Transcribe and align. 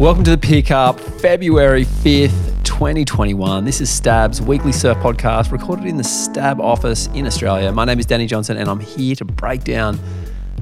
Welcome 0.00 0.24
to 0.24 0.30
the 0.30 0.38
pickup, 0.38 0.98
February 0.98 1.84
5th, 1.84 2.64
2021. 2.64 3.66
This 3.66 3.82
is 3.82 3.90
Stab's 3.90 4.40
weekly 4.40 4.72
surf 4.72 4.96
podcast 4.96 5.52
recorded 5.52 5.84
in 5.84 5.98
the 5.98 6.04
Stab 6.04 6.58
office 6.58 7.08
in 7.08 7.26
Australia. 7.26 7.70
My 7.70 7.84
name 7.84 7.98
is 7.98 8.06
Danny 8.06 8.26
Johnson 8.26 8.56
and 8.56 8.70
I'm 8.70 8.80
here 8.80 9.14
to 9.16 9.26
break 9.26 9.62
down 9.62 10.00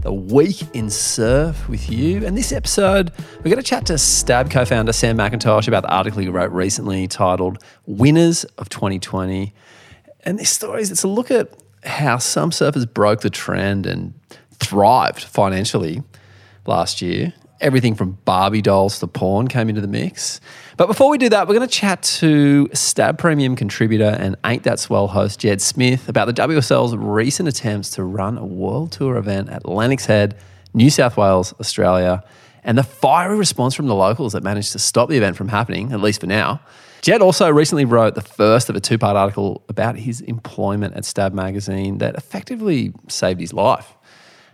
the 0.01 0.13
week 0.13 0.63
in 0.75 0.91
surf 0.91 1.69
with 1.69 1.89
you. 1.89 2.27
And 2.27 2.37
this 2.37 2.51
episode, 2.51 3.13
we're 3.37 3.45
going 3.45 3.59
to 3.59 3.63
chat 3.63 3.87
to 3.87 3.97
Stab 3.97 4.51
co 4.51 4.65
founder 4.65 4.93
Sam 4.93 5.17
McIntosh 5.17 5.69
about 5.69 5.85
the 5.85 5.95
article 5.95 6.21
he 6.21 6.29
wrote 6.29 6.51
recently 6.51 7.07
titled 7.07 7.63
Winners 7.87 8.43
of 8.59 8.69
2020. 8.71 9.55
And 10.25 10.37
this 10.37 10.51
story 10.51 10.83
is 10.83 10.91
it's 10.91 11.05
a 11.05 11.09
look 11.09 11.31
at 11.31 11.49
how 11.85 12.19
some 12.19 12.51
surfers 12.51 12.93
broke 12.93 13.21
the 13.21 13.31
trend 13.31 13.87
and 13.87 14.15
thrived 14.55 15.23
financially 15.23 16.03
last 16.67 17.01
year 17.01 17.35
everything 17.61 17.95
from 17.95 18.19
Barbie 18.25 18.63
dolls 18.63 18.99
to 19.01 19.07
porn 19.07 19.49
came 19.49 19.69
into 19.69 19.81
the 19.81 19.89
mix. 19.89 20.41
But 20.77 20.87
before 20.87 21.11
we 21.11 21.19
do 21.19 21.29
that, 21.29 21.49
we're 21.49 21.55
going 21.55 21.69
to 21.69 21.75
chat 21.75 22.03
to 22.03 22.69
Stab 22.73 23.19
Premium 23.19 23.57
contributor 23.57 24.17
and 24.19 24.37
Ain't 24.45 24.63
That 24.63 24.79
Swell 24.79 25.09
host 25.09 25.41
Jed 25.41 25.61
Smith 25.61 26.09
about 26.09 26.27
the 26.27 26.35
WSL's 26.35 26.97
recent 26.97 27.49
attempts 27.49 27.91
to 27.91 28.05
run 28.05 28.39
a 28.39 28.47
world 28.47 28.93
tour 28.93 29.17
event 29.17 29.49
at 29.49 29.67
Lennox 29.67 30.07
Head, 30.07 30.37
New 30.75 30.91
South 30.91 31.17
Wales, 31.17 31.55
Australia, 31.59 32.23
and 32.63 32.77
the 32.77 32.83
fiery 32.83 33.37
response 33.37 33.75
from 33.75 33.87
the 33.87 33.95
locals 33.95 34.33
that 34.35 34.43
managed 34.43 34.73
to 34.73 34.79
stop 34.79 35.09
the 35.09 35.17
event 35.17 35.37
from 35.37 35.49
happening, 35.49 35.93
at 35.93 36.01
least 36.01 36.21
for 36.21 36.27
now. 36.27 36.61
Jed 37.01 37.23
also 37.23 37.49
recently 37.49 37.85
wrote 37.85 38.15
the 38.15 38.21
first 38.21 38.69
of 38.69 38.77
a 38.77 38.81
two 38.81 38.99
part 38.99 39.17
article 39.17 39.63
about 39.69 39.97
his 39.97 40.21
employment 40.23 40.95
at 40.95 41.05
Stab 41.05 41.33
magazine 41.33 41.99
that 41.99 42.17
effectively 42.17 42.93
saved 43.09 43.41
his 43.41 43.53
life. 43.53 43.95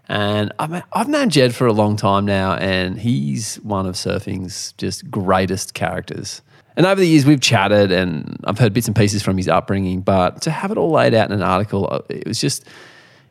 And 0.08 0.52
I've 0.58 1.08
known 1.08 1.30
Jed 1.30 1.54
for 1.54 1.66
a 1.66 1.72
long 1.72 1.96
time 1.96 2.26
now, 2.26 2.54
and 2.54 2.98
he's 2.98 3.56
one 3.56 3.86
of 3.86 3.94
surfing's 3.94 4.72
just 4.72 5.10
greatest 5.10 5.72
characters. 5.74 6.42
And 6.76 6.86
over 6.86 7.00
the 7.00 7.06
years, 7.06 7.24
we've 7.24 7.40
chatted, 7.40 7.90
and 7.92 8.38
I've 8.44 8.58
heard 8.58 8.74
bits 8.74 8.86
and 8.86 8.96
pieces 8.96 9.22
from 9.22 9.36
his 9.36 9.48
upbringing. 9.48 10.00
But 10.00 10.42
to 10.42 10.50
have 10.50 10.70
it 10.70 10.76
all 10.76 10.90
laid 10.90 11.14
out 11.14 11.30
in 11.30 11.32
an 11.34 11.42
article, 11.42 11.88
uh, 11.90 12.00
it 12.10 12.26
was 12.26 12.40
just, 12.40 12.66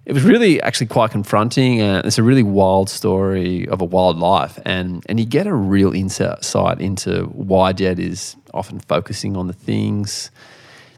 it 0.05 0.13
was 0.13 0.23
really 0.23 0.61
actually 0.61 0.87
quite 0.87 1.11
confronting. 1.11 1.81
And 1.81 2.05
it's 2.05 2.17
a 2.17 2.23
really 2.23 2.43
wild 2.43 2.89
story 2.89 3.67
of 3.67 3.81
a 3.81 3.85
wild 3.85 4.17
life. 4.17 4.57
And, 4.65 5.05
and 5.09 5.19
you 5.19 5.25
get 5.25 5.45
a 5.45 5.53
real 5.53 5.93
insight 5.93 6.81
into 6.81 7.25
why 7.25 7.73
Jed 7.73 7.99
is 7.99 8.35
often 8.53 8.79
focusing 8.79 9.35
on 9.35 9.47
the 9.47 9.53
things 9.53 10.31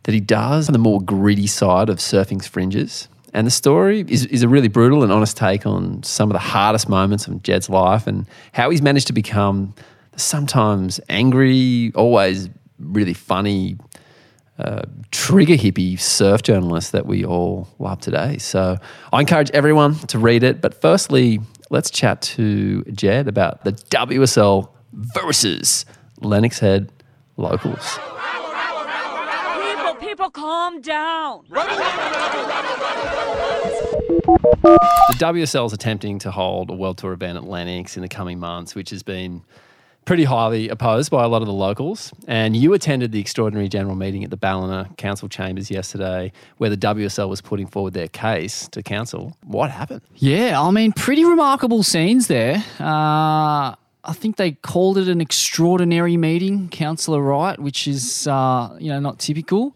that 0.04 0.14
he 0.14 0.22
does 0.22 0.70
on 0.70 0.74
the 0.74 0.80
more 0.80 1.02
gritty 1.02 1.48
side 1.48 1.90
of 1.90 2.00
surfing's 2.00 2.48
fringes. 2.48 3.08
And 3.36 3.46
the 3.46 3.52
story 3.52 4.06
is, 4.08 4.26
is 4.28 4.44
a 4.44 4.48
really 4.48 4.70
brutal 4.70 5.04
and 5.04 5.12
honest 5.12 5.36
take 5.36 5.66
on 5.66 6.02
some 6.04 6.30
of 6.30 6.34
the 6.34 6.40
hardest 6.40 6.88
moments 6.88 7.28
of 7.28 7.44
Jed's 7.44 7.70
life 7.70 8.08
and 8.08 8.26
how 8.54 8.70
he's 8.70 8.82
managed 8.82 9.08
to 9.08 9.14
become 9.14 9.76
the 10.14 10.22
sometimes 10.22 11.02
angry, 11.10 11.92
always 11.96 12.50
really 12.80 13.14
funny, 13.14 13.76
uh, 14.58 14.84
trigger 15.12 15.56
hippie 15.56 16.00
surf 16.00 16.44
journalist 16.44 16.94
that 16.94 17.08
we 17.08 17.26
all 17.26 17.68
love 17.78 18.00
today. 18.00 18.38
So 18.38 18.78
I 19.12 19.20
encourage 19.20 19.52
everyone 19.52 19.96
to 19.96 20.18
read 20.18 20.42
it. 20.44 20.62
But 20.62 20.80
firstly, 20.80 21.42
let's 21.70 21.92
chat 21.92 22.22
to 22.22 22.84
Jed 22.84 23.28
about 23.28 23.66
the 23.66 23.74
WSL 23.74 24.70
versus 24.94 25.86
Lennox 26.22 26.60
Head 26.60 26.90
locals 27.36 28.00
people 30.26 30.44
calm 30.44 30.82
down. 30.82 31.46
The 31.50 31.60
WSL 35.18 35.68
is 35.68 35.74
attempting 35.74 36.20
to 36.20 36.32
hold 36.32 36.70
a 36.70 36.74
World 36.74 36.98
Tour 36.98 37.14
event 37.14 37.38
at 37.38 37.44
Lennox 37.44 37.96
in 37.96 38.02
the 38.02 38.08
coming 38.08 38.40
months, 38.40 38.76
which 38.76 38.90
has 38.90 39.04
been 39.04 39.44
pretty 40.06 40.24
highly 40.24 40.70
opposed 40.70 41.10
by 41.12 41.24
a 41.24 41.28
lot 41.28 41.42
of 41.42 41.48
the 41.48 41.54
locals. 41.54 42.12
And 42.28 42.56
you 42.56 42.74
attended 42.74 43.12
the 43.12 43.20
extraordinary 43.20 43.68
general 43.68 43.96
meeting 43.96 44.24
at 44.24 44.30
the 44.30 44.38
Ballina 44.38 44.90
Council 44.98 45.28
chambers 45.28 45.72
yesterday, 45.72 46.32
where 46.58 46.70
the 46.70 46.78
WSL 46.78 47.30
was 47.30 47.42
putting 47.42 47.68
forward 47.68 47.94
their 47.94 48.08
case 48.08 48.68
to 48.70 48.84
council. 48.84 49.36
What 49.44 49.72
happened? 49.72 50.02
Yeah, 50.16 50.62
I 50.62 50.72
mean, 50.72 50.92
pretty 50.92 51.26
remarkable 51.26 51.84
scenes 51.84 52.28
there. 52.28 52.64
Uh, 52.80 53.76
I 54.08 54.14
think 54.14 54.38
they 54.38 54.52
called 54.52 54.98
it 55.00 55.08
an 55.08 55.22
extraordinary 55.22 56.18
meeting, 56.18 56.70
Councillor 56.70 57.22
Wright, 57.22 57.60
which 57.60 57.88
is 57.88 58.28
uh, 58.28 58.76
you 58.80 58.90
know 58.90 59.00
not 59.00 59.20
typical. 59.20 59.76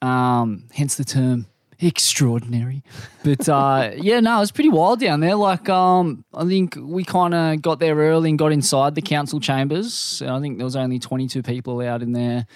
Um, 0.00 0.64
hence 0.72 0.96
the 0.96 1.04
term 1.04 1.46
extraordinary. 1.80 2.82
But 3.24 3.48
uh, 3.48 3.92
yeah, 3.96 4.20
no, 4.20 4.36
it 4.36 4.40
was 4.40 4.52
pretty 4.52 4.70
wild 4.70 5.00
down 5.00 5.20
there. 5.20 5.34
Like, 5.34 5.68
um, 5.68 6.24
I 6.34 6.44
think 6.44 6.76
we 6.80 7.04
kind 7.04 7.34
of 7.34 7.62
got 7.62 7.78
there 7.78 7.94
early 7.94 8.30
and 8.30 8.38
got 8.38 8.52
inside 8.52 8.94
the 8.94 9.02
council 9.02 9.40
chambers. 9.40 10.22
I 10.22 10.40
think 10.40 10.58
there 10.58 10.64
was 10.64 10.76
only 10.76 10.98
22 10.98 11.42
people 11.42 11.80
allowed 11.80 12.02
in 12.02 12.12
there. 12.12 12.46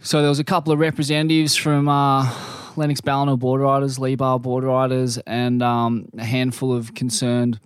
So 0.00 0.20
there 0.20 0.28
was 0.28 0.38
a 0.38 0.44
couple 0.44 0.72
of 0.72 0.78
representatives 0.78 1.56
from 1.56 1.88
uh, 1.88 2.30
Lennox 2.76 3.00
Ballina 3.00 3.36
board 3.36 3.60
riders, 3.60 3.98
Lee 3.98 4.16
board 4.16 4.64
riders, 4.64 5.18
and 5.18 5.62
um, 5.62 6.08
a 6.18 6.24
handful 6.24 6.74
of 6.74 6.94
concerned 6.94 7.58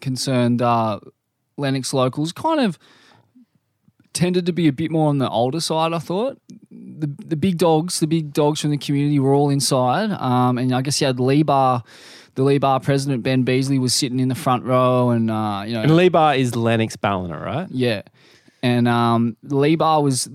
concerned 0.00 0.62
uh, 0.62 1.00
Lennox 1.56 1.92
locals. 1.92 2.32
Kind 2.32 2.60
of 2.60 2.78
tended 4.14 4.46
to 4.46 4.52
be 4.52 4.68
a 4.68 4.72
bit 4.72 4.90
more 4.90 5.08
on 5.08 5.18
the 5.18 5.28
older 5.28 5.60
side. 5.60 5.92
I 5.92 5.98
thought 5.98 6.40
the 6.98 7.10
the 7.26 7.36
big 7.36 7.58
dogs, 7.58 8.00
the 8.00 8.06
big 8.06 8.32
dogs 8.32 8.60
from 8.60 8.70
the 8.70 8.78
community, 8.78 9.18
were 9.18 9.34
all 9.34 9.50
inside, 9.50 10.10
um, 10.12 10.58
and 10.58 10.74
I 10.74 10.82
guess 10.82 11.00
you 11.00 11.06
had 11.06 11.20
Lee 11.20 11.42
Bar. 11.42 11.82
The 12.34 12.44
Lee 12.44 12.58
Bar 12.58 12.78
president 12.78 13.24
Ben 13.24 13.42
Beasley 13.42 13.80
was 13.80 13.92
sitting 13.92 14.20
in 14.20 14.28
the 14.28 14.34
front 14.34 14.64
row, 14.64 15.10
and 15.10 15.30
uh, 15.30 15.64
you 15.66 15.74
know, 15.74 15.82
and 15.82 15.96
Lee 15.96 16.08
Bar 16.08 16.36
is 16.36 16.54
Lennox 16.54 16.96
Ballina, 16.96 17.38
right? 17.38 17.66
Yeah, 17.70 18.02
and 18.62 18.86
um, 18.86 19.36
Lee 19.42 19.76
Bar 19.76 20.02
was 20.02 20.28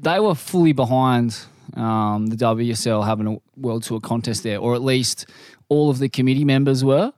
they 0.00 0.18
were 0.18 0.34
fully 0.34 0.72
behind 0.72 1.38
um, 1.76 2.26
the 2.26 2.36
WSL 2.36 3.04
having 3.04 3.26
a 3.26 3.36
World 3.60 3.82
Tour 3.82 4.00
contest 4.00 4.42
there, 4.42 4.58
or 4.58 4.74
at 4.74 4.82
least 4.82 5.26
all 5.68 5.90
of 5.90 5.98
the 5.98 6.08
committee 6.08 6.44
members 6.44 6.84
were. 6.84 7.12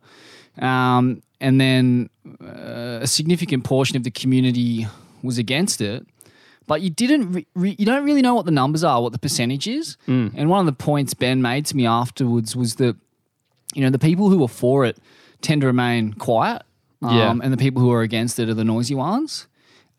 Um, 0.59 1.23
and 1.41 1.61
then 1.61 2.11
uh, 2.41 3.01
a 3.03 3.07
significant 3.07 3.65
portion 3.65 3.97
of 3.97 4.05
the 4.05 4.11
community 4.11 4.87
was 5.23 5.39
against 5.39 5.81
it. 5.81 6.07
But 6.67 6.81
you 6.81 6.91
didn't, 6.91 7.33
re- 7.33 7.47
re- 7.55 7.77
you 7.79 7.85
don't 7.85 8.05
really 8.05 8.23
know 8.23 8.35
what 8.35 8.45
the 8.45 8.53
numbers 8.53 8.85
are, 8.85 9.03
what 9.03 9.13
the 9.13 9.19
percentage 9.19 9.67
is. 9.67 9.97
Mm. 10.07 10.33
And 10.37 10.49
one 10.49 10.61
of 10.61 10.67
the 10.67 10.73
points 10.73 11.15
Ben 11.15 11.43
made 11.43 11.67
to 11.67 11.77
me 11.77 11.87
afterwards 11.87 12.55
was 12.55 12.77
that, 12.77 12.97
you 13.75 13.83
know, 13.83 13.91
the 13.91 13.99
people 13.99 14.31
who 14.31 14.43
are 14.45 14.49
for 14.49 14.85
it 14.85 14.99
tend 15.41 15.63
to 15.63 15.67
remain 15.67 16.13
quiet. 16.15 16.63
Um, 17.03 17.17
yeah. 17.17 17.31
And 17.31 17.53
the 17.53 17.57
people 17.57 17.83
who 17.83 17.91
are 17.91 18.03
against 18.03 18.39
it 18.39 18.49
are 18.49 18.55
the 18.55 18.65
noisy 18.65 18.95
ones 18.95 19.49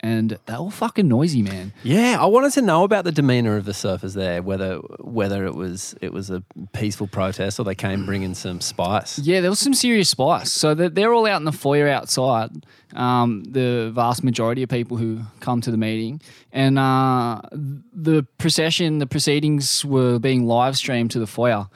and 0.04 0.38
they're 0.44 0.58
all 0.58 0.70
fucking 0.70 1.08
noisy, 1.08 1.40
man. 1.40 1.72
Yeah, 1.82 2.18
I 2.20 2.26
wanted 2.26 2.52
to 2.52 2.62
know 2.62 2.84
about 2.84 3.04
the 3.04 3.10
demeanor 3.10 3.56
of 3.56 3.64
the 3.64 3.72
surfers 3.72 4.14
there, 4.14 4.42
whether 4.42 4.76
whether 5.00 5.46
it 5.46 5.54
was 5.54 5.94
it 6.02 6.12
was 6.12 6.28
a 6.28 6.42
peaceful 6.74 7.06
protest 7.06 7.58
or 7.58 7.64
they 7.64 7.74
came 7.74 8.04
bringing 8.04 8.34
some 8.34 8.60
spice. 8.60 9.18
Yeah, 9.18 9.40
there 9.40 9.48
was 9.48 9.60
some 9.60 9.72
serious 9.72 10.10
spice. 10.10 10.52
So 10.52 10.74
they're 10.74 11.14
all 11.14 11.26
out 11.26 11.38
in 11.38 11.46
the 11.46 11.52
foyer 11.52 11.88
outside. 11.88 12.50
Um, 12.92 13.44
the 13.44 13.92
vast 13.94 14.22
majority 14.22 14.62
of 14.62 14.68
people 14.68 14.98
who 14.98 15.22
come 15.40 15.62
to 15.62 15.70
the 15.70 15.78
meeting, 15.78 16.20
and 16.52 16.78
uh, 16.78 17.40
the 17.50 18.26
procession, 18.36 18.98
the 18.98 19.06
proceedings 19.06 19.86
were 19.86 20.18
being 20.18 20.44
live 20.44 20.76
streamed 20.76 21.12
to 21.12 21.18
the 21.18 21.26
foyer. 21.26 21.66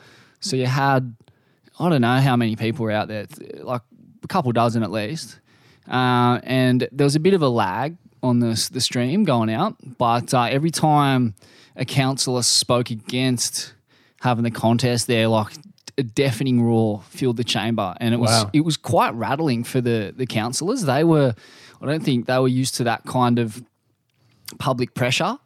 So 0.40 0.54
you 0.54 0.66
had, 0.66 1.16
I 1.80 1.88
don't 1.88 2.02
know 2.02 2.20
how 2.20 2.36
many 2.36 2.56
people 2.56 2.84
were 2.84 2.92
out 2.92 3.08
there, 3.08 3.26
like 3.60 3.80
a 4.22 4.28
couple 4.28 4.52
dozen 4.52 4.82
at 4.82 4.90
least. 4.90 5.40
Uh, 5.90 6.40
and 6.42 6.86
there 6.92 7.06
was 7.06 7.16
a 7.16 7.20
bit 7.20 7.32
of 7.32 7.40
a 7.40 7.48
lag 7.48 7.96
on 8.22 8.40
the, 8.40 8.68
the 8.72 8.80
stream 8.80 9.24
going 9.24 9.50
out, 9.50 9.76
but 9.98 10.34
uh, 10.34 10.44
every 10.44 10.70
time 10.70 11.34
a 11.76 11.84
councillor 11.84 12.42
spoke 12.42 12.90
against 12.90 13.74
having 14.20 14.44
the 14.44 14.50
contest 14.50 15.06
there, 15.06 15.28
like 15.28 15.52
a 15.96 16.02
deafening 16.02 16.62
roar 16.62 17.02
filled 17.08 17.36
the 17.36 17.44
chamber, 17.44 17.94
and 18.00 18.14
it 18.14 18.18
was 18.18 18.30
wow. 18.30 18.50
it 18.52 18.60
was 18.62 18.76
quite 18.76 19.14
rattling 19.14 19.64
for 19.64 19.80
the 19.80 20.12
the 20.16 20.26
councillors. 20.26 20.82
They 20.82 21.04
were, 21.04 21.34
I 21.80 21.86
don't 21.86 22.02
think 22.02 22.26
they 22.26 22.38
were 22.38 22.48
used 22.48 22.76
to 22.76 22.84
that 22.84 23.04
kind 23.04 23.38
of 23.38 23.62
public 24.58 24.94
pressure, 24.94 25.38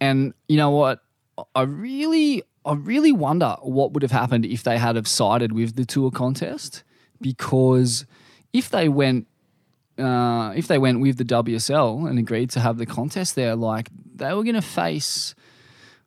and 0.00 0.34
you 0.48 0.56
know 0.56 0.70
what, 0.70 1.00
I 1.54 1.62
really 1.62 2.42
I 2.64 2.74
really 2.74 3.12
wonder 3.12 3.56
what 3.62 3.92
would 3.92 4.02
have 4.02 4.12
happened 4.12 4.44
if 4.44 4.62
they 4.62 4.78
had 4.78 4.96
have 4.96 5.08
sided 5.08 5.52
with 5.52 5.76
the 5.76 5.84
tour 5.84 6.10
contest, 6.10 6.82
because 7.20 8.04
if 8.52 8.70
they 8.70 8.88
went 8.88 9.26
uh, 9.98 10.52
if 10.56 10.68
they 10.68 10.78
went 10.78 11.00
with 11.00 11.18
the 11.18 11.24
WSL 11.24 12.08
and 12.08 12.18
agreed 12.18 12.50
to 12.50 12.60
have 12.60 12.78
the 12.78 12.86
contest 12.86 13.34
there, 13.34 13.54
like 13.56 13.88
they 14.14 14.32
were 14.32 14.42
going 14.42 14.54
to 14.54 14.62
face 14.62 15.34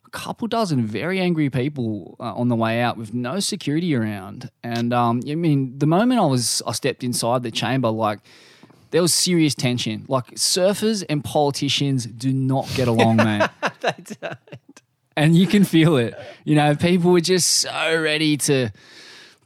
a 0.06 0.10
couple 0.10 0.48
dozen 0.48 0.86
very 0.86 1.20
angry 1.20 1.50
people 1.50 2.16
uh, 2.20 2.34
on 2.34 2.48
the 2.48 2.56
way 2.56 2.82
out 2.82 2.98
with 2.98 3.14
no 3.14 3.40
security 3.40 3.96
around. 3.96 4.50
And 4.64 4.94
um, 4.94 5.22
I 5.28 5.36
mean, 5.36 5.78
the 5.78 5.88
moment 5.88 6.20
I 6.20 6.26
was 6.26 6.62
I 6.66 6.72
stepped 6.72 7.04
inside 7.04 7.44
the 7.44 7.52
chamber, 7.52 7.90
like 7.90 8.20
there 8.92 9.02
was 9.02 9.14
serious 9.14 9.54
tension. 9.56 10.06
Like 10.08 10.32
surfers 10.36 11.04
and 11.10 11.24
politicians 11.24 12.06
do 12.06 12.34
not 12.34 12.70
get 12.76 12.88
along, 12.88 13.18
man. 13.18 13.50
they 13.82 13.94
don't. 14.22 14.38
And 15.18 15.36
you 15.36 15.48
can 15.48 15.64
feel 15.64 15.98
it. 15.98 16.14
You 16.44 16.56
know, 16.56 16.76
people 16.76 17.12
were 17.12 17.22
just 17.22 17.52
so 17.52 18.02
ready 18.02 18.38
to 18.38 18.72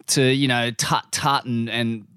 to 0.07 0.24
you 0.24 0.47
know 0.47 0.71
tut 0.71 1.12
tut 1.12 1.45
and 1.45 1.69
and 1.69 2.07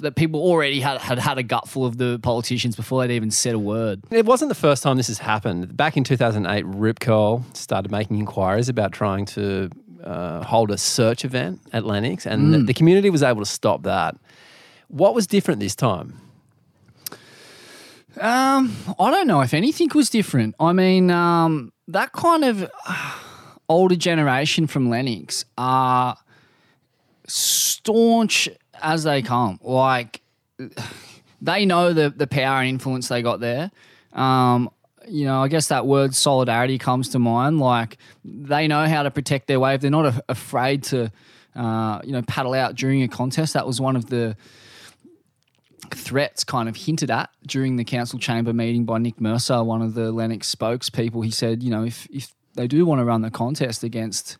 that 0.00 0.16
people 0.16 0.40
already 0.40 0.80
had, 0.80 1.00
had 1.00 1.18
had 1.18 1.38
a 1.38 1.42
gutful 1.42 1.84
of 1.84 1.98
the 1.98 2.18
politicians 2.22 2.76
before 2.76 3.06
they'd 3.06 3.14
even 3.14 3.30
said 3.30 3.54
a 3.54 3.58
word. 3.58 4.02
It 4.10 4.26
wasn't 4.26 4.48
the 4.48 4.54
first 4.54 4.82
time 4.82 4.96
this 4.96 5.08
has 5.08 5.18
happened. 5.18 5.76
Back 5.76 5.96
in 5.96 6.04
2008, 6.04 6.64
Rip 6.66 7.00
Curl 7.00 7.44
started 7.54 7.90
making 7.90 8.18
inquiries 8.18 8.68
about 8.68 8.92
trying 8.92 9.26
to 9.26 9.70
uh, 10.02 10.42
hold 10.42 10.70
a 10.70 10.78
search 10.78 11.24
event 11.24 11.60
at 11.72 11.84
Lennox, 11.84 12.26
and 12.26 12.54
the, 12.54 12.58
the 12.58 12.74
community 12.74 13.10
was 13.10 13.22
able 13.22 13.40
to 13.40 13.50
stop 13.50 13.82
that. 13.82 14.16
What 14.88 15.14
was 15.14 15.26
different 15.26 15.60
this 15.60 15.74
time? 15.76 16.20
Um, 18.20 18.76
I 18.98 19.10
don't 19.10 19.26
know 19.26 19.40
if 19.40 19.54
anything 19.54 19.88
was 19.94 20.10
different. 20.10 20.54
I 20.58 20.72
mean, 20.72 21.10
um, 21.10 21.72
that 21.88 22.12
kind 22.12 22.44
of 22.44 22.68
uh, 22.86 23.14
older 23.68 23.94
generation 23.94 24.66
from 24.66 24.90
Lennox 24.90 25.44
are 25.56 26.16
staunch 27.26 28.48
as 28.82 29.04
they 29.04 29.22
come. 29.22 29.58
Like 29.62 30.20
they 31.40 31.66
know 31.66 31.92
the 31.92 32.10
the 32.10 32.26
power 32.26 32.60
and 32.60 32.68
influence 32.68 33.08
they 33.08 33.22
got 33.22 33.40
there. 33.40 33.70
Um, 34.12 34.70
you 35.08 35.24
know, 35.24 35.42
I 35.42 35.48
guess 35.48 35.68
that 35.68 35.86
word 35.86 36.14
solidarity 36.14 36.78
comes 36.78 37.10
to 37.10 37.18
mind. 37.18 37.58
Like 37.58 37.98
they 38.24 38.68
know 38.68 38.86
how 38.86 39.02
to 39.02 39.10
protect 39.10 39.46
their 39.48 39.58
wave. 39.58 39.80
They're 39.80 39.90
not 39.90 40.06
a- 40.06 40.24
afraid 40.28 40.84
to, 40.84 41.10
uh, 41.56 42.00
you 42.04 42.12
know, 42.12 42.22
paddle 42.22 42.54
out 42.54 42.74
during 42.74 43.02
a 43.02 43.08
contest. 43.08 43.54
That 43.54 43.66
was 43.66 43.80
one 43.80 43.96
of 43.96 44.06
the 44.06 44.36
threats 45.90 46.44
kind 46.44 46.68
of 46.68 46.76
hinted 46.76 47.10
at 47.10 47.30
during 47.46 47.76
the 47.76 47.84
council 47.84 48.18
chamber 48.18 48.52
meeting 48.52 48.84
by 48.84 48.98
Nick 48.98 49.20
Mercer, 49.20 49.64
one 49.64 49.82
of 49.82 49.94
the 49.94 50.12
Lennox 50.12 50.54
spokespeople. 50.54 51.24
He 51.24 51.30
said, 51.30 51.62
you 51.62 51.70
know, 51.70 51.84
if 51.84 52.06
if 52.10 52.32
they 52.54 52.66
do 52.66 52.84
want 52.84 53.00
to 53.00 53.04
run 53.04 53.22
the 53.22 53.30
contest 53.30 53.82
against 53.82 54.36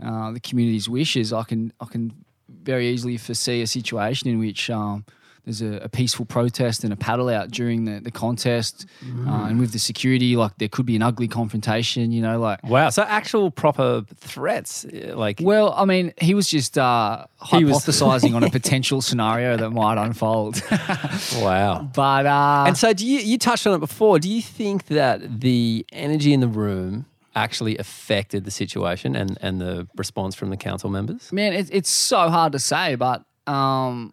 uh, 0.00 0.30
the 0.30 0.40
community's 0.40 0.88
wishes, 0.88 1.32
I 1.32 1.42
can 1.42 1.72
I 1.80 1.86
can 1.86 2.24
very 2.62 2.88
easily 2.88 3.16
foresee 3.16 3.62
a 3.62 3.66
situation 3.66 4.28
in 4.28 4.38
which 4.38 4.70
um, 4.70 5.04
there's 5.44 5.62
a, 5.62 5.78
a 5.78 5.88
peaceful 5.88 6.26
protest 6.26 6.84
and 6.84 6.92
a 6.92 6.96
paddle 6.96 7.28
out 7.28 7.50
during 7.50 7.84
the, 7.84 8.00
the 8.00 8.10
contest, 8.10 8.86
uh, 9.26 9.46
and 9.46 9.58
with 9.58 9.72
the 9.72 9.78
security, 9.78 10.36
like 10.36 10.56
there 10.58 10.68
could 10.68 10.86
be 10.86 10.96
an 10.96 11.02
ugly 11.02 11.28
confrontation. 11.28 12.12
You 12.12 12.22
know, 12.22 12.38
like 12.38 12.62
Wow. 12.62 12.90
So 12.90 13.02
actual 13.02 13.50
proper 13.50 14.02
threats, 14.16 14.84
uh, 14.84 15.14
like 15.16 15.40
well, 15.42 15.72
I 15.76 15.84
mean, 15.86 16.12
he 16.20 16.34
was 16.34 16.48
just 16.48 16.76
uh, 16.76 17.24
hypothesizing 17.42 18.34
on 18.34 18.44
a 18.44 18.50
potential 18.58 19.00
scenario 19.00 19.56
that 19.56 19.70
might 19.70 19.98
unfold. 20.02 20.62
wow. 21.36 21.88
but 21.94 22.26
uh, 22.26 22.64
And 22.66 22.76
so, 22.76 22.92
do 22.92 23.06
you 23.06 23.20
you 23.20 23.38
touched 23.38 23.66
on 23.66 23.74
it 23.74 23.80
before? 23.80 24.18
Do 24.18 24.28
you 24.28 24.42
think 24.42 24.86
that 24.86 25.40
the 25.40 25.86
energy 25.92 26.32
in 26.32 26.40
the 26.40 26.48
room 26.48 27.06
actually 27.40 27.78
affected 27.78 28.44
the 28.44 28.50
situation 28.50 29.16
and 29.16 29.38
and 29.40 29.60
the 29.60 29.88
response 29.96 30.34
from 30.34 30.50
the 30.50 30.56
council 30.56 30.90
members? 30.90 31.32
man, 31.32 31.52
it, 31.52 31.68
it's 31.72 31.90
so 31.90 32.28
hard 32.28 32.52
to 32.52 32.58
say, 32.58 32.94
but 32.94 33.24
um, 33.46 34.12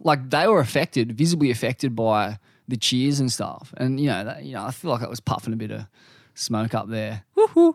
like 0.00 0.30
they 0.30 0.46
were 0.46 0.60
affected, 0.60 1.12
visibly 1.12 1.50
affected 1.50 1.94
by 1.96 2.38
the 2.68 2.76
cheers 2.76 3.20
and 3.20 3.30
stuff, 3.30 3.74
and 3.76 4.00
you 4.00 4.06
know, 4.06 4.24
that, 4.24 4.44
you 4.44 4.54
know, 4.54 4.64
I 4.64 4.70
feel 4.70 4.90
like 4.90 5.02
I 5.02 5.08
was 5.08 5.20
puffing 5.20 5.52
a 5.52 5.56
bit 5.56 5.70
of 5.70 5.86
smoke 6.34 6.74
up 6.74 6.88
there. 6.88 7.24
Woohoo! 7.36 7.74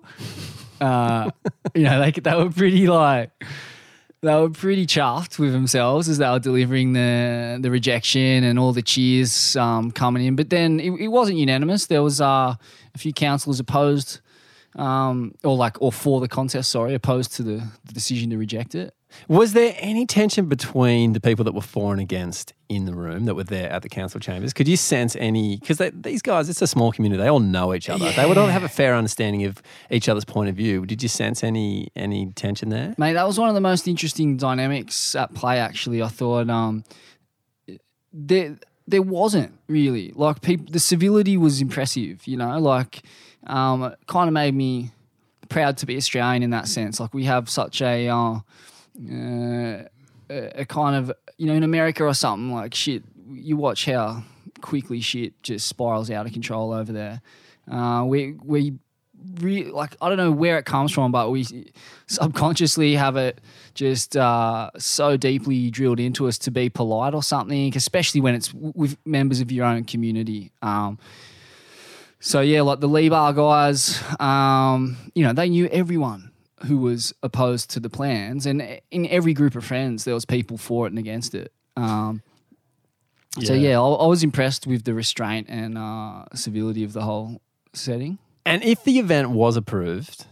Uh, 0.80 1.32
you 1.74 1.84
know, 1.84 2.00
they 2.00 2.12
they 2.12 2.36
were 2.36 2.50
pretty 2.50 2.88
like 2.88 3.32
they 4.28 4.36
were 4.36 4.50
pretty 4.50 4.86
chuffed 4.86 5.40
with 5.40 5.54
themselves 5.54 6.10
as 6.10 6.18
they 6.18 6.30
were 6.30 6.40
delivering 6.40 6.94
the 6.94 7.58
the 7.62 7.72
rejection 7.72 8.44
and 8.44 8.60
all 8.60 8.74
the 8.74 8.82
cheers 8.82 9.56
um, 9.56 9.92
coming 9.92 10.26
in. 10.26 10.36
But 10.36 10.50
then 10.50 10.80
it, 10.80 10.92
it 11.00 11.08
wasn't 11.08 11.38
unanimous. 11.38 11.88
There 11.88 12.04
was 12.04 12.20
uh, 12.20 12.56
a 12.94 12.98
few 12.98 13.14
councillors 13.14 13.60
opposed, 13.60 14.20
um, 14.76 15.34
or 15.44 15.56
like 15.56 15.82
or 15.82 15.92
for 15.92 16.20
the 16.20 16.28
contest. 16.28 16.72
Sorry, 16.72 16.94
opposed 16.94 17.34
to 17.36 17.44
the, 17.44 17.64
the 17.86 17.94
decision 17.94 18.30
to 18.32 18.38
reject 18.38 18.76
it. 18.76 18.94
Was 19.28 19.54
there 19.54 19.76
any 19.80 20.06
tension 20.06 20.48
between 20.48 21.14
the 21.14 21.20
people 21.20 21.46
that 21.46 21.54
were 21.54 21.62
for 21.62 21.92
and 21.92 22.02
against 22.02 22.54
in 22.70 22.86
the 22.86 22.94
room 22.94 23.26
that 23.26 23.36
were 23.36 23.44
there 23.44 23.70
at 23.70 23.82
the 23.82 23.90
council 23.90 24.20
chambers? 24.20 24.54
Could 24.54 24.68
you 24.68 24.78
sense 24.78 25.16
any? 25.16 25.58
Because 25.58 25.82
these 25.94 26.22
guys, 26.22 26.50
it's 26.50 26.62
a 26.62 26.68
small 26.68 26.92
community; 26.92 27.22
they 27.22 27.30
all 27.30 27.40
know 27.40 27.74
each 27.74 27.90
other. 27.90 28.12
They 28.12 28.26
would 28.26 28.38
all 28.38 28.48
have 28.48 28.64
a 28.64 28.70
fair 28.70 28.96
understanding 28.96 29.44
of 29.46 29.62
each 29.90 30.10
other's 30.10 30.26
point 30.26 30.50
of 30.50 30.56
view. 30.56 30.86
Did 30.86 31.02
you 31.02 31.10
sense 31.10 31.44
any 31.44 31.90
any 31.96 32.32
tension 32.34 32.70
there? 32.70 32.96
Mate, 32.98 33.14
that 33.14 33.28
was 33.28 33.40
one 33.40 33.50
of 33.50 33.56
the 33.56 33.62
most 33.62 33.88
interesting 33.88 34.38
dynamics 34.38 35.16
at 35.16 35.34
play. 35.34 35.60
Actually, 35.60 36.02
I 36.02 36.10
thought 36.10 36.50
um, 36.50 36.84
there 38.14 38.58
there 38.88 39.02
wasn't 39.02 39.54
really 39.68 40.12
like 40.16 40.42
people. 40.42 40.66
The 40.70 40.80
civility 40.80 41.38
was 41.38 41.62
impressive. 41.62 42.28
You 42.28 42.38
know, 42.38 42.60
like 42.60 43.04
um, 43.46 43.94
kind 44.08 44.28
of 44.28 44.34
made 44.34 44.54
me 44.54 44.92
proud 45.50 45.78
to 45.78 45.86
be 45.86 45.98
Australian 45.98 46.44
in 46.44 46.50
that 46.52 46.68
sense. 46.68 47.00
Like 47.00 47.14
we 47.14 47.26
have 47.26 47.50
such 47.50 47.82
a 47.82 48.10
uh, 48.10 48.40
uh, 49.00 49.84
a 50.30 50.66
kind 50.66 50.96
of 50.96 51.12
you 51.38 51.48
know 51.48 51.54
in 51.54 51.64
America 51.64 52.04
or 52.04 52.14
something 52.14 52.54
like 52.54 52.74
shit. 52.74 53.04
You 53.30 53.58
watch 53.58 53.86
how 53.86 54.24
quickly 54.62 55.02
shit 55.02 55.42
just 55.44 55.68
spirals 55.68 56.10
out 56.10 56.26
of 56.26 56.34
control 56.34 56.74
over 56.74 56.92
there. 56.92 57.22
Uh, 57.70 58.04
we 58.06 58.34
we 58.44 58.78
like 59.44 59.96
I 60.02 60.10
don't 60.10 60.18
know 60.18 60.32
where 60.32 60.58
it 60.58 60.66
comes 60.66 60.92
from, 60.92 61.12
but 61.12 61.32
we 61.32 61.46
subconsciously 62.08 62.96
have 62.96 63.18
it 63.18 63.42
just 63.74 64.16
uh, 64.16 64.72
so 64.78 65.18
deeply 65.18 65.70
drilled 65.70 66.00
into 66.00 66.28
us 66.28 66.38
to 66.40 66.52
be 66.52 66.70
polite 66.70 67.14
or 67.14 67.24
something, 67.24 67.76
especially 67.76 68.22
when 68.22 68.36
it's 68.36 68.54
with 68.54 68.98
members 69.06 69.42
of 69.42 69.52
your 69.52 69.66
own 69.66 69.84
community. 69.84 70.52
Um, 70.62 70.98
so 72.20 72.42
yeah, 72.42 72.62
like 72.62 72.80
the 72.80 72.90
Lebar 72.90 73.36
guys, 73.36 74.02
um, 74.20 74.98
you 75.14 75.24
know, 75.24 75.34
they 75.34 75.50
knew 75.50 75.68
everyone 75.68 76.27
who 76.66 76.78
was 76.80 77.14
opposed 77.22 77.70
to 77.72 77.80
the 77.80 77.90
plans, 77.90 78.46
and 78.46 78.80
in 78.92 79.06
every 79.08 79.34
group 79.34 79.56
of 79.56 79.64
friends, 79.64 80.04
there 80.04 80.14
was 80.14 80.26
people 80.26 80.58
for 80.58 80.86
it 80.88 80.90
and 80.90 81.00
against 81.00 81.36
it. 81.36 81.52
Um, 81.76 82.22
So 83.40 83.54
Yeah. 83.54 83.70
yeah, 83.70 83.80
I, 83.82 83.88
I 83.88 84.08
was 84.08 84.24
impressed 84.24 84.66
with 84.66 84.84
the 84.84 84.94
restraint 84.96 85.48
and 85.50 85.78
uh, 85.78 86.26
civility 86.34 86.84
of 86.84 86.94
the 86.94 87.04
whole 87.04 87.40
setting. 87.74 88.18
And 88.46 88.64
if 88.64 88.84
the 88.84 88.98
event 88.98 89.30
was 89.30 89.56
approved 89.58 90.26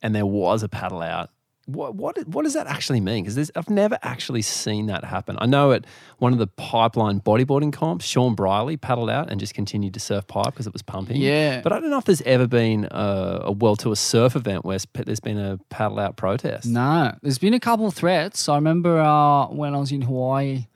and 0.00 0.14
there 0.14 0.26
was 0.26 0.62
a 0.62 0.68
paddle 0.68 1.02
out, 1.02 1.30
what 1.66 1.94
what 1.94 2.28
what 2.28 2.42
does 2.44 2.54
that 2.54 2.66
actually 2.66 3.00
mean? 3.00 3.24
Because 3.24 3.50
I've 3.56 3.70
never 3.70 3.98
actually 4.02 4.42
seen 4.42 4.86
that 4.86 5.04
happen. 5.04 5.36
I 5.40 5.46
know 5.46 5.72
at 5.72 5.84
one 6.18 6.32
of 6.32 6.38
the 6.38 6.46
pipeline 6.46 7.20
bodyboarding 7.20 7.72
comps, 7.72 8.04
Sean 8.04 8.34
Briley 8.34 8.76
paddled 8.76 9.10
out 9.10 9.30
and 9.30 9.40
just 9.40 9.54
continued 9.54 9.94
to 9.94 10.00
surf 10.00 10.26
pipe 10.26 10.46
because 10.46 10.66
it 10.66 10.72
was 10.72 10.82
pumping. 10.82 11.16
Yeah. 11.16 11.60
but 11.62 11.72
I 11.72 11.80
don't 11.80 11.90
know 11.90 11.98
if 11.98 12.04
there's 12.04 12.22
ever 12.22 12.46
been 12.46 12.86
a, 12.90 13.40
a 13.44 13.52
world 13.52 13.78
tour 13.78 13.96
surf 13.96 14.36
event 14.36 14.64
where 14.64 14.78
there's 14.92 15.20
been 15.20 15.38
a 15.38 15.58
paddle 15.70 15.98
out 15.98 16.16
protest. 16.16 16.66
No, 16.66 17.14
there's 17.22 17.38
been 17.38 17.54
a 17.54 17.60
couple 17.60 17.86
of 17.86 17.94
threats. 17.94 18.48
I 18.48 18.56
remember 18.56 19.00
uh, 19.00 19.46
when 19.46 19.74
I 19.74 19.78
was 19.78 19.90
in 19.92 20.02
Hawaii, 20.02 20.66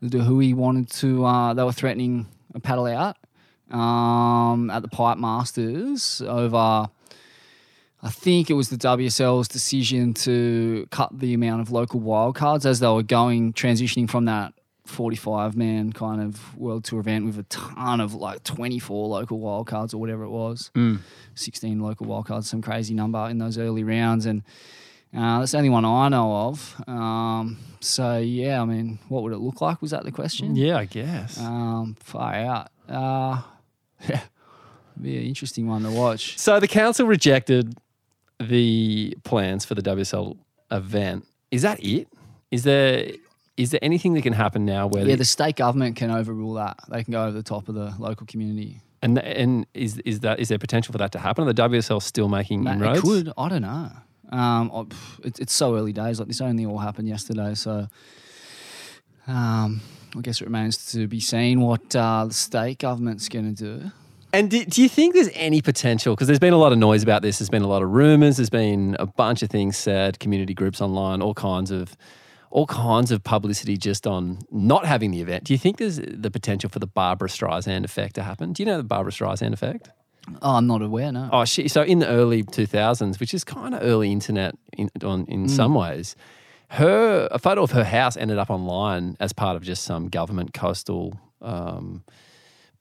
the 0.00 0.24
Hui 0.24 0.52
wanted 0.52 0.90
to. 0.90 1.24
Uh, 1.24 1.54
they 1.54 1.62
were 1.62 1.72
threatening 1.72 2.26
a 2.54 2.60
paddle 2.60 2.86
out 2.86 3.16
um, 3.70 4.70
at 4.70 4.82
the 4.82 4.88
Pipe 4.88 5.18
Masters 5.18 6.20
over. 6.26 6.90
I 8.02 8.10
think 8.10 8.50
it 8.50 8.54
was 8.54 8.68
the 8.68 8.76
WSL's 8.76 9.46
decision 9.46 10.12
to 10.14 10.88
cut 10.90 11.16
the 11.18 11.34
amount 11.34 11.60
of 11.60 11.70
local 11.70 12.00
wildcards 12.00 12.66
as 12.66 12.80
they 12.80 12.88
were 12.88 13.04
going 13.04 13.52
transitioning 13.52 14.10
from 14.10 14.24
that 14.24 14.54
45 14.86 15.56
man 15.56 15.92
kind 15.92 16.20
of 16.20 16.56
world 16.56 16.84
tour 16.84 16.98
event 16.98 17.26
with 17.26 17.38
a 17.38 17.44
ton 17.44 18.00
of 18.00 18.14
like 18.14 18.42
24 18.42 19.06
local 19.06 19.38
wildcards 19.38 19.94
or 19.94 19.98
whatever 19.98 20.24
it 20.24 20.30
was. 20.30 20.70
16 21.34 21.78
local 21.80 22.06
wildcards, 22.06 22.44
some 22.44 22.60
crazy 22.60 22.92
number 22.92 23.28
in 23.28 23.38
those 23.38 23.56
early 23.56 23.84
rounds. 23.84 24.26
And 24.26 24.42
uh, 25.16 25.38
that's 25.38 25.52
the 25.52 25.58
only 25.58 25.70
one 25.70 25.84
I 25.84 26.08
know 26.08 26.48
of. 26.48 26.82
Um, 26.88 27.58
so, 27.78 28.18
yeah, 28.18 28.60
I 28.60 28.64
mean, 28.64 28.98
what 29.08 29.22
would 29.22 29.32
it 29.32 29.38
look 29.38 29.60
like? 29.60 29.80
Was 29.80 29.92
that 29.92 30.02
the 30.02 30.12
question? 30.12 30.56
Yeah, 30.56 30.78
I 30.78 30.86
guess. 30.86 31.38
Um, 31.38 31.96
far 32.00 32.34
out. 32.34 32.68
Uh, 32.88 33.42
yeah, 34.08 34.22
be 35.00 35.18
an 35.18 35.24
interesting 35.24 35.68
one 35.68 35.82
to 35.84 35.90
watch. 35.90 36.38
So 36.38 36.58
the 36.58 36.68
council 36.68 37.06
rejected 37.06 37.76
the 38.48 39.16
plans 39.24 39.64
for 39.64 39.74
the 39.74 39.82
WSL 39.82 40.36
event. 40.70 41.26
Is 41.50 41.62
that 41.62 41.82
it? 41.84 42.08
Is 42.50 42.64
there 42.64 43.12
is 43.56 43.70
there 43.70 43.80
anything 43.82 44.14
that 44.14 44.22
can 44.22 44.32
happen 44.32 44.64
now 44.64 44.86
where 44.86 45.02
Yeah, 45.04 45.12
the, 45.12 45.18
the 45.18 45.24
state 45.24 45.56
government 45.56 45.96
can 45.96 46.10
overrule 46.10 46.54
that. 46.54 46.78
They 46.88 47.04
can 47.04 47.12
go 47.12 47.22
over 47.24 47.32
the 47.32 47.42
top 47.42 47.68
of 47.68 47.74
the 47.74 47.94
local 47.98 48.26
community. 48.26 48.80
and 49.02 49.18
and 49.18 49.66
is 49.74 49.98
is 50.04 50.20
that 50.20 50.40
is 50.40 50.48
there 50.48 50.58
potential 50.58 50.92
for 50.92 50.98
that 50.98 51.12
to 51.12 51.18
happen? 51.18 51.46
Are 51.46 51.52
the 51.52 51.62
WSL 51.68 52.02
still 52.02 52.28
making 52.28 52.62
Mate, 52.64 52.74
inroads? 52.74 52.98
it 52.98 53.02
could. 53.02 53.32
I 53.36 53.48
don't 53.48 53.62
know. 53.62 53.90
Um, 54.30 54.88
it's 55.22 55.38
it's 55.38 55.52
so 55.52 55.76
early 55.76 55.92
days. 55.92 56.18
Like 56.18 56.28
this 56.28 56.40
only 56.40 56.64
all 56.64 56.78
happened 56.78 57.08
yesterday, 57.08 57.54
so 57.54 57.86
um, 59.26 59.80
I 60.16 60.20
guess 60.22 60.40
it 60.40 60.44
remains 60.44 60.92
to 60.92 61.06
be 61.06 61.20
seen 61.20 61.60
what 61.60 61.94
uh, 61.94 62.24
the 62.26 62.34
state 62.34 62.78
government's 62.78 63.28
going 63.28 63.54
to 63.54 63.64
do. 63.78 63.90
And 64.32 64.50
do, 64.50 64.64
do 64.64 64.82
you 64.82 64.88
think 64.88 65.14
there's 65.14 65.28
any 65.34 65.60
potential? 65.60 66.14
Because 66.14 66.26
there's 66.26 66.38
been 66.38 66.54
a 66.54 66.58
lot 66.58 66.72
of 66.72 66.78
noise 66.78 67.02
about 67.02 67.22
this. 67.22 67.38
There's 67.38 67.50
been 67.50 67.62
a 67.62 67.68
lot 67.68 67.82
of 67.82 67.90
rumors. 67.90 68.38
There's 68.38 68.50
been 68.50 68.96
a 68.98 69.06
bunch 69.06 69.42
of 69.42 69.50
things 69.50 69.76
said, 69.76 70.18
community 70.18 70.54
groups 70.54 70.80
online, 70.80 71.20
all 71.20 71.34
kinds 71.34 71.70
of 71.70 71.96
all 72.50 72.66
kinds 72.66 73.10
of 73.10 73.24
publicity 73.24 73.78
just 73.78 74.06
on 74.06 74.38
not 74.50 74.84
having 74.84 75.10
the 75.10 75.22
event. 75.22 75.44
Do 75.44 75.54
you 75.54 75.58
think 75.58 75.78
there's 75.78 75.96
the 75.96 76.30
potential 76.30 76.68
for 76.68 76.78
the 76.78 76.86
Barbra 76.86 77.28
Streisand 77.28 77.84
effect 77.84 78.14
to 78.16 78.22
happen? 78.22 78.52
Do 78.52 78.62
you 78.62 78.66
know 78.66 78.76
the 78.76 78.84
Barbra 78.84 79.10
Streisand 79.10 79.54
effect? 79.54 79.88
Oh, 80.42 80.56
I'm 80.56 80.66
not 80.66 80.82
aware. 80.82 81.10
No. 81.10 81.30
Oh, 81.32 81.44
she, 81.46 81.66
so 81.66 81.82
in 81.82 81.98
the 81.98 82.08
early 82.08 82.42
2000s, 82.42 83.18
which 83.18 83.32
is 83.32 83.42
kind 83.42 83.74
of 83.74 83.82
early 83.82 84.12
internet 84.12 84.54
in, 84.74 84.90
on, 85.02 85.24
in 85.28 85.48
some 85.48 85.74
ways, 85.74 86.14
her 86.68 87.28
a 87.30 87.38
photo 87.38 87.62
of 87.62 87.72
her 87.72 87.84
house 87.84 88.16
ended 88.16 88.38
up 88.38 88.50
online 88.50 89.16
as 89.18 89.32
part 89.32 89.56
of 89.56 89.62
just 89.62 89.82
some 89.84 90.08
government 90.08 90.54
coastal 90.54 91.18
um, 91.40 92.04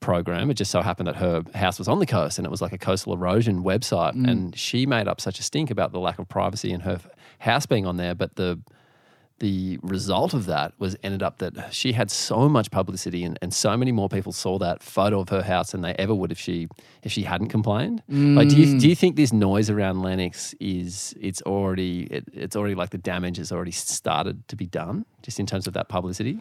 program. 0.02 0.52
It 0.52 0.56
just 0.56 0.72
so 0.72 0.82
happened 0.82 1.08
that 1.08 1.16
her 1.16 1.44
house 1.56 1.80
was 1.80 1.88
on 1.88 2.00
the 2.00 2.06
coast 2.06 2.38
and 2.38 2.46
it 2.46 2.52
was 2.52 2.62
like 2.62 2.74
a 2.74 2.78
coastal 2.78 3.14
erosion 3.14 3.64
website. 3.64 4.16
Mm. 4.16 4.30
And 4.30 4.58
she 4.58 4.86
made 4.86 5.08
up 5.08 5.22
such 5.22 5.40
a 5.40 5.44
stink 5.44 5.72
about 5.72 5.94
the 5.94 6.00
lack 6.00 6.20
of 6.20 6.28
privacy 6.28 6.72
in 6.72 6.82
her 6.82 7.00
house 7.40 7.66
being 7.66 7.86
on 7.86 7.96
there. 7.96 8.14
But 8.14 8.36
the 8.36 8.60
the 9.40 9.80
result 9.82 10.36
of 10.36 10.46
that 10.46 10.72
was 10.78 10.96
ended 11.02 11.24
up 11.24 11.40
that 11.40 11.74
she 11.74 11.94
had 11.94 12.12
so 12.12 12.48
much 12.48 12.70
publicity 12.70 13.24
and, 13.24 13.40
and 13.42 13.52
so 13.52 13.76
many 13.76 13.92
more 13.92 14.08
people 14.08 14.32
saw 14.32 14.60
that 14.60 14.84
photo 14.84 15.20
of 15.20 15.30
her 15.30 15.42
house 15.42 15.72
than 15.72 15.82
they 15.82 15.94
ever 15.98 16.14
would 16.14 16.32
if 16.32 16.38
she 16.38 16.68
if 17.02 17.12
she 17.12 17.24
hadn't 17.24 17.50
complained. 17.50 18.04
Like 18.08 18.50
do 18.50 18.56
you 18.56 18.76
mm. 18.76 18.80
do 18.80 18.88
you 18.88 18.96
think 18.96 19.16
this 19.16 19.34
noise 19.34 19.72
around 19.72 20.04
Lennox 20.04 20.54
is 20.60 21.16
it's 21.20 21.42
already 21.42 22.04
it, 22.04 22.26
it's 22.34 22.56
already 22.56 22.76
like 22.76 22.92
the 22.92 23.00
damage 23.00 23.38
has 23.38 23.52
already 23.52 23.72
started 23.72 24.48
to 24.48 24.56
be 24.56 24.68
done 24.68 25.06
just 25.24 25.40
in 25.40 25.48
terms 25.48 25.66
of 25.66 25.74
that 25.74 25.90
publicity? 25.90 26.40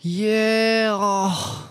Yeah, 0.00 0.90
oh, 0.92 1.70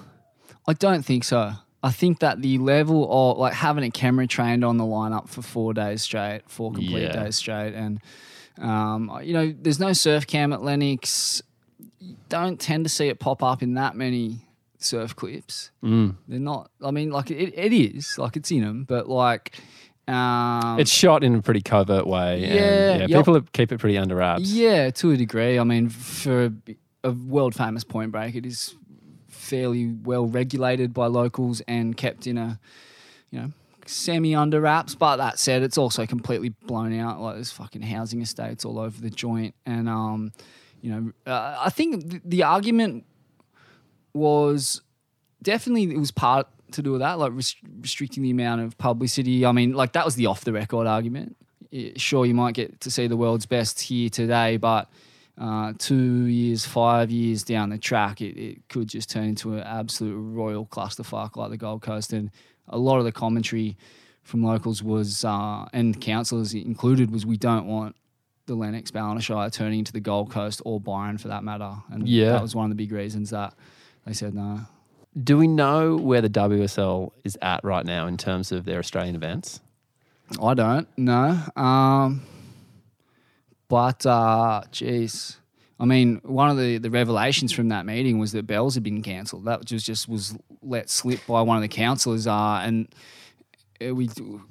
I 0.68 0.74
don't 0.74 1.04
think 1.04 1.24
so. 1.24 1.54
I 1.84 1.92
think 1.92 2.20
that 2.20 2.42
the 2.42 2.58
level 2.58 3.08
of 3.12 3.38
like 3.38 3.54
having 3.54 3.84
a 3.84 3.92
camera 3.92 4.26
trained 4.26 4.66
on 4.66 4.78
the 4.78 4.84
lineup 4.84 5.30
for 5.30 5.42
four 5.44 5.74
days 5.74 6.02
straight, 6.02 6.42
four 6.48 6.72
complete 6.72 7.04
Yeah. 7.04 7.24
days 7.24 7.36
straight, 7.36 7.74
and 7.76 8.00
um, 8.60 9.20
you 9.24 9.34
know, 9.34 9.54
there's 9.62 9.80
no 9.80 9.94
surf 9.94 10.26
cam 10.26 10.52
at 10.54 10.64
Lennox. 10.64 11.42
You 12.00 12.16
don't 12.30 12.60
tend 12.60 12.86
to 12.86 12.90
see 12.90 13.08
it 13.10 13.20
pop 13.20 13.44
up 13.44 13.62
in 13.62 13.76
that 13.76 13.96
many 13.96 14.40
surf 14.80 15.16
clips. 15.16 15.72
Mm. 15.84 16.16
They're 16.28 16.40
not. 16.40 16.72
I 16.84 16.92
mean, 16.92 17.12
like 17.12 17.30
it, 17.30 17.54
it 17.56 17.74
is 17.74 18.18
like 18.18 18.36
it's 18.36 18.52
in 18.52 18.62
them, 18.62 18.84
but 18.86 19.08
like. 19.08 19.54
Um, 20.08 20.80
It's 20.80 20.92
shot 20.92 21.24
in 21.24 21.34
a 21.34 21.42
pretty 21.42 21.62
covert 21.62 22.06
way. 22.06 22.42
Yeah, 22.42 22.48
and, 22.48 23.00
yeah 23.02 23.08
yep. 23.08 23.26
people 23.26 23.42
keep 23.54 23.72
it 23.72 23.80
pretty 23.80 23.98
under 23.98 24.16
wraps. 24.16 24.44
Yeah, 24.52 24.92
to 24.92 25.12
a 25.12 25.18
degree. 25.18 25.58
I 25.58 25.64
mean, 25.64 25.90
for 25.90 26.54
a 27.04 27.12
world 27.12 27.56
famous 27.56 27.84
point 27.84 28.12
break, 28.12 28.36
it 28.36 28.46
is 28.46 28.76
fairly 29.46 29.88
well 29.88 30.26
regulated 30.26 30.94
by 30.94 31.08
locals 31.08 31.62
and 31.68 31.96
kept 31.96 32.28
in 32.28 32.38
a, 32.38 32.60
you 33.32 33.40
know, 33.40 33.52
semi 33.86 34.36
under 34.36 34.60
wraps. 34.60 34.96
But 34.96 35.18
that 35.18 35.40
said, 35.40 35.64
it's 35.64 35.78
also 35.78 36.06
completely 36.06 36.50
blown 36.50 36.98
out. 37.00 37.22
Like 37.22 37.36
there's 37.36 37.52
fucking 37.52 37.84
housing 37.84 38.22
estates 38.22 38.66
all 38.66 38.80
over 38.80 39.00
the 39.00 39.10
joint, 39.10 39.56
and 39.66 39.88
um, 39.88 40.32
you 40.82 40.92
know, 40.92 41.12
uh, 41.32 41.58
I 41.60 41.70
think 41.70 42.10
th- 42.10 42.22
the 42.26 42.44
argument 42.44 43.06
was 44.14 44.82
definitely 45.42 45.84
it 45.94 46.00
was 46.00 46.12
part 46.12 46.48
to 46.72 46.82
do 46.82 46.94
with 46.94 47.02
that, 47.02 47.20
like 47.20 47.32
res- 47.34 47.56
restricting 47.80 48.24
the 48.24 48.32
amount 48.32 48.62
of 48.62 48.78
publicity. 48.78 49.46
I 49.46 49.52
mean, 49.52 49.74
like 49.74 49.94
that 49.94 50.06
was 50.06 50.16
the 50.16 50.26
off 50.26 50.44
the 50.44 50.54
record 50.54 50.88
argument. 50.88 51.38
Sure, 51.98 52.26
you 52.26 52.34
might 52.34 52.54
get 52.54 52.80
to 52.82 52.92
see 52.92 53.08
the 53.08 53.18
world's 53.18 53.46
best 53.46 53.82
here 53.82 54.10
today, 54.10 54.58
but 54.58 54.90
uh, 55.38 55.74
two 55.78 56.26
years, 56.26 56.66
five 56.66 57.12
years 57.12 57.44
down 57.44 57.70
the 57.70 57.78
track, 57.78 58.22
it, 58.22 58.38
it 58.38 58.70
could 58.70 58.88
just 58.88 59.10
turn 59.10 59.26
into 59.26 59.54
an 59.56 59.62
absolute 59.62 60.16
royal 60.18 60.66
clusterfuck 60.66 61.36
like 61.36 61.50
the 61.50 61.58
Gold 61.58 61.82
Coast. 61.82 62.14
And 62.14 62.32
a 62.70 62.78
lot 62.78 63.00
of 63.00 63.04
the 63.06 63.12
commentary 63.12 63.78
from 64.24 64.44
locals 64.44 64.82
was, 64.82 65.26
uh, 65.26 65.66
and 65.74 66.00
councillors 66.00 66.54
included, 66.54 67.12
was 67.12 67.26
we 67.26 67.38
don't 67.38 67.68
want 67.68 67.96
the 68.48 68.56
Lennox 68.56 68.92
Ballina 68.92 69.22
Shire 69.22 69.50
turning 69.50 69.80
into 69.80 69.92
the 69.92 70.00
Gold 70.00 70.32
Coast 70.32 70.62
or 70.66 70.80
Byron 70.80 71.18
for 71.18 71.28
that 71.30 71.44
matter. 71.44 71.74
And 71.92 72.08
Yeah. 72.08 72.32
that 72.32 72.42
was 72.42 72.56
one 72.56 72.66
of 72.66 72.70
the 72.70 72.76
big 72.76 72.92
reasons 72.92 73.32
that 73.32 73.54
they 74.06 74.14
said 74.14 74.34
no. 74.34 74.62
Do 75.22 75.38
we 75.38 75.48
know 75.48 75.96
where 75.96 76.22
the 76.22 76.30
WSL 76.30 77.12
is 77.24 77.38
at 77.42 77.64
right 77.64 77.86
now 77.86 78.06
in 78.08 78.18
terms 78.18 78.52
of 78.52 78.66
their 78.66 78.80
Australian 78.80 79.16
events? 79.16 79.62
I 80.42 80.54
don't 80.56 80.88
no. 80.98 81.40
Um, 81.56 82.22
but 83.68 84.06
uh, 84.06 84.62
geez, 84.72 85.38
I 85.80 85.86
mean, 85.86 86.22
one 86.24 86.50
of 86.50 86.58
the, 86.58 86.78
the 86.78 86.90
revelations 86.90 87.52
from 87.52 87.70
that 87.70 87.86
meeting 87.86 88.20
was 88.20 88.32
that 88.32 88.48
Bells 88.48 88.76
had 88.76 88.84
been 88.84 89.02
cancelled. 89.02 89.46
That 89.46 89.66
just 89.66 89.86
just 89.86 90.08
was 90.08 90.38
let 90.62 90.90
slip 90.90 91.20
by 91.28 91.42
one 91.42 91.58
of 91.58 91.62
the 91.62 91.68
councillors, 91.68 92.28
uh, 92.28 92.62
and 92.64 92.88
uh, 93.86 93.94
we 93.94 94.10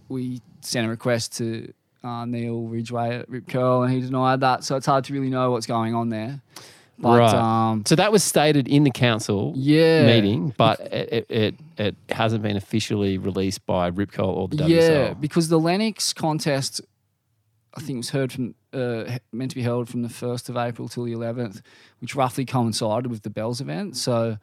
we 0.08 0.40
sent 0.60 0.86
a 0.86 0.90
request 0.90 1.36
to 1.38 1.72
uh, 2.02 2.24
Neil 2.26 2.62
Ridgway 2.62 3.18
at 3.20 3.28
Rip 3.28 3.48
Curl, 3.48 3.82
and 3.82 3.92
he 3.92 4.00
denied 4.00 4.40
that. 4.40 4.64
So 4.64 4.76
it's 4.76 4.86
hard 4.86 5.04
to 5.04 5.12
really 5.12 5.30
know 5.30 5.50
what's 5.50 5.66
going 5.66 5.94
on 5.94 6.10
there. 6.10 6.40
But 6.98 7.18
Right. 7.18 7.34
um, 7.34 7.82
So 7.86 7.96
that 7.96 8.12
was 8.12 8.22
stated 8.22 8.68
in 8.68 8.84
the 8.84 8.90
council 8.90 9.52
yeah, 9.56 10.06
meeting, 10.06 10.54
but 10.56 10.78
it, 10.80 11.12
it, 11.12 11.26
it, 11.28 11.54
it 11.76 11.96
hasn't 12.10 12.42
been 12.42 12.56
officially 12.56 13.18
released 13.18 13.66
by 13.66 13.88
Rip 13.88 14.12
Curl 14.12 14.26
or 14.26 14.48
the 14.48 14.56
WSL. 14.58 14.68
Yeah, 14.68 15.14
because 15.14 15.48
the 15.48 15.58
Lennox 15.58 16.12
contest, 16.12 16.80
I 17.76 17.80
think 17.80 17.96
was 17.98 18.10
heard 18.10 18.32
from 18.32 18.54
uh, 18.72 19.04
meant 19.32 19.50
to 19.50 19.56
be 19.56 19.62
held 19.62 19.88
from 19.88 20.02
the 20.02 20.08
first 20.08 20.48
of 20.48 20.56
April 20.56 20.88
till 20.88 21.04
the 21.04 21.12
eleventh, 21.12 21.62
which 22.00 22.14
roughly 22.14 22.44
coincided 22.44 23.10
with 23.10 23.22
the 23.22 23.30
Bells 23.30 23.60
event. 23.60 23.96
So 23.96 24.38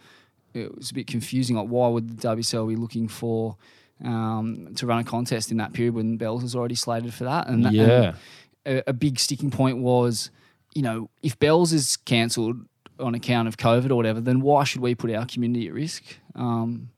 it 0.53 0.75
was 0.75 0.91
a 0.91 0.93
bit 0.93 1.07
confusing. 1.07 1.55
Like, 1.55 1.67
why 1.67 1.87
would 1.87 2.17
the 2.19 2.27
WSL 2.27 2.67
be 2.67 2.75
looking 2.75 3.07
for 3.07 3.55
um, 4.03 4.73
to 4.75 4.85
run 4.85 4.99
a 4.99 5.03
contest 5.03 5.51
in 5.51 5.57
that 5.57 5.73
period 5.73 5.93
when 5.93 6.17
Bells 6.17 6.43
was 6.43 6.55
already 6.55 6.75
slated 6.75 7.13
for 7.13 7.23
that? 7.23 7.47
And 7.47 7.65
that- 7.65 7.73
yeah. 7.73 8.13
and 8.65 8.77
a, 8.85 8.89
a 8.89 8.93
big 8.93 9.19
sticking 9.19 9.49
point 9.51 9.77
was, 9.77 10.29
you 10.73 10.81
know, 10.81 11.09
if 11.21 11.39
Bells 11.39 11.73
is 11.73 11.97
cancelled 11.97 12.57
on 12.99 13.15
account 13.15 13.47
of 13.47 13.57
COVID 13.57 13.91
or 13.91 13.95
whatever, 13.95 14.21
then 14.21 14.41
why 14.41 14.63
should 14.63 14.81
we 14.81 14.93
put 14.95 15.11
our 15.11 15.25
community 15.25 15.67
at 15.67 15.73
risk? 15.73 16.03
Um, 16.35 16.89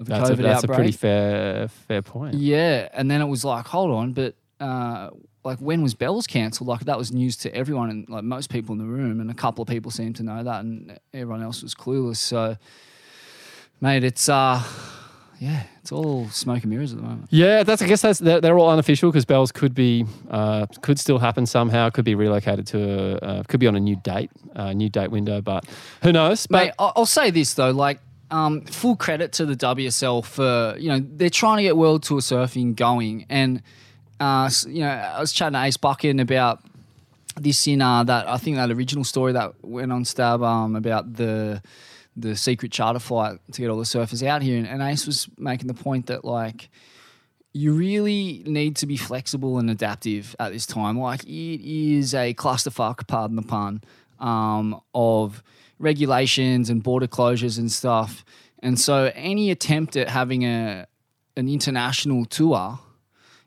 of 0.00 0.06
a 0.06 0.10
That's, 0.10 0.30
a, 0.30 0.34
COVID 0.34 0.42
that's 0.42 0.64
a 0.64 0.68
pretty 0.68 0.92
fair 0.92 1.68
fair 1.68 2.02
point. 2.02 2.34
Yeah, 2.34 2.88
and 2.92 3.10
then 3.10 3.20
it 3.20 3.26
was 3.26 3.44
like, 3.44 3.66
hold 3.66 3.90
on, 3.90 4.12
but 4.12 4.34
uh, 4.60 5.10
like 5.44 5.58
when 5.58 5.82
was 5.82 5.94
Bells 5.94 6.26
cancelled? 6.26 6.68
Like 6.68 6.80
that 6.80 6.98
was 6.98 7.12
news 7.12 7.36
to 7.38 7.54
everyone 7.54 7.90
and 7.90 8.08
like 8.08 8.24
most 8.24 8.50
people 8.50 8.72
in 8.72 8.78
the 8.78 8.84
room, 8.84 9.20
and 9.20 9.30
a 9.30 9.34
couple 9.34 9.62
of 9.62 9.68
people 9.68 9.90
seemed 9.90 10.16
to 10.16 10.22
know 10.22 10.42
that, 10.42 10.64
and 10.64 10.98
everyone 11.14 11.42
else 11.42 11.62
was 11.62 11.74
clueless. 11.74 12.16
So, 12.16 12.56
mate, 13.80 14.04
it's 14.04 14.28
uh, 14.28 14.62
yeah, 15.38 15.62
it's 15.80 15.92
all 15.92 16.28
smoke 16.30 16.62
and 16.64 16.70
mirrors 16.70 16.92
at 16.92 16.98
the 16.98 17.04
moment. 17.04 17.28
Yeah, 17.30 17.62
that's. 17.62 17.80
I 17.80 17.86
guess 17.86 18.02
that's 18.02 18.18
they're, 18.18 18.40
they're 18.40 18.58
all 18.58 18.70
unofficial 18.70 19.10
because 19.10 19.24
Bells 19.24 19.52
could 19.52 19.74
be 19.74 20.04
uh, 20.30 20.66
could 20.82 20.98
still 20.98 21.18
happen 21.18 21.46
somehow. 21.46 21.90
Could 21.90 22.04
be 22.04 22.16
relocated 22.16 22.66
to 22.68 22.78
a, 22.82 23.16
uh, 23.16 23.42
could 23.44 23.60
be 23.60 23.68
on 23.68 23.76
a 23.76 23.80
new 23.80 23.96
date, 23.96 24.30
uh, 24.56 24.72
new 24.72 24.88
date 24.88 25.10
window. 25.10 25.40
But 25.40 25.64
who 26.02 26.12
knows? 26.12 26.46
But 26.46 26.64
Mate, 26.64 26.72
I'll 26.78 27.06
say 27.06 27.30
this 27.30 27.54
though, 27.54 27.70
like. 27.70 28.00
Um, 28.30 28.66
full 28.66 28.94
credit 28.94 29.32
to 29.32 29.46
the 29.46 29.56
WSL 29.56 30.22
for 30.22 30.76
you 30.78 30.90
know 30.90 31.00
they're 31.00 31.30
trying 31.30 31.56
to 31.56 31.62
get 31.62 31.78
World 31.78 32.02
Tour 32.02 32.20
surfing 32.20 32.76
going, 32.76 33.24
and 33.30 33.62
uh, 34.20 34.50
you 34.66 34.80
know 34.80 34.88
I 34.88 35.20
was 35.20 35.32
chatting 35.32 35.54
to 35.54 35.62
Ace 35.62 35.76
Buchan 35.76 36.20
about 36.20 36.60
this 37.36 37.66
in 37.66 37.82
uh, 37.82 38.04
that 38.04 38.28
I 38.28 38.36
think 38.36 38.56
that 38.56 38.70
original 38.70 39.04
story 39.04 39.32
that 39.32 39.52
went 39.62 39.92
on 39.92 40.04
Stab 40.04 40.42
um, 40.42 40.76
about 40.76 41.14
the 41.14 41.62
the 42.16 42.34
secret 42.34 42.72
charter 42.72 42.98
flight 42.98 43.38
to 43.52 43.60
get 43.60 43.70
all 43.70 43.78
the 43.78 43.84
surfers 43.84 44.26
out 44.26 44.42
here, 44.42 44.58
and, 44.58 44.66
and 44.66 44.82
Ace 44.82 45.06
was 45.06 45.28
making 45.38 45.68
the 45.68 45.74
point 45.74 46.06
that 46.06 46.24
like 46.24 46.68
you 47.52 47.72
really 47.72 48.42
need 48.46 48.76
to 48.76 48.86
be 48.86 48.96
flexible 48.96 49.58
and 49.58 49.70
adaptive 49.70 50.36
at 50.38 50.52
this 50.52 50.66
time. 50.66 50.98
Like 50.98 51.24
it 51.24 51.60
is 51.64 52.14
a 52.14 52.34
clusterfuck, 52.34 53.06
pardon 53.06 53.36
the 53.36 53.42
pun, 53.42 53.82
um, 54.20 54.80
of 54.94 55.42
regulations 55.78 56.70
and 56.70 56.82
border 56.82 57.06
closures 57.06 57.58
and 57.58 57.70
stuff. 57.70 58.24
And 58.60 58.78
so 58.78 59.12
any 59.14 59.50
attempt 59.50 59.96
at 59.96 60.08
having 60.08 60.44
a 60.44 60.86
an 61.36 61.48
international 61.48 62.24
tour 62.24 62.80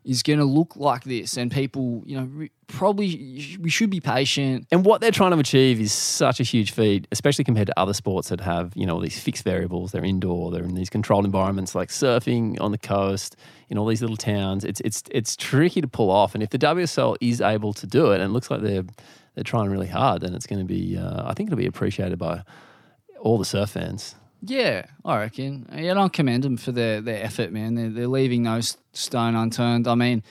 is 0.04 0.24
going 0.24 0.40
to 0.40 0.46
look 0.46 0.76
like 0.76 1.04
this, 1.04 1.38
and 1.38 1.52
people, 1.52 2.04
you 2.06 2.20
know, 2.20 2.48
probably 2.68 3.58
we 3.60 3.70
should 3.70 3.90
be 3.90 4.00
patient. 4.00 4.66
and 4.72 4.84
what 4.84 5.02
they're 5.02 5.12
trying 5.12 5.32
to 5.32 5.38
achieve 5.38 5.80
is 5.80 5.94
such 5.94 6.40
a 6.40 6.44
huge 6.44 6.72
feat, 6.72 7.08
especially 7.12 7.44
compared 7.44 7.68
to 7.68 7.80
other 7.80 7.94
sports 7.94 8.30
that 8.30 8.42
have 8.42 8.74
you 8.76 8.86
know 8.86 9.02
these 9.02 9.20
fixed 9.20 9.44
variables. 9.44 9.92
They're 9.92 10.06
indoor. 10.06 10.52
They're 10.52 10.64
in 10.64 10.76
these 10.76 10.90
controlled 10.90 11.26
environments 11.26 11.76
like 11.76 11.90
surfing 11.90 12.60
on 12.60 12.72
the 12.72 12.78
coast 12.78 13.36
in 13.70 13.78
all 13.78 13.86
these 13.86 14.02
little 14.02 14.18
towns. 14.18 14.66
It's 14.66 14.82
it's 14.82 15.04
it's 15.12 15.36
tricky 15.36 15.82
to 15.82 15.88
pull 15.88 16.10
off. 16.10 16.34
And 16.34 16.44
if 16.44 16.50
the 16.50 16.60
WSL 16.60 17.18
is 17.22 17.42
able 17.42 17.74
to 17.74 17.86
do 17.86 18.12
it, 18.12 18.16
and 18.16 18.24
it 18.24 18.30
looks 18.30 18.50
like 18.50 18.62
they're 18.62 18.86
they're 19.36 19.44
trying 19.44 19.70
really 19.70 19.88
hard, 19.88 20.22
then 20.22 20.34
it's 20.34 20.48
going 20.48 20.60
to 20.60 20.66
be. 20.66 20.98
Uh, 20.98 21.30
I 21.30 21.34
think 21.34 21.48
it'll 21.48 21.58
be 21.58 21.68
appreciated 21.68 22.18
by 22.18 22.44
all 23.20 23.38
the 23.38 23.46
surf 23.46 23.72
fans. 23.72 24.16
Yeah, 24.44 24.86
I 25.06 25.20
reckon. 25.20 25.68
Yeah, 25.72 25.92
and 25.92 26.00
I 26.00 26.08
commend 26.08 26.44
them 26.44 26.58
for 26.58 26.72
their, 26.72 27.00
their 27.00 27.24
effort, 27.24 27.52
man. 27.52 27.76
They're, 27.76 27.90
they're 27.90 28.08
leaving 28.08 28.44
no 28.44 28.60
stone 28.94 29.36
unturned. 29.36 29.88
I 29.88 29.96
mean, 29.96 30.24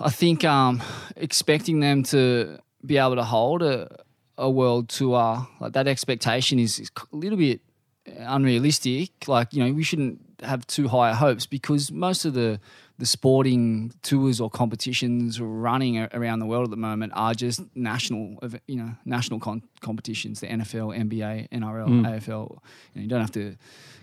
I 0.00 0.10
think 0.10 0.44
um, 0.44 0.82
expecting 1.16 1.80
them 1.80 2.02
to 2.04 2.58
be 2.84 2.98
able 2.98 3.16
to 3.16 3.24
hold 3.24 3.62
a, 3.62 4.04
a 4.36 4.50
world 4.50 4.88
tour, 4.88 5.46
like 5.60 5.72
that 5.74 5.86
expectation 5.86 6.58
is, 6.58 6.80
is 6.80 6.90
a 7.12 7.16
little 7.16 7.38
bit 7.38 7.60
unrealistic. 8.06 9.28
Like, 9.28 9.54
you 9.54 9.64
know, 9.64 9.72
we 9.72 9.84
shouldn't 9.84 10.20
have 10.42 10.66
too 10.66 10.88
high 10.88 11.12
hopes 11.12 11.46
because 11.46 11.92
most 11.92 12.24
of 12.24 12.34
the 12.34 12.58
the 13.00 13.06
sporting 13.06 13.92
tours 14.02 14.40
or 14.40 14.48
competitions 14.50 15.40
running 15.40 15.98
around 16.12 16.38
the 16.38 16.46
world 16.46 16.64
at 16.64 16.70
the 16.70 16.76
moment 16.76 17.12
are 17.16 17.32
just 17.34 17.62
national, 17.74 18.38
you 18.68 18.76
know, 18.76 18.92
national 19.04 19.40
con- 19.40 19.62
competitions. 19.80 20.40
The 20.40 20.46
NFL, 20.48 20.96
NBA, 21.08 21.48
NRL, 21.50 21.88
AFL. 21.88 22.26
You, 22.28 22.36
know, 22.94 23.02
you 23.02 23.08
don't 23.08 23.22
have 23.22 23.32
to 23.32 23.56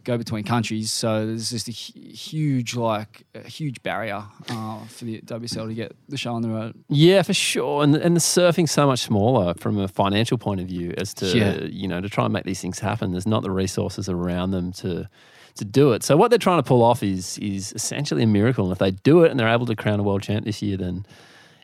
go 0.03 0.17
between 0.17 0.43
countries, 0.43 0.91
so 0.91 1.25
there's 1.27 1.51
just 1.51 1.67
a 1.67 1.71
huge, 1.71 2.75
like, 2.75 3.23
a 3.35 3.47
huge 3.47 3.83
barrier 3.83 4.23
uh, 4.49 4.79
for 4.87 5.05
the 5.05 5.21
WSL 5.21 5.67
to 5.67 5.73
get 5.75 5.95
the 6.09 6.17
show 6.17 6.33
on 6.33 6.41
the 6.41 6.49
road. 6.49 6.73
Yeah, 6.89 7.21
for 7.21 7.33
sure. 7.33 7.83
And 7.83 7.95
and 7.95 8.15
the 8.15 8.19
surfing's 8.21 8.71
so 8.71 8.87
much 8.87 8.99
smaller 9.01 9.53
from 9.59 9.77
a 9.77 9.87
financial 9.87 10.37
point 10.39 10.59
of 10.61 10.67
view 10.67 10.93
as 10.97 11.13
to 11.15 11.25
Yeah. 11.37 11.61
you 11.65 11.87
know 11.87 12.01
to 12.01 12.09
try 12.09 12.23
and 12.25 12.33
make 12.33 12.45
these 12.45 12.61
things 12.61 12.79
happen. 12.79 13.11
There's 13.11 13.27
not 13.27 13.43
the 13.43 13.51
resources 13.51 14.09
around 14.09 14.51
them 14.51 14.71
to 14.73 15.07
to 15.57 15.65
do 15.65 15.93
it. 15.93 16.03
So 16.03 16.17
what 16.17 16.29
they're 16.29 16.39
trying 16.39 16.59
to 16.59 16.63
pull 16.63 16.83
off 16.83 17.03
is 17.03 17.37
is 17.39 17.73
essentially 17.73 18.23
a 18.23 18.27
miracle. 18.27 18.65
And 18.65 18.71
if 18.71 18.79
they 18.79 18.91
do 18.91 19.23
it 19.23 19.31
and 19.31 19.39
they're 19.39 19.49
able 19.49 19.65
to 19.67 19.75
crown 19.75 19.99
a 19.99 20.03
world 20.03 20.23
champ 20.23 20.45
this 20.45 20.61
year, 20.61 20.77
then 20.77 21.05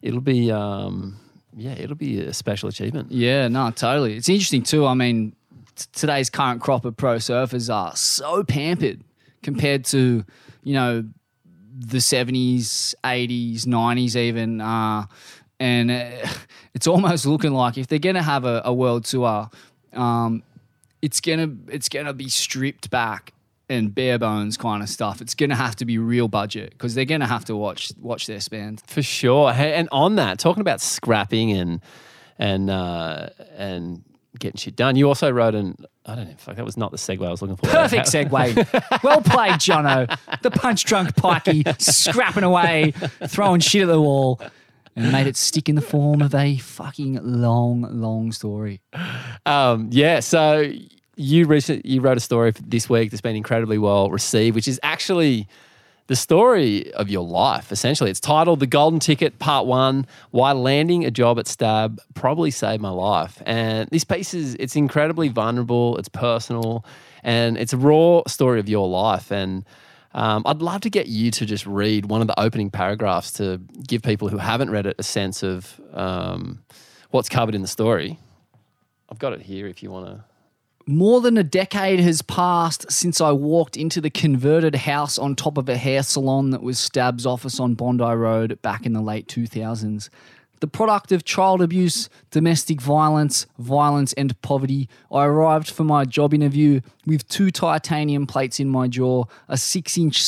it'll 0.01 0.21
be 0.21 0.51
um, 0.51 1.17
yeah, 1.55 1.73
it'll 1.73 1.95
be 1.95 2.19
a 2.19 2.33
special 2.33 2.69
achievement. 2.69 3.12
Yeah, 3.12 3.47
no, 3.47 3.71
totally. 3.71 4.15
It's 4.15 4.29
interesting 4.29 4.63
too. 4.63 4.85
I 4.85 4.93
mean, 4.93 5.35
t- 5.75 5.85
today's 5.93 6.29
current 6.29 6.62
crop 6.62 6.85
of 6.85 6.97
pro 6.97 7.17
surfers 7.17 7.73
are 7.73 7.95
so 7.95 8.43
pampered 8.43 9.01
compared 9.41 9.85
to, 9.85 10.23
you 10.63 10.73
know, 10.73 11.03
the 11.75 11.97
70s, 11.97 12.93
80s, 13.03 13.62
90s, 13.65 14.15
even. 14.15 14.62
Uh, 14.62 15.05
and 15.59 15.91
uh, 15.91 16.27
it's 16.73 16.88
almost 16.88 17.25
looking 17.25 17.53
like 17.53 17.77
if 17.77 17.88
they're 17.88 18.00
going 18.00 18.15
to 18.15 18.21
have 18.23 18.45
a, 18.45 18.62
a 18.65 18.73
world 18.73 19.05
tour, 19.05 19.50
um, 19.93 20.43
it's 21.01 21.19
gonna 21.19 21.50
it's 21.67 21.89
gonna 21.89 22.13
be 22.13 22.29
stripped 22.29 22.89
back 22.89 23.33
and 23.74 23.94
bare 23.94 24.20
bones 24.20 24.58
kind 24.58 24.82
of 24.84 24.89
stuff. 24.89 25.22
It's 25.22 25.36
gonna 25.36 25.56
have 25.56 25.75
to 25.77 25.86
be 25.86 25.98
real 25.98 26.27
budget 26.27 26.72
because 26.72 26.96
they're 26.96 27.06
gonna 27.06 27.27
have 27.27 27.46
to 27.46 27.56
watch 27.56 27.92
watch 28.00 28.27
their 28.27 28.39
spend. 28.39 28.82
For 28.88 29.01
sure. 29.01 29.51
Hey, 29.53 29.74
and 29.74 29.89
on 29.92 30.15
that, 30.15 30.39
talking 30.39 30.62
about 30.62 30.82
scrapping 30.82 31.51
and 31.51 31.82
and 32.38 32.70
uh, 32.70 33.30
and 33.58 34.03
getting 34.39 34.58
shit 34.58 34.75
done, 34.75 34.96
you 34.96 35.08
also 35.08 35.32
wrote 35.32 35.56
an 35.56 35.75
I 36.06 36.15
don't 36.15 36.27
know, 36.27 36.36
fuck, 36.38 36.58
that 36.58 36.65
was 36.65 36.75
not 36.75 36.92
the 36.92 36.98
segue 36.98 37.25
I 37.25 37.32
was 37.32 37.42
looking 37.42 37.56
for. 37.56 37.68
Perfect 37.68 38.08
segue. 38.12 39.03
well 39.03 39.22
played, 39.22 39.53
Jono. 39.53 40.18
The 40.42 40.51
punch 40.51 40.84
drunk 40.84 41.15
pikey 41.15 41.82
scrapping 41.82 42.44
away, 42.44 42.92
throwing 43.27 43.62
shit 43.62 43.84
at 43.84 43.88
the 43.88 44.01
wall, 44.01 44.42
and 44.96 45.12
made 45.12 45.27
it 45.27 45.38
stick 45.38 45.70
in 45.70 45.75
the 45.75 45.82
form 45.82 46.22
of 46.22 46.36
a 46.36 46.58
fucking 46.58 47.20
long, 47.24 47.88
long 47.89 48.32
story. 48.34 48.82
Um, 49.46 49.89
yeah, 49.92 50.20
so 50.20 50.72
you 51.15 51.46
recently 51.46 51.89
you 51.89 52.01
wrote 52.01 52.17
a 52.17 52.22
story 52.22 52.53
this 52.65 52.89
week 52.89 53.12
that's 53.12 53.22
been 53.22 53.36
incredibly 53.36 53.77
well 53.77 54.10
received, 54.10 54.55
which 54.55 54.67
is 54.67 54.79
actually 54.84 55.48
the 56.08 56.15
story 56.15 56.91
of 56.93 57.10
your 57.10 57.24
life. 57.24 57.72
Essentially, 57.72 58.10
it's 58.10 58.20
titled 58.20 58.60
"The 58.60 58.67
Golden 58.67 59.00
Ticket, 59.00 59.39
Part 59.39 59.65
One: 59.65 60.05
Why 60.32 60.51
Landing 60.51 61.05
a 61.05 61.12
Job 61.12 61.39
at 61.39 61.48
Stab 61.48 62.01
Probably 62.13 62.51
Saved 62.51 62.82
My 62.82 62.89
Life." 62.89 63.41
And 63.46 63.89
this 63.89 64.03
piece 64.03 64.34
is 64.34 64.55
it's 64.55 64.75
incredibly 64.75 65.29
vulnerable, 65.29 65.98
it's 65.98 66.10
personal, 66.10 66.86
and 67.24 67.58
it's 67.58 67.74
a 67.74 67.77
raw 67.77 68.24
story 68.27 68.60
of 68.60 68.67
your 68.67 68.88
life. 68.88 69.32
And 69.32 69.65
um, 70.13 70.43
I'd 70.46 70.62
love 70.62 70.82
to 70.82 70.89
get 70.89 71.08
you 71.08 71.32
to 71.32 71.46
just 71.46 71.65
read 71.65 72.08
one 72.08 72.22
of 72.22 72.27
the 72.27 72.39
opening 72.39 72.70
paragraphs 72.70 73.32
to 73.34 73.60
give 73.88 74.03
people 74.03 74.27
who 74.27 74.38
haven't 74.38 74.70
read 74.70 74.86
it 74.86 74.96
a 75.00 75.03
sense 75.03 75.41
of 75.41 75.79
um, 75.93 76.63
what's 77.12 77.29
covered 77.29 77.55
in 77.55 77.62
the 77.62 77.67
story. 77.67 78.20
I've 79.10 79.20
got 79.20 79.34
it 79.34 79.41
here 79.41 79.67
if 79.67 79.82
you 79.82 79.91
want 79.91 80.08
to. 80.08 80.24
More 80.85 81.21
than 81.21 81.37
a 81.37 81.43
decade 81.43 82.01
has 82.01 82.21
passed 82.21 82.91
since 82.91 83.21
I 83.21 83.31
walked 83.31 83.77
into 83.77 84.01
the 84.01 84.09
converted 84.09 84.75
house 84.75 85.17
on 85.17 85.33
top 85.33 85.57
of 85.57 85.69
a 85.69 85.77
hair 85.77 86.03
salon 86.03 86.49
that 86.49 86.61
was 86.61 86.77
Stab's 86.77 87.25
office 87.25 87.57
on 87.57 87.73
Bondi 87.75 88.03
Road 88.03 88.61
back 88.61 88.85
in 88.85 88.91
the 88.91 89.01
late 89.01 89.27
2000s. 89.27 90.09
The 90.59 90.67
product 90.67 91.13
of 91.13 91.23
child 91.23 91.61
abuse, 91.61 92.09
domestic 92.31 92.81
violence, 92.81 93.45
violence, 93.57 94.11
and 94.13 94.39
poverty, 94.41 94.89
I 95.09 95.23
arrived 95.23 95.69
for 95.69 95.85
my 95.85 96.03
job 96.03 96.33
interview 96.33 96.81
with 97.05 97.29
two 97.29 97.49
titanium 97.49 98.27
plates 98.27 98.59
in 98.59 98.67
my 98.67 98.89
jaw, 98.89 99.23
a 99.47 99.55
six 99.55 99.97
inch 99.97 100.21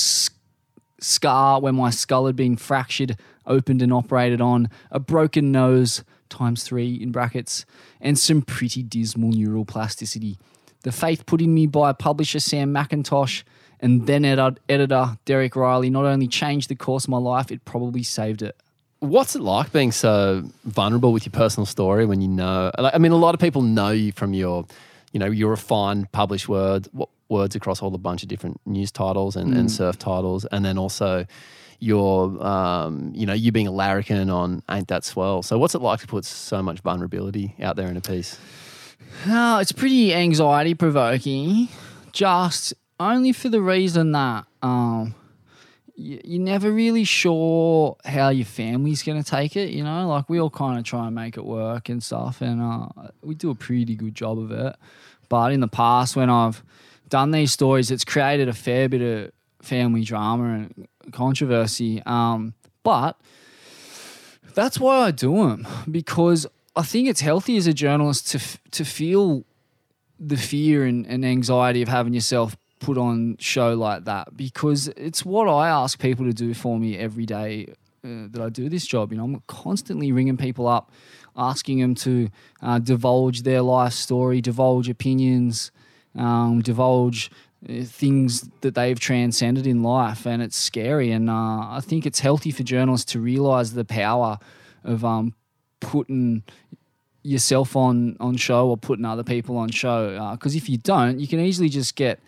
scar 1.01 1.59
where 1.59 1.73
my 1.73 1.89
skull 1.89 2.27
had 2.27 2.35
been 2.37 2.55
fractured, 2.55 3.17
opened, 3.45 3.81
and 3.81 3.91
operated 3.91 4.39
on, 4.39 4.69
a 4.89 5.01
broken 5.01 5.51
nose, 5.51 6.03
times 6.29 6.63
three 6.63 6.95
in 6.95 7.11
brackets, 7.11 7.65
and 8.01 8.17
some 8.17 8.41
pretty 8.41 8.83
dismal 8.83 9.29
neural 9.29 9.65
plasticity. 9.65 10.37
The 10.83 10.91
faith 10.91 11.25
put 11.25 11.41
in 11.41 11.53
me 11.53 11.65
by 11.65 11.93
publisher 11.93 12.39
Sam 12.39 12.73
McIntosh 12.73 13.43
and 13.79 14.07
then 14.07 14.23
edi- 14.25 14.59
editor 14.69 15.17
Derek 15.25 15.53
Rielly 15.53 15.91
not 15.91 16.05
only 16.05 16.27
changed 16.27 16.69
the 16.69 16.75
course 16.75 17.05
of 17.05 17.09
my 17.09 17.17
life, 17.17 17.51
it 17.51 17.65
probably 17.65 18.03
saved 18.03 18.41
it. 18.41 18.55
What's 18.99 19.35
it 19.35 19.41
like 19.41 19.71
being 19.71 19.91
so 19.91 20.43
vulnerable 20.63 21.11
with 21.11 21.25
your 21.25 21.31
personal 21.31 21.65
story 21.65 22.05
when 22.05 22.21
you 22.21 22.27
know? 22.27 22.71
Like, 22.77 22.95
I 22.95 22.97
mean, 22.97 23.11
a 23.11 23.17
lot 23.17 23.35
of 23.35 23.41
people 23.41 23.61
know 23.61 23.89
you 23.89 24.11
from 24.11 24.33
your, 24.33 24.65
you 25.11 25.19
know, 25.19 25.27
your 25.27 25.51
refined 25.51 26.11
published 26.11 26.47
words, 26.47 26.89
wo- 26.93 27.09
words 27.29 27.55
across 27.55 27.81
all 27.81 27.93
a 27.93 27.97
bunch 27.97 28.23
of 28.23 28.29
different 28.29 28.59
news 28.65 28.91
titles 28.91 29.35
and, 29.35 29.55
and 29.55 29.71
surf 29.71 29.97
titles, 29.97 30.45
and 30.45 30.63
then 30.63 30.77
also 30.77 31.25
your, 31.79 32.41
um, 32.45 33.11
you 33.13 33.25
know, 33.25 33.33
you 33.33 33.51
being 33.51 33.67
a 33.67 33.71
larrikin 33.71 34.29
on 34.29 34.63
"Ain't 34.69 34.87
That 34.87 35.03
Swell." 35.03 35.43
So, 35.43 35.57
what's 35.57 35.75
it 35.75 35.81
like 35.81 35.99
to 36.01 36.07
put 36.07 36.25
so 36.25 36.61
much 36.61 36.79
vulnerability 36.81 37.55
out 37.61 37.75
there 37.75 37.87
in 37.87 37.97
a 37.97 38.01
piece? 38.01 38.39
Oh, 39.27 39.59
it's 39.59 39.71
pretty 39.71 40.13
anxiety 40.13 40.73
provoking, 40.73 41.69
just 42.11 42.73
only 42.99 43.31
for 43.31 43.49
the 43.49 43.61
reason 43.61 44.11
that 44.13 44.45
um, 44.61 45.15
you, 45.95 46.19
you're 46.23 46.41
never 46.41 46.71
really 46.71 47.03
sure 47.03 47.97
how 48.05 48.29
your 48.29 48.45
family's 48.45 49.03
going 49.03 49.21
to 49.21 49.29
take 49.29 49.55
it. 49.55 49.69
You 49.69 49.83
know, 49.83 50.07
like 50.07 50.29
we 50.29 50.39
all 50.39 50.49
kind 50.49 50.77
of 50.77 50.85
try 50.85 51.05
and 51.07 51.15
make 51.15 51.37
it 51.37 51.45
work 51.45 51.89
and 51.89 52.01
stuff, 52.03 52.41
and 52.41 52.61
uh, 52.61 52.87
we 53.21 53.35
do 53.35 53.49
a 53.49 53.55
pretty 53.55 53.95
good 53.95 54.15
job 54.15 54.39
of 54.39 54.51
it. 54.51 54.75
But 55.27 55.51
in 55.53 55.59
the 55.59 55.67
past, 55.67 56.15
when 56.15 56.29
I've 56.29 56.63
done 57.09 57.31
these 57.31 57.51
stories, 57.51 57.91
it's 57.91 58.05
created 58.05 58.49
a 58.49 58.53
fair 58.53 58.89
bit 58.89 59.01
of 59.01 59.31
family 59.61 60.03
drama 60.03 60.53
and 60.53 60.87
controversy. 61.11 62.01
Um, 62.05 62.53
but 62.83 63.19
that's 64.53 64.79
why 64.79 65.07
I 65.07 65.11
do 65.11 65.35
them 65.35 65.67
because 65.89 66.47
I 66.75 66.83
think 66.83 67.07
it's 67.07 67.21
healthy 67.21 67.57
as 67.57 67.67
a 67.67 67.73
journalist 67.73 68.29
to 68.29 68.39
to 68.71 68.85
feel 68.85 69.43
the 70.19 70.37
fear 70.37 70.85
and, 70.85 71.05
and 71.07 71.25
anxiety 71.25 71.81
of 71.81 71.89
having 71.89 72.13
yourself 72.13 72.55
put 72.79 72.97
on 72.97 73.35
show 73.39 73.73
like 73.73 74.05
that 74.05 74.35
because 74.37 74.87
it's 74.89 75.25
what 75.25 75.47
I 75.47 75.69
ask 75.69 75.99
people 75.99 76.25
to 76.25 76.33
do 76.33 76.53
for 76.53 76.79
me 76.79 76.97
every 76.97 77.25
day 77.25 77.73
uh, 78.03 78.27
that 78.29 78.41
I 78.41 78.49
do 78.49 78.69
this 78.69 78.85
job. 78.85 79.11
You 79.11 79.17
know, 79.17 79.25
I'm 79.25 79.43
constantly 79.47 80.11
ringing 80.11 80.37
people 80.37 80.67
up, 80.67 80.91
asking 81.35 81.79
them 81.79 81.95
to 81.95 82.29
uh, 82.61 82.79
divulge 82.79 83.41
their 83.41 83.61
life 83.61 83.93
story, 83.93 84.41
divulge 84.41 84.89
opinions, 84.89 85.71
um, 86.15 86.61
divulge 86.61 87.31
uh, 87.67 87.83
things 87.83 88.49
that 88.61 88.75
they've 88.75 88.99
transcended 88.99 89.67
in 89.67 89.83
life, 89.83 90.25
and 90.25 90.41
it's 90.41 90.57
scary. 90.57 91.11
And 91.11 91.29
uh, 91.29 91.33
I 91.33 91.79
think 91.81 92.05
it's 92.05 92.19
healthy 92.19 92.51
for 92.51 92.63
journalists 92.63 93.11
to 93.13 93.19
realize 93.19 93.73
the 93.73 93.85
power 93.85 94.37
of 94.83 95.03
um, 95.03 95.33
putting 95.79 96.43
yourself 97.23 97.75
on 97.75 98.15
on 98.19 98.37
show 98.37 98.69
or 98.69 98.77
putting 98.77 99.05
other 99.05 99.23
people 99.23 99.57
on 99.57 99.69
show. 99.69 100.31
Because 100.33 100.55
if 100.55 100.69
you 100.69 100.77
don't, 100.77 101.19
you 101.19 101.27
can 101.27 101.39
easily 101.39 101.69
just 101.69 101.95
get 101.95 102.19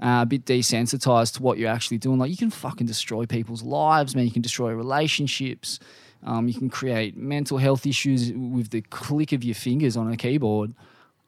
uh, 0.00 0.20
a 0.22 0.26
bit 0.26 0.44
desensitized 0.44 1.34
to 1.34 1.42
what 1.42 1.58
you're 1.58 1.70
actually 1.70 1.98
doing. 1.98 2.18
Like 2.18 2.30
you 2.30 2.36
can 2.36 2.50
fucking 2.50 2.86
destroy 2.86 3.26
people's 3.26 3.62
lives, 3.62 4.14
man. 4.14 4.24
You 4.24 4.30
can 4.30 4.42
destroy 4.42 4.72
relationships. 4.72 5.78
Um, 6.24 6.48
you 6.48 6.54
can 6.54 6.68
create 6.68 7.16
mental 7.16 7.58
health 7.58 7.86
issues 7.86 8.32
with 8.32 8.70
the 8.70 8.80
click 8.82 9.32
of 9.32 9.44
your 9.44 9.54
fingers 9.54 9.96
on 9.96 10.10
a 10.10 10.16
keyboard. 10.16 10.74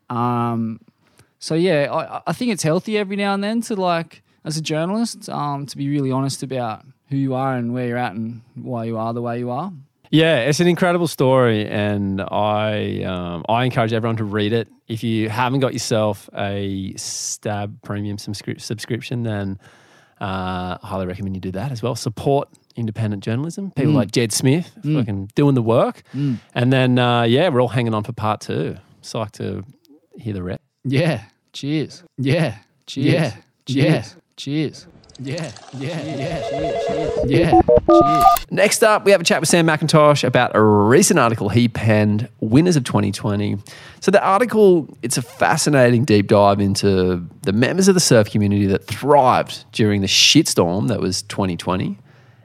Um, 0.08 0.80
so 1.40 1.54
yeah, 1.56 1.88
I, 1.90 2.22
I 2.28 2.32
think 2.32 2.52
it's 2.52 2.62
healthy 2.62 2.96
every 2.96 3.16
now 3.16 3.34
and 3.34 3.42
then 3.42 3.60
to 3.62 3.74
like, 3.74 4.22
as 4.44 4.56
a 4.56 4.62
journalist, 4.62 5.28
um, 5.28 5.66
to 5.66 5.76
be 5.76 5.88
really 5.88 6.12
honest 6.12 6.42
about 6.44 6.84
who 7.08 7.16
you 7.16 7.34
are 7.34 7.56
and 7.56 7.74
where 7.74 7.88
you're 7.88 7.98
at 7.98 8.12
and 8.14 8.42
why 8.54 8.84
you 8.84 8.96
are 8.96 9.12
the 9.12 9.20
way 9.22 9.38
you 9.38 9.50
are. 9.50 9.72
Yeah, 10.12 10.40
it's 10.40 10.58
an 10.60 10.66
incredible 10.66 11.06
story, 11.06 11.68
and 11.68 12.20
I 12.20 13.02
um, 13.04 13.44
I 13.48 13.64
encourage 13.64 13.92
everyone 13.92 14.16
to 14.16 14.24
read 14.24 14.52
it. 14.52 14.68
If 14.88 15.04
you 15.04 15.28
haven't 15.28 15.60
got 15.60 15.72
yourself 15.72 16.28
a 16.36 16.92
Stab 16.96 17.80
Premium 17.82 18.16
subscri- 18.16 18.60
subscription, 18.60 19.22
then 19.22 19.58
uh, 20.20 20.78
I 20.82 20.86
highly 20.86 21.06
recommend 21.06 21.36
you 21.36 21.40
do 21.40 21.52
that 21.52 21.70
as 21.70 21.80
well. 21.80 21.94
Support 21.94 22.48
independent 22.74 23.22
journalism. 23.22 23.70
People 23.70 23.92
like 23.92 24.10
Jed 24.10 24.32
Smith, 24.32 24.72
fucking 24.82 25.30
doing 25.36 25.54
the 25.54 25.62
work, 25.62 26.02
and 26.12 26.72
then 26.72 26.98
uh, 26.98 27.22
yeah, 27.22 27.48
we're 27.48 27.60
all 27.62 27.68
hanging 27.68 27.94
on 27.94 28.02
for 28.02 28.12
part 28.12 28.40
two. 28.40 28.76
Psyched 29.02 29.32
to 29.32 29.64
hear 30.18 30.32
the 30.34 30.42
rest. 30.42 30.60
Yeah. 30.84 31.24
Cheers. 31.52 32.02
Yeah. 32.16 32.56
Cheers. 32.86 33.06
Yeah. 33.06 33.34
Cheers. 33.66 34.16
Cheers. 34.36 34.86
Yeah, 35.22 35.52
yeah, 35.76 36.02
yeah. 36.02 37.24
Yeah, 37.26 37.60
cheers. 37.60 38.24
Next 38.50 38.82
up, 38.82 39.04
we 39.04 39.10
have 39.10 39.20
a 39.20 39.24
chat 39.24 39.40
with 39.40 39.50
Sam 39.50 39.66
McIntosh 39.66 40.24
about 40.24 40.56
a 40.56 40.62
recent 40.62 41.18
article 41.18 41.50
he 41.50 41.68
penned, 41.68 42.26
Winners 42.40 42.76
of 42.76 42.84
2020. 42.84 43.58
So 44.00 44.10
the 44.10 44.24
article, 44.24 44.88
it's 45.02 45.18
a 45.18 45.22
fascinating 45.22 46.06
deep 46.06 46.28
dive 46.28 46.58
into 46.58 47.26
the 47.42 47.52
members 47.52 47.86
of 47.86 47.94
the 47.94 48.00
surf 48.00 48.30
community 48.30 48.64
that 48.66 48.86
thrived 48.86 49.70
during 49.72 50.00
the 50.00 50.06
shitstorm 50.06 50.88
that 50.88 51.00
was 51.00 51.20
2020. 51.22 51.98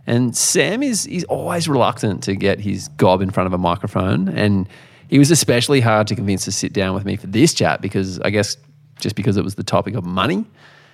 And 0.05 0.35
Sam 0.35 0.83
is 0.83 1.05
he's 1.05 1.23
always 1.25 1.69
reluctant 1.69 2.23
to 2.23 2.35
get 2.35 2.59
his 2.59 2.89
gob 2.89 3.21
in 3.21 3.31
front 3.31 3.47
of 3.47 3.53
a 3.53 3.57
microphone. 3.57 4.27
And 4.27 4.67
he 5.09 5.19
was 5.19 5.31
especially 5.31 5.81
hard 5.81 6.07
to 6.07 6.15
convince 6.15 6.45
to 6.45 6.51
sit 6.51 6.73
down 6.73 6.93
with 6.93 7.05
me 7.05 7.15
for 7.15 7.27
this 7.27 7.53
chat 7.53 7.81
because 7.81 8.19
I 8.21 8.29
guess 8.29 8.57
just 8.99 9.15
because 9.15 9.37
it 9.37 9.43
was 9.43 9.55
the 9.55 9.63
topic 9.63 9.95
of 9.95 10.05
money, 10.05 10.45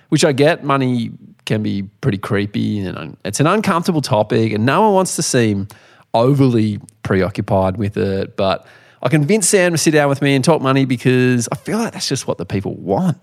which 0.08 0.24
I 0.24 0.32
get, 0.32 0.64
money 0.64 1.12
can 1.44 1.62
be 1.62 1.82
pretty 2.00 2.18
creepy 2.18 2.80
and 2.80 3.16
it's 3.24 3.40
an 3.40 3.46
uncomfortable 3.46 4.00
topic 4.00 4.52
and 4.52 4.64
no 4.64 4.82
one 4.82 4.94
wants 4.94 5.16
to 5.16 5.22
seem 5.22 5.68
overly 6.14 6.80
preoccupied 7.02 7.76
with 7.76 7.96
it. 7.96 8.36
But 8.36 8.66
I 9.02 9.08
convinced 9.08 9.50
Sam 9.50 9.72
to 9.72 9.78
sit 9.78 9.92
down 9.92 10.08
with 10.08 10.22
me 10.22 10.34
and 10.34 10.44
talk 10.44 10.62
money 10.62 10.84
because 10.84 11.48
I 11.50 11.56
feel 11.56 11.78
like 11.78 11.92
that's 11.92 12.08
just 12.08 12.26
what 12.26 12.38
the 12.38 12.46
people 12.46 12.74
want. 12.74 13.18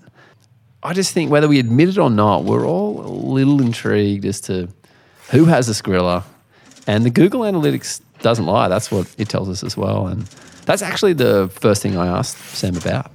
I 0.82 0.94
just 0.94 1.14
think 1.14 1.30
whether 1.30 1.48
we 1.48 1.60
admit 1.60 1.90
it 1.90 1.98
or 1.98 2.10
not, 2.10 2.46
we're 2.46 2.66
all 2.66 3.02
a 3.02 3.08
little 3.08 3.62
intrigued 3.62 4.26
as 4.26 4.42
to 4.42 4.70
who 5.30 5.46
has 5.46 5.68
the 5.68 5.74
Skrilla. 5.74 6.24
And 6.88 7.06
the 7.06 7.10
Google 7.10 7.42
Analytics 7.42 8.02
doesn't 8.22 8.46
lie. 8.46 8.68
That's 8.68 8.90
what 8.90 9.14
it 9.18 9.30
tells 9.30 9.50
us 9.50 9.64
as 9.64 9.78
well. 9.78 10.08
And 10.08 10.28
that's 10.70 10.84
actually 10.84 11.14
the 11.14 11.50
first 11.52 11.82
thing 11.82 11.98
I 11.98 12.06
asked 12.06 12.38
Sam 12.38 12.78
about. 12.78 13.10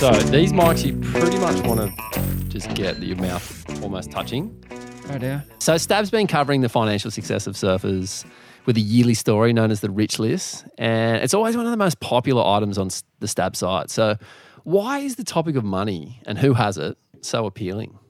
So 0.00 0.10
these 0.32 0.52
mics, 0.52 0.84
you 0.84 0.98
pretty 1.12 1.38
much 1.38 1.64
want 1.64 1.78
to 1.78 2.48
just 2.48 2.74
get 2.74 3.00
your 3.00 3.16
mouth 3.18 3.80
almost 3.80 4.10
touching. 4.10 4.60
Right 5.08 5.20
there. 5.20 5.44
So 5.60 5.76
Stab's 5.76 6.10
been 6.10 6.26
covering 6.26 6.62
the 6.62 6.68
financial 6.68 7.12
success 7.12 7.46
of 7.46 7.54
surfers 7.54 8.24
with 8.66 8.76
a 8.76 8.80
yearly 8.80 9.14
story 9.14 9.52
known 9.52 9.70
as 9.70 9.78
the 9.80 9.90
Rich 9.90 10.18
List, 10.18 10.66
and 10.78 11.22
it's 11.22 11.32
always 11.32 11.56
one 11.56 11.64
of 11.64 11.70
the 11.70 11.76
most 11.76 12.00
popular 12.00 12.44
items 12.44 12.76
on 12.76 12.90
the 13.20 13.28
Stab 13.28 13.54
site. 13.54 13.88
So 13.88 14.16
why 14.64 14.98
is 14.98 15.14
the 15.14 15.22
topic 15.22 15.54
of 15.54 15.62
money 15.62 16.20
and 16.26 16.38
who 16.38 16.54
has 16.54 16.76
it 16.76 16.98
so 17.20 17.46
appealing? 17.46 18.00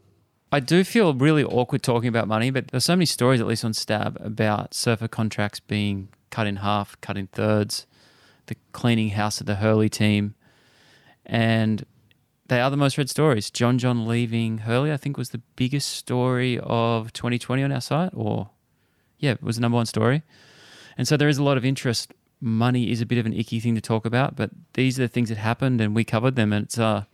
I 0.50 0.60
do 0.60 0.82
feel 0.82 1.12
really 1.12 1.44
awkward 1.44 1.82
talking 1.82 2.08
about 2.08 2.26
money, 2.26 2.50
but 2.50 2.68
there's 2.68 2.84
so 2.84 2.96
many 2.96 3.04
stories, 3.06 3.40
at 3.40 3.46
least 3.46 3.64
on 3.64 3.74
Stab, 3.74 4.16
about 4.20 4.72
surfer 4.72 5.08
contracts 5.08 5.60
being 5.60 6.08
cut 6.30 6.46
in 6.46 6.56
half, 6.56 6.98
cut 7.02 7.18
in 7.18 7.26
thirds, 7.28 7.86
the 8.46 8.56
cleaning 8.72 9.10
house 9.10 9.40
of 9.40 9.46
the 9.46 9.56
Hurley 9.56 9.90
team, 9.90 10.34
and 11.26 11.84
they 12.48 12.60
are 12.60 12.70
the 12.70 12.78
most 12.78 12.96
read 12.96 13.10
stories. 13.10 13.50
John 13.50 13.76
John 13.78 14.08
leaving 14.08 14.58
Hurley, 14.58 14.90
I 14.90 14.96
think, 14.96 15.18
was 15.18 15.30
the 15.30 15.42
biggest 15.56 15.88
story 15.90 16.58
of 16.62 17.12
2020 17.12 17.62
on 17.62 17.72
our 17.72 17.80
site, 17.82 18.12
or 18.14 18.48
yeah, 19.18 19.32
it 19.32 19.42
was 19.42 19.56
the 19.56 19.62
number 19.62 19.76
one 19.76 19.86
story. 19.86 20.22
And 20.96 21.06
so 21.06 21.18
there 21.18 21.28
is 21.28 21.36
a 21.38 21.42
lot 21.42 21.58
of 21.58 21.64
interest. 21.64 22.14
Money 22.40 22.90
is 22.90 23.02
a 23.02 23.06
bit 23.06 23.18
of 23.18 23.26
an 23.26 23.34
icky 23.34 23.60
thing 23.60 23.74
to 23.74 23.80
talk 23.80 24.06
about, 24.06 24.34
but 24.34 24.50
these 24.72 24.98
are 24.98 25.02
the 25.02 25.08
things 25.08 25.28
that 25.28 25.36
happened, 25.36 25.82
and 25.82 25.94
we 25.94 26.04
covered 26.04 26.36
them. 26.36 26.54
And 26.54 26.64
it's 26.64 26.78
uh, 26.78 27.04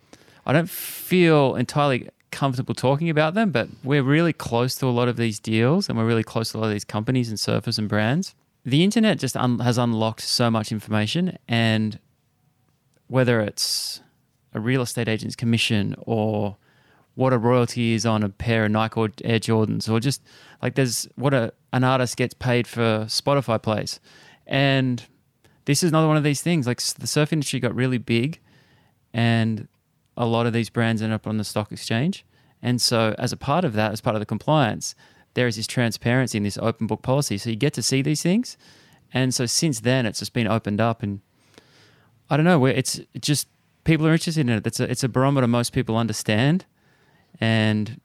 I 0.47 0.53
don't 0.53 0.71
feel 0.71 1.57
entirely 1.57 2.09
comfortable 2.35 2.75
talking 2.75 3.09
about 3.09 3.35
them, 3.35 3.53
but 3.53 3.69
we're 3.85 4.03
really 4.03 4.33
close 4.33 4.75
to 4.77 4.87
a 4.87 4.91
lot 4.91 5.09
of 5.09 5.17
these 5.17 5.39
deals, 5.39 5.89
and 5.89 5.97
we're 5.97 6.07
really 6.07 6.25
close 6.25 6.51
to 6.51 6.59
a 6.59 6.61
lot 6.61 6.67
of 6.67 6.73
these 6.73 6.85
companies 6.85 7.29
and 7.29 7.39
surfers 7.39 7.79
and 7.79 7.89
brands. 7.89 8.35
The 8.65 8.83
internet 8.83 9.19
just 9.21 9.37
un- 9.37 9.61
has 9.61 9.79
unlocked 9.79 10.23
so 10.23 10.51
much 10.51 10.73
information, 10.73 11.39
and 11.49 11.99
whether 13.07 13.41
it's 13.41 14.01
a 14.53 14.61
real 14.61 14.83
estate 14.83 15.09
agent's 15.09 15.37
commission 15.37 15.95
or 16.01 16.57
what 17.15 17.33
a 17.33 17.39
royalty 17.39 17.93
is 17.93 18.05
on 18.05 18.25
a 18.25 18.29
pair 18.29 18.65
of 18.65 18.73
Nike 18.73 18.99
or 18.99 19.11
Air 19.23 19.39
Jordans, 19.39 19.89
or 19.89 20.01
just 20.01 20.21
like 20.61 20.75
there's 20.75 21.09
what 21.15 21.33
a 21.33 21.53
an 21.73 21.85
artist 21.85 22.17
gets 22.17 22.35
paid 22.35 22.67
for 22.67 23.07
Spotify 23.07 23.63
plays, 23.63 24.01
and 24.47 25.05
this 25.67 25.83
is 25.85 25.91
another 25.91 26.09
one 26.09 26.17
of 26.17 26.25
these 26.25 26.43
things. 26.43 26.67
Like 26.67 26.81
the 26.81 27.07
surf 27.07 27.33
industry 27.33 27.61
got 27.61 27.75
really 27.75 27.99
big, 27.99 28.41
and 29.13 29.69
a 30.17 30.27
lot 30.27 30.47
of 30.47 30.53
these 30.53 30.71
brands 30.71 31.03
end 31.03 31.13
up 31.13 31.27
on 31.27 31.39
the 31.39 31.45
stock 31.45 31.73
exchange, 31.73 32.25
and 32.63 32.81
so 32.81 33.15
as 33.19 33.33
a 33.33 33.37
part 33.37 33.65
of 33.65 33.73
that, 33.75 33.93
as 33.93 34.01
part 34.01 34.17
of 34.17 34.21
the 34.21 34.27
compliance, 34.27 34.95
there 35.35 35.47
is 35.47 35.57
this 35.57 35.67
transparency 35.67 36.39
and 36.39 36.47
this 36.47 36.59
open 36.59 36.87
book 36.87 37.03
policy. 37.03 37.37
So 37.39 37.51
you 37.51 37.57
get 37.57 37.75
to 37.75 37.83
see 37.83 38.03
these 38.03 38.23
things, 38.23 38.57
and 39.13 39.35
so 39.35 39.47
since 39.47 39.81
then, 39.81 40.07
it's 40.07 40.21
just 40.21 40.33
been 40.33 40.47
opened 40.47 40.81
up, 40.81 41.03
and 41.03 41.21
I 42.31 42.37
don't 42.37 42.45
know 42.47 42.65
it's 42.67 43.01
just 43.21 43.49
people 43.85 44.07
are 44.07 44.13
interested 44.13 44.41
in 44.41 44.49
it. 44.49 44.67
It's 44.67 44.81
a 44.81 44.91
it's 44.91 45.05
a 45.05 45.09
barometer 45.09 45.47
most 45.47 45.73
people 45.73 45.97
understand, 45.97 46.65
and 47.41 48.01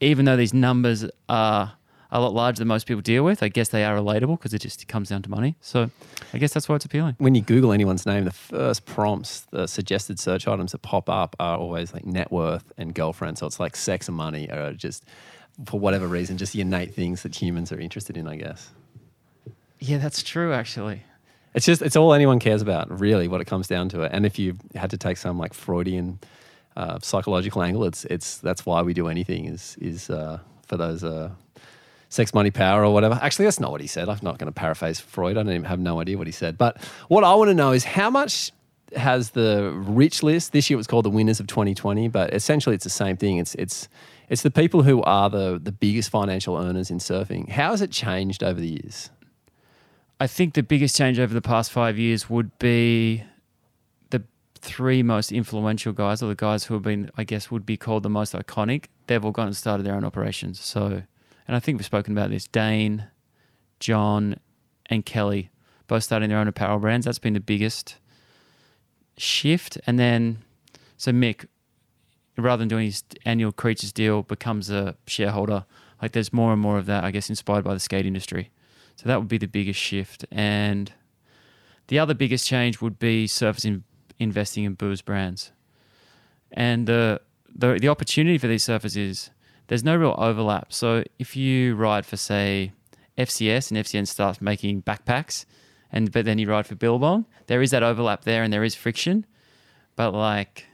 even 0.00 0.24
though 0.24 0.36
these 0.36 0.54
numbers 0.54 1.06
are 1.28 1.74
a 2.14 2.20
lot 2.20 2.32
larger 2.32 2.60
than 2.60 2.68
most 2.68 2.86
people 2.86 3.02
deal 3.02 3.24
with, 3.24 3.42
I 3.42 3.48
guess 3.48 3.68
they 3.70 3.84
are 3.84 3.96
relatable 3.96 4.38
because 4.38 4.54
it 4.54 4.60
just 4.60 4.86
comes 4.86 5.08
down 5.08 5.22
to 5.22 5.30
money. 5.30 5.56
So 5.60 5.90
I 6.32 6.38
guess 6.38 6.54
that's 6.54 6.68
why 6.68 6.76
it's 6.76 6.84
appealing. 6.84 7.16
When 7.18 7.34
you 7.34 7.42
Google 7.42 7.72
anyone's 7.72 8.06
name, 8.06 8.24
the 8.24 8.30
first 8.30 8.86
prompts, 8.86 9.40
the 9.50 9.66
suggested 9.66 10.20
search 10.20 10.46
items 10.46 10.72
that 10.72 10.82
pop 10.82 11.10
up 11.10 11.34
are 11.40 11.58
always 11.58 11.92
like 11.92 12.06
net 12.06 12.30
worth 12.30 12.72
and 12.78 12.94
girlfriend. 12.94 13.36
So 13.38 13.46
it's 13.46 13.58
like 13.58 13.74
sex 13.74 14.06
and 14.06 14.16
money 14.16 14.48
are 14.48 14.72
just, 14.72 15.04
for 15.66 15.80
whatever 15.80 16.06
reason, 16.06 16.38
just 16.38 16.52
the 16.52 16.60
innate 16.60 16.94
things 16.94 17.22
that 17.24 17.34
humans 17.34 17.72
are 17.72 17.80
interested 17.80 18.16
in, 18.16 18.28
I 18.28 18.36
guess. 18.36 18.70
Yeah, 19.80 19.98
that's 19.98 20.22
true. 20.22 20.52
Actually, 20.52 21.02
It's 21.52 21.66
just 21.66 21.82
it's 21.82 21.96
all 21.96 22.14
anyone 22.14 22.38
cares 22.38 22.62
about, 22.62 23.00
really, 23.00 23.28
what 23.28 23.40
it 23.40 23.46
comes 23.46 23.66
down 23.66 23.88
to 23.90 24.02
it. 24.02 24.12
And 24.14 24.24
if 24.24 24.38
you 24.38 24.56
had 24.74 24.90
to 24.90 24.96
take 24.96 25.16
some 25.16 25.36
like 25.36 25.52
Freudian 25.52 26.20
uh, 26.76 26.98
psychological 27.02 27.60
angle, 27.62 27.84
it's 27.84 28.04
it's 28.06 28.38
that's 28.38 28.64
why 28.64 28.82
we 28.82 28.94
do 28.94 29.08
anything 29.08 29.46
is 29.46 29.76
is 29.80 30.10
uh, 30.10 30.38
for 30.66 30.76
those 30.76 31.04
uh, 31.04 31.30
sex, 32.08 32.34
money, 32.34 32.50
power, 32.50 32.84
or 32.84 32.92
whatever. 32.92 33.18
Actually, 33.20 33.46
that's 33.46 33.60
not 33.60 33.70
what 33.70 33.80
he 33.80 33.86
said. 33.86 34.08
I'm 34.08 34.18
not 34.22 34.38
going 34.38 34.46
to 34.46 34.52
paraphrase 34.52 35.00
Freud. 35.00 35.36
I 35.36 35.42
don't 35.42 35.52
even 35.52 35.64
have 35.64 35.80
no 35.80 36.00
idea 36.00 36.18
what 36.18 36.26
he 36.26 36.32
said. 36.32 36.58
But 36.58 36.82
what 37.08 37.24
I 37.24 37.34
want 37.34 37.48
to 37.48 37.54
know 37.54 37.72
is 37.72 37.84
how 37.84 38.10
much 38.10 38.52
has 38.96 39.30
the 39.30 39.72
rich 39.74 40.22
list 40.22 40.52
this 40.52 40.70
year? 40.70 40.76
It 40.76 40.78
was 40.78 40.86
called 40.86 41.04
the 41.04 41.10
winners 41.10 41.40
of 41.40 41.46
2020, 41.46 42.08
but 42.08 42.32
essentially 42.32 42.74
it's 42.74 42.84
the 42.84 42.90
same 42.90 43.16
thing. 43.16 43.38
It's 43.38 43.54
it's 43.56 43.88
it's 44.28 44.42
the 44.42 44.50
people 44.50 44.82
who 44.82 45.02
are 45.02 45.28
the 45.30 45.60
the 45.62 45.72
biggest 45.72 46.10
financial 46.10 46.56
earners 46.56 46.90
in 46.90 46.98
surfing. 46.98 47.48
How 47.48 47.70
has 47.70 47.82
it 47.82 47.90
changed 47.90 48.42
over 48.42 48.60
the 48.60 48.68
years? 48.68 49.10
I 50.20 50.26
think 50.26 50.54
the 50.54 50.62
biggest 50.62 50.96
change 50.96 51.18
over 51.18 51.34
the 51.34 51.42
past 51.42 51.72
five 51.72 51.98
years 51.98 52.30
would 52.30 52.56
be 52.58 53.24
the 54.10 54.22
three 54.60 55.02
most 55.02 55.32
influential 55.32 55.92
guys, 55.92 56.22
or 56.22 56.28
the 56.28 56.34
guys 56.34 56.64
who 56.64 56.74
have 56.74 56.82
been, 56.82 57.10
I 57.16 57.24
guess, 57.24 57.50
would 57.50 57.66
be 57.66 57.76
called 57.76 58.04
the 58.04 58.10
most 58.10 58.32
iconic. 58.32 58.86
They've 59.06 59.24
all 59.24 59.32
gone 59.32 59.48
and 59.48 59.56
started 59.56 59.84
their 59.84 59.94
own 59.94 60.04
operations. 60.04 60.60
So, 60.60 61.02
and 61.46 61.56
I 61.56 61.60
think 61.60 61.78
we've 61.78 61.86
spoken 61.86 62.16
about 62.16 62.30
this. 62.30 62.46
Dane, 62.46 63.08
John, 63.80 64.36
and 64.86 65.04
Kelly 65.04 65.50
both 65.86 66.02
starting 66.02 66.28
their 66.28 66.38
own 66.38 66.48
apparel 66.48 66.78
brands. 66.78 67.06
That's 67.06 67.18
been 67.18 67.34
the 67.34 67.40
biggest 67.40 67.96
shift. 69.16 69.78
And 69.86 69.98
then, 69.98 70.38
so 70.96 71.12
Mick, 71.12 71.46
rather 72.36 72.60
than 72.60 72.68
doing 72.68 72.86
his 72.86 73.04
annual 73.24 73.52
creatures 73.52 73.92
deal, 73.92 74.22
becomes 74.22 74.70
a 74.70 74.96
shareholder. 75.06 75.66
Like 76.00 76.12
there's 76.12 76.32
more 76.32 76.52
and 76.52 76.60
more 76.60 76.78
of 76.78 76.86
that, 76.86 77.04
I 77.04 77.10
guess, 77.10 77.28
inspired 77.28 77.64
by 77.64 77.74
the 77.74 77.80
skate 77.80 78.06
industry. 78.06 78.50
So 78.96 79.08
that 79.08 79.18
would 79.18 79.28
be 79.28 79.38
the 79.38 79.46
biggest 79.46 79.78
shift. 79.80 80.24
And 80.30 80.92
the 81.88 81.98
other 81.98 82.14
biggest 82.14 82.46
change 82.46 82.80
would 82.80 82.98
be 82.98 83.26
surfers 83.26 83.64
in, 83.64 83.84
investing 84.18 84.64
in 84.64 84.74
booze 84.74 85.02
brands. 85.02 85.52
And 86.52 86.86
the, 86.86 87.20
the 87.54 87.78
the 87.80 87.88
opportunity 87.88 88.38
for 88.38 88.46
these 88.46 88.64
surfers 88.64 88.96
is 88.96 89.30
there's 89.68 89.84
no 89.84 89.96
real 89.96 90.14
overlap. 90.18 90.72
So 90.72 91.04
if 91.18 91.36
you 91.36 91.74
ride 91.74 92.06
for 92.06 92.16
say 92.16 92.72
FCS 93.16 93.70
and 93.70 93.78
FCN 93.84 94.06
starts 94.06 94.40
making 94.40 94.82
backpacks, 94.82 95.44
and 95.92 96.10
but 96.10 96.24
then 96.24 96.38
you 96.38 96.48
ride 96.48 96.66
for 96.66 96.74
Billabong, 96.74 97.26
there 97.46 97.62
is 97.62 97.70
that 97.70 97.82
overlap 97.82 98.24
there, 98.24 98.42
and 98.42 98.52
there 98.52 98.64
is 98.64 98.74
friction. 98.74 99.26
But 99.96 100.12
like 100.12 100.66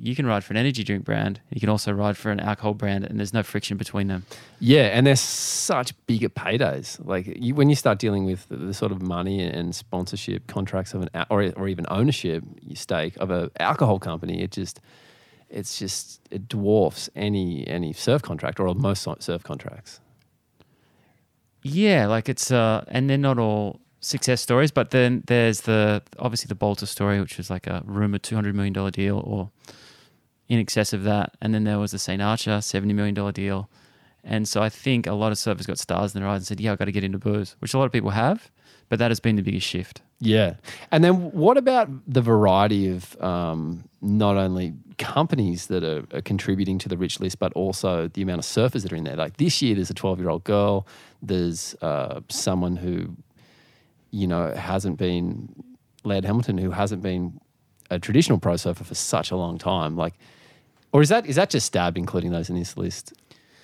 you 0.00 0.16
can 0.16 0.24
ride 0.26 0.42
for 0.42 0.54
an 0.54 0.56
energy 0.56 0.82
drink 0.82 1.04
brand, 1.04 1.40
you 1.50 1.60
can 1.60 1.68
also 1.68 1.92
ride 1.92 2.16
for 2.16 2.30
an 2.30 2.40
alcohol 2.40 2.72
brand, 2.74 3.04
and 3.04 3.18
there's 3.18 3.34
no 3.34 3.42
friction 3.42 3.76
between 3.76 4.06
them. 4.06 4.24
Yeah, 4.58 4.84
and 4.84 5.06
they're 5.06 5.16
such 5.16 5.94
bigger 6.06 6.30
paydays. 6.30 7.04
Like 7.04 7.26
you, 7.26 7.54
when 7.54 7.68
you 7.68 7.76
start 7.76 7.98
dealing 7.98 8.24
with 8.24 8.48
the, 8.48 8.56
the 8.56 8.74
sort 8.74 8.92
of 8.92 9.02
money 9.02 9.42
and 9.42 9.74
sponsorship 9.74 10.46
contracts 10.46 10.94
of 10.94 11.02
an 11.02 11.26
or 11.30 11.52
or 11.56 11.68
even 11.68 11.86
ownership 11.90 12.42
stake 12.74 13.16
of 13.18 13.30
an 13.30 13.50
alcohol 13.60 13.98
company, 13.98 14.42
it 14.42 14.52
just 14.52 14.80
it's 15.52 15.78
just 15.78 16.20
it 16.30 16.48
dwarfs 16.48 17.10
any 17.14 17.66
any 17.68 17.92
surf 17.92 18.22
contract 18.22 18.58
or 18.58 18.74
most 18.74 19.06
surf 19.20 19.42
contracts. 19.42 20.00
Yeah, 21.62 22.06
like 22.06 22.28
it's 22.28 22.50
uh, 22.50 22.84
and 22.88 23.08
they're 23.08 23.18
not 23.18 23.38
all 23.38 23.80
success 24.00 24.40
stories, 24.40 24.72
but 24.72 24.90
then 24.90 25.22
there's 25.26 25.62
the 25.62 26.02
obviously 26.18 26.48
the 26.48 26.56
Balter 26.56 26.86
story, 26.86 27.20
which 27.20 27.36
was 27.36 27.50
like 27.50 27.66
a 27.66 27.82
rumored 27.84 28.22
two 28.22 28.34
hundred 28.34 28.54
million 28.54 28.72
dollar 28.72 28.90
deal 28.90 29.18
or 29.24 29.50
in 30.48 30.58
excess 30.58 30.92
of 30.92 31.04
that, 31.04 31.36
and 31.40 31.54
then 31.54 31.64
there 31.64 31.78
was 31.78 31.92
the 31.92 31.98
Saint 31.98 32.20
Archer 32.20 32.60
seventy 32.60 32.94
million 32.94 33.14
dollar 33.14 33.32
deal, 33.32 33.70
and 34.24 34.48
so 34.48 34.62
I 34.62 34.68
think 34.68 35.06
a 35.06 35.12
lot 35.12 35.32
of 35.32 35.38
surfers 35.38 35.66
got 35.66 35.78
stars 35.78 36.14
in 36.14 36.20
their 36.20 36.28
eyes 36.28 36.40
and 36.40 36.46
said, 36.46 36.60
"Yeah, 36.60 36.72
I 36.72 36.76
got 36.76 36.86
to 36.86 36.92
get 36.92 37.04
into 37.04 37.18
booze," 37.18 37.56
which 37.60 37.74
a 37.74 37.78
lot 37.78 37.84
of 37.84 37.92
people 37.92 38.10
have, 38.10 38.50
but 38.88 38.98
that 38.98 39.10
has 39.10 39.20
been 39.20 39.36
the 39.36 39.42
biggest 39.42 39.66
shift. 39.66 40.02
Yeah. 40.22 40.54
And 40.92 41.02
then 41.02 41.32
what 41.32 41.56
about 41.56 41.88
the 42.06 42.20
variety 42.20 42.88
of 42.88 43.20
um, 43.20 43.84
not 44.00 44.36
only 44.36 44.74
companies 44.96 45.66
that 45.66 45.82
are, 45.82 46.04
are 46.16 46.22
contributing 46.22 46.78
to 46.78 46.88
the 46.88 46.96
rich 46.96 47.18
list, 47.18 47.40
but 47.40 47.52
also 47.54 48.06
the 48.06 48.22
amount 48.22 48.38
of 48.38 48.44
surfers 48.44 48.84
that 48.84 48.92
are 48.92 48.96
in 48.96 49.02
there? 49.02 49.16
Like 49.16 49.38
this 49.38 49.60
year, 49.60 49.74
there's 49.74 49.90
a 49.90 49.94
12 49.94 50.20
year 50.20 50.30
old 50.30 50.44
girl, 50.44 50.86
there's 51.20 51.74
uh, 51.82 52.20
someone 52.28 52.76
who, 52.76 53.16
you 54.12 54.28
know, 54.28 54.52
hasn't 54.54 54.96
been, 54.96 55.52
Laird 56.04 56.24
Hamilton, 56.24 56.56
who 56.56 56.70
hasn't 56.70 57.02
been 57.02 57.40
a 57.90 57.98
traditional 57.98 58.38
pro 58.38 58.56
surfer 58.56 58.84
for 58.84 58.94
such 58.94 59.32
a 59.32 59.36
long 59.36 59.58
time. 59.58 59.96
Like, 59.96 60.14
or 60.92 61.02
is 61.02 61.08
that 61.08 61.26
is 61.26 61.36
that 61.36 61.50
just 61.50 61.66
Stab 61.66 61.98
including 61.98 62.30
those 62.30 62.48
in 62.48 62.56
this 62.56 62.76
list? 62.76 63.12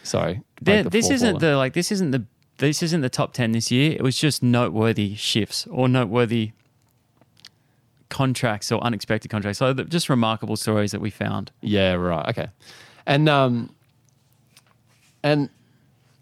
Sorry. 0.02 0.42
Like 0.64 0.90
this 0.90 1.10
isn't 1.10 1.38
the 1.38 1.56
like 1.56 1.74
this 1.74 1.92
isn't 1.92 2.10
the 2.10 2.24
this 2.58 2.82
isn't 2.82 3.00
the 3.00 3.08
top 3.08 3.32
ten 3.32 3.52
this 3.52 3.70
year. 3.70 3.92
It 3.92 4.02
was 4.02 4.18
just 4.18 4.42
noteworthy 4.42 5.14
shifts 5.14 5.66
or 5.70 5.88
noteworthy 5.88 6.52
contracts 8.08 8.72
or 8.72 8.82
unexpected 8.82 9.30
contracts. 9.30 9.58
So 9.58 9.72
just 9.74 10.08
remarkable 10.08 10.56
stories 10.56 10.92
that 10.92 11.00
we 11.00 11.10
found. 11.10 11.50
Yeah, 11.60 11.94
right. 11.94 12.28
Okay. 12.28 12.48
And 13.06 13.28
um 13.28 13.74
and 15.22 15.50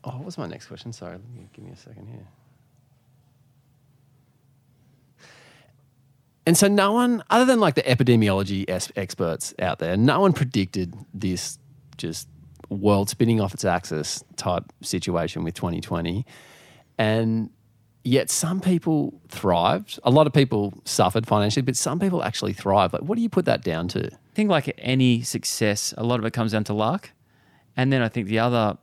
oh, 0.04 0.10
what 0.10 0.24
was 0.24 0.38
my 0.38 0.46
next 0.46 0.66
question? 0.66 0.92
Sorry, 0.92 1.18
me 1.18 1.48
give 1.52 1.64
me 1.64 1.72
a 1.72 1.76
second 1.76 2.06
here. 2.08 2.26
And 6.46 6.56
so 6.56 6.68
no 6.68 6.92
one 6.92 7.24
other 7.28 7.44
than 7.44 7.58
like 7.58 7.74
the 7.74 7.82
epidemiology 7.82 8.64
experts 8.96 9.52
out 9.58 9.80
there, 9.80 9.96
no 9.96 10.20
one 10.20 10.32
predicted 10.32 10.94
this 11.12 11.58
just 11.96 12.28
world 12.68 13.08
spinning 13.08 13.40
off 13.40 13.54
its 13.54 13.64
axis 13.64 14.24
type 14.36 14.64
situation 14.82 15.44
with 15.44 15.54
2020. 15.54 16.26
And 16.98 17.50
yet 18.04 18.30
some 18.30 18.60
people 18.60 19.20
thrived. 19.28 19.98
A 20.04 20.10
lot 20.10 20.26
of 20.26 20.32
people 20.32 20.74
suffered 20.84 21.26
financially, 21.26 21.62
but 21.62 21.76
some 21.76 21.98
people 21.98 22.22
actually 22.22 22.52
thrived. 22.52 22.92
Like 22.92 23.02
what 23.02 23.16
do 23.16 23.22
you 23.22 23.28
put 23.28 23.44
that 23.44 23.62
down 23.62 23.88
to? 23.88 24.06
I 24.06 24.34
think 24.34 24.50
like 24.50 24.74
any 24.78 25.22
success, 25.22 25.94
a 25.96 26.04
lot 26.04 26.18
of 26.18 26.24
it 26.24 26.32
comes 26.32 26.52
down 26.52 26.64
to 26.64 26.74
luck. 26.74 27.10
And 27.76 27.92
then 27.92 28.02
I 28.02 28.08
think 28.08 28.28
the 28.28 28.38
other 28.38 28.78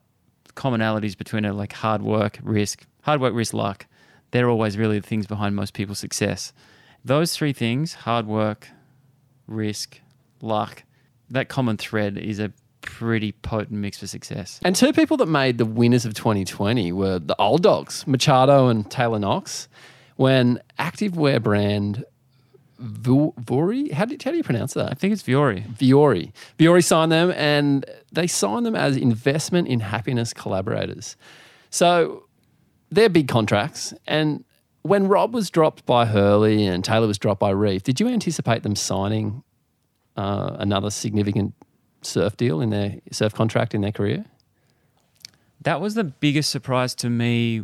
commonalities 0.55 1.17
between 1.17 1.45
it, 1.45 1.53
like 1.53 1.73
hard 1.73 2.01
work, 2.01 2.39
risk, 2.43 2.85
hard 3.01 3.21
work, 3.21 3.33
risk, 3.33 3.53
luck, 3.53 3.87
they're 4.31 4.49
always 4.49 4.77
really 4.77 4.99
the 4.99 5.07
things 5.07 5.27
behind 5.27 5.55
most 5.55 5.73
people's 5.73 5.99
success. 5.99 6.53
Those 7.03 7.35
three 7.35 7.53
things, 7.53 7.93
hard 7.93 8.27
work, 8.27 8.69
risk, 9.47 9.99
luck, 10.41 10.83
that 11.29 11.49
common 11.49 11.77
thread 11.77 12.17
is 12.17 12.39
a 12.39 12.51
pretty 12.83 13.31
potent 13.31 13.71
mix 13.71 13.97
for 13.97 14.07
success. 14.07 14.59
And 14.63 14.75
two 14.75 14.93
people 14.93 15.17
that 15.17 15.25
made 15.25 15.57
the 15.57 15.65
winners 15.65 16.05
of 16.05 16.13
2020 16.13 16.91
were 16.91 17.17
the 17.17 17.35
old 17.39 17.63
dogs, 17.63 18.05
Machado 18.05 18.67
and 18.67 18.89
Taylor 18.91 19.17
Knox, 19.17 19.67
when 20.15 20.61
activewear 20.77 21.41
brand 21.41 22.05
Vori, 22.79 23.91
how 23.91 24.05
do, 24.05 24.17
how 24.23 24.31
do 24.31 24.37
you 24.37 24.43
pronounce 24.43 24.73
that? 24.73 24.91
I 24.91 24.93
think 24.93 25.13
it's 25.13 25.23
Viore. 25.23 25.65
Viore. 25.77 26.31
Viore 26.59 26.83
signed 26.83 27.11
them 27.11 27.31
and 27.31 27.85
they 28.11 28.27
signed 28.27 28.65
them 28.65 28.75
as 28.75 28.97
investment 28.97 29.67
in 29.67 29.79
happiness 29.79 30.33
collaborators. 30.33 31.15
So 31.69 32.25
they're 32.91 33.09
big 33.09 33.27
contracts. 33.27 33.93
And 34.05 34.43
when 34.81 35.07
Rob 35.07 35.33
was 35.33 35.49
dropped 35.49 35.85
by 35.85 36.05
Hurley 36.05 36.65
and 36.65 36.83
Taylor 36.83 37.07
was 37.07 37.17
dropped 37.17 37.39
by 37.39 37.51
Reef, 37.51 37.83
did 37.83 37.99
you 37.99 38.07
anticipate 38.07 38.63
them 38.63 38.75
signing 38.75 39.43
uh, 40.17 40.57
another 40.59 40.89
significant 40.89 41.53
surf 42.05 42.37
deal 42.37 42.61
in 42.61 42.69
their 42.69 42.95
surf 43.11 43.33
contract 43.33 43.73
in 43.73 43.81
their 43.81 43.91
career? 43.91 44.25
That 45.61 45.79
was 45.79 45.95
the 45.95 46.03
biggest 46.03 46.49
surprise 46.49 46.93
to 46.95 47.09
me 47.09 47.63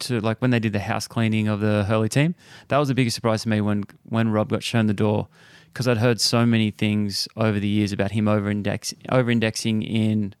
to 0.00 0.20
like 0.20 0.38
when 0.40 0.50
they 0.50 0.60
did 0.60 0.72
the 0.72 0.80
house 0.80 1.08
cleaning 1.08 1.48
of 1.48 1.60
the 1.60 1.84
Hurley 1.84 2.08
team. 2.08 2.34
That 2.68 2.78
was 2.78 2.88
the 2.88 2.94
biggest 2.94 3.14
surprise 3.14 3.42
to 3.42 3.48
me 3.48 3.60
when 3.60 3.84
when 4.08 4.30
Rob 4.30 4.50
got 4.50 4.62
shown 4.62 4.86
the 4.86 4.94
door 4.94 5.28
because 5.72 5.88
I'd 5.88 5.98
heard 5.98 6.20
so 6.20 6.46
many 6.46 6.70
things 6.70 7.28
over 7.36 7.58
the 7.58 7.68
years 7.68 7.92
about 7.92 8.12
him 8.12 8.28
over 8.28 8.50
index 8.50 8.94
over 9.10 9.30
indexing 9.30 9.82
in 9.82 10.34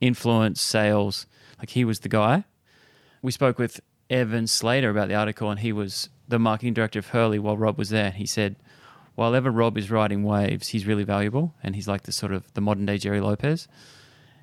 influence 0.00 0.60
sales. 0.60 1.26
Like 1.58 1.70
he 1.70 1.84
was 1.84 2.00
the 2.00 2.08
guy. 2.08 2.44
We 3.22 3.30
spoke 3.30 3.58
with 3.58 3.80
Evan 4.10 4.46
Slater 4.46 4.90
about 4.90 5.08
the 5.08 5.14
article 5.14 5.50
and 5.50 5.60
he 5.60 5.72
was 5.72 6.08
the 6.28 6.38
marketing 6.38 6.74
director 6.74 6.98
of 6.98 7.08
Hurley 7.08 7.38
while 7.38 7.56
Rob 7.56 7.78
was 7.78 7.90
there. 7.90 8.10
He 8.10 8.26
said 8.26 8.56
while 9.14 9.34
ever 9.34 9.50
Rob 9.50 9.78
is 9.78 9.90
riding 9.90 10.24
waves, 10.24 10.68
he's 10.68 10.86
really 10.86 11.04
valuable 11.04 11.54
and 11.62 11.74
he's 11.74 11.86
like 11.86 12.02
the 12.02 12.12
sort 12.12 12.32
of 12.32 12.52
the 12.54 12.60
modern 12.60 12.86
day 12.86 12.98
Jerry 12.98 13.20
Lopez. 13.20 13.68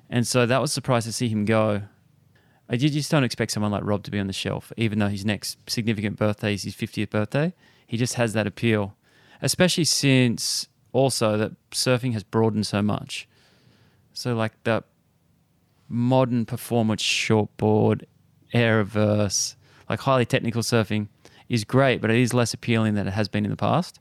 And 0.08 0.26
so 0.26 0.46
that 0.46 0.60
was 0.60 0.72
surprised 0.72 1.06
to 1.06 1.12
see 1.12 1.28
him 1.28 1.44
go. 1.44 1.82
I 2.68 2.76
just 2.76 3.10
don't 3.10 3.24
expect 3.24 3.52
someone 3.52 3.72
like 3.72 3.84
Rob 3.84 4.02
to 4.04 4.10
be 4.10 4.18
on 4.18 4.28
the 4.28 4.32
shelf, 4.32 4.72
even 4.76 4.98
though 4.98 5.08
his 5.08 5.24
next 5.24 5.58
significant 5.68 6.16
birthday 6.16 6.54
is 6.54 6.62
his 6.62 6.74
50th 6.74 7.10
birthday. 7.10 7.54
He 7.86 7.96
just 7.96 8.14
has 8.14 8.32
that 8.32 8.46
appeal, 8.46 8.94
especially 9.42 9.84
since 9.84 10.68
also 10.92 11.36
that 11.36 11.52
surfing 11.70 12.12
has 12.14 12.22
broadened 12.22 12.66
so 12.66 12.80
much. 12.80 13.28
So, 14.14 14.34
like 14.34 14.52
the 14.64 14.84
modern 15.88 16.46
performance 16.46 17.02
shortboard, 17.02 18.04
air 18.52 18.78
reverse, 18.78 19.56
like 19.88 20.00
highly 20.00 20.24
technical 20.24 20.62
surfing 20.62 21.08
is 21.48 21.64
great, 21.64 22.00
but 22.00 22.10
it 22.10 22.16
is 22.16 22.32
less 22.32 22.54
appealing 22.54 22.94
than 22.94 23.06
it 23.06 23.12
has 23.12 23.28
been 23.28 23.44
in 23.44 23.50
the 23.50 23.56
past. 23.56 23.98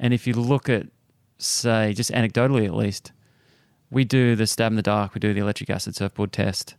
And 0.00 0.14
if 0.14 0.26
you 0.26 0.32
look 0.32 0.70
at, 0.70 0.86
say, 1.36 1.92
just 1.92 2.10
anecdotally 2.10 2.64
at 2.64 2.74
least, 2.74 3.12
we 3.90 4.02
do 4.02 4.34
the 4.34 4.46
stab 4.46 4.72
in 4.72 4.76
the 4.76 4.82
dark, 4.82 5.14
we 5.14 5.18
do 5.20 5.34
the 5.34 5.40
electric 5.40 5.68
acid 5.68 5.94
surfboard 5.94 6.32
test. 6.32 6.74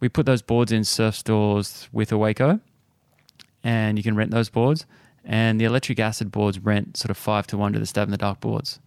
We 0.00 0.08
put 0.08 0.24
those 0.24 0.40
boards 0.40 0.72
in 0.72 0.82
surf 0.82 1.14
stores 1.14 1.88
with 1.92 2.10
a 2.10 2.18
Waco, 2.18 2.60
and 3.62 3.98
you 3.98 4.02
can 4.02 4.16
rent 4.16 4.30
those 4.30 4.48
boards. 4.48 4.86
And 5.22 5.60
the 5.60 5.64
electric 5.66 6.00
acid 6.00 6.32
boards 6.32 6.58
rent 6.58 6.96
sort 6.96 7.10
of 7.10 7.18
five 7.18 7.46
to 7.48 7.58
one 7.58 7.74
to 7.74 7.78
the 7.78 7.86
stab 7.86 8.08
in 8.08 8.10
the 8.10 8.16
dark 8.16 8.40
boards. 8.40 8.80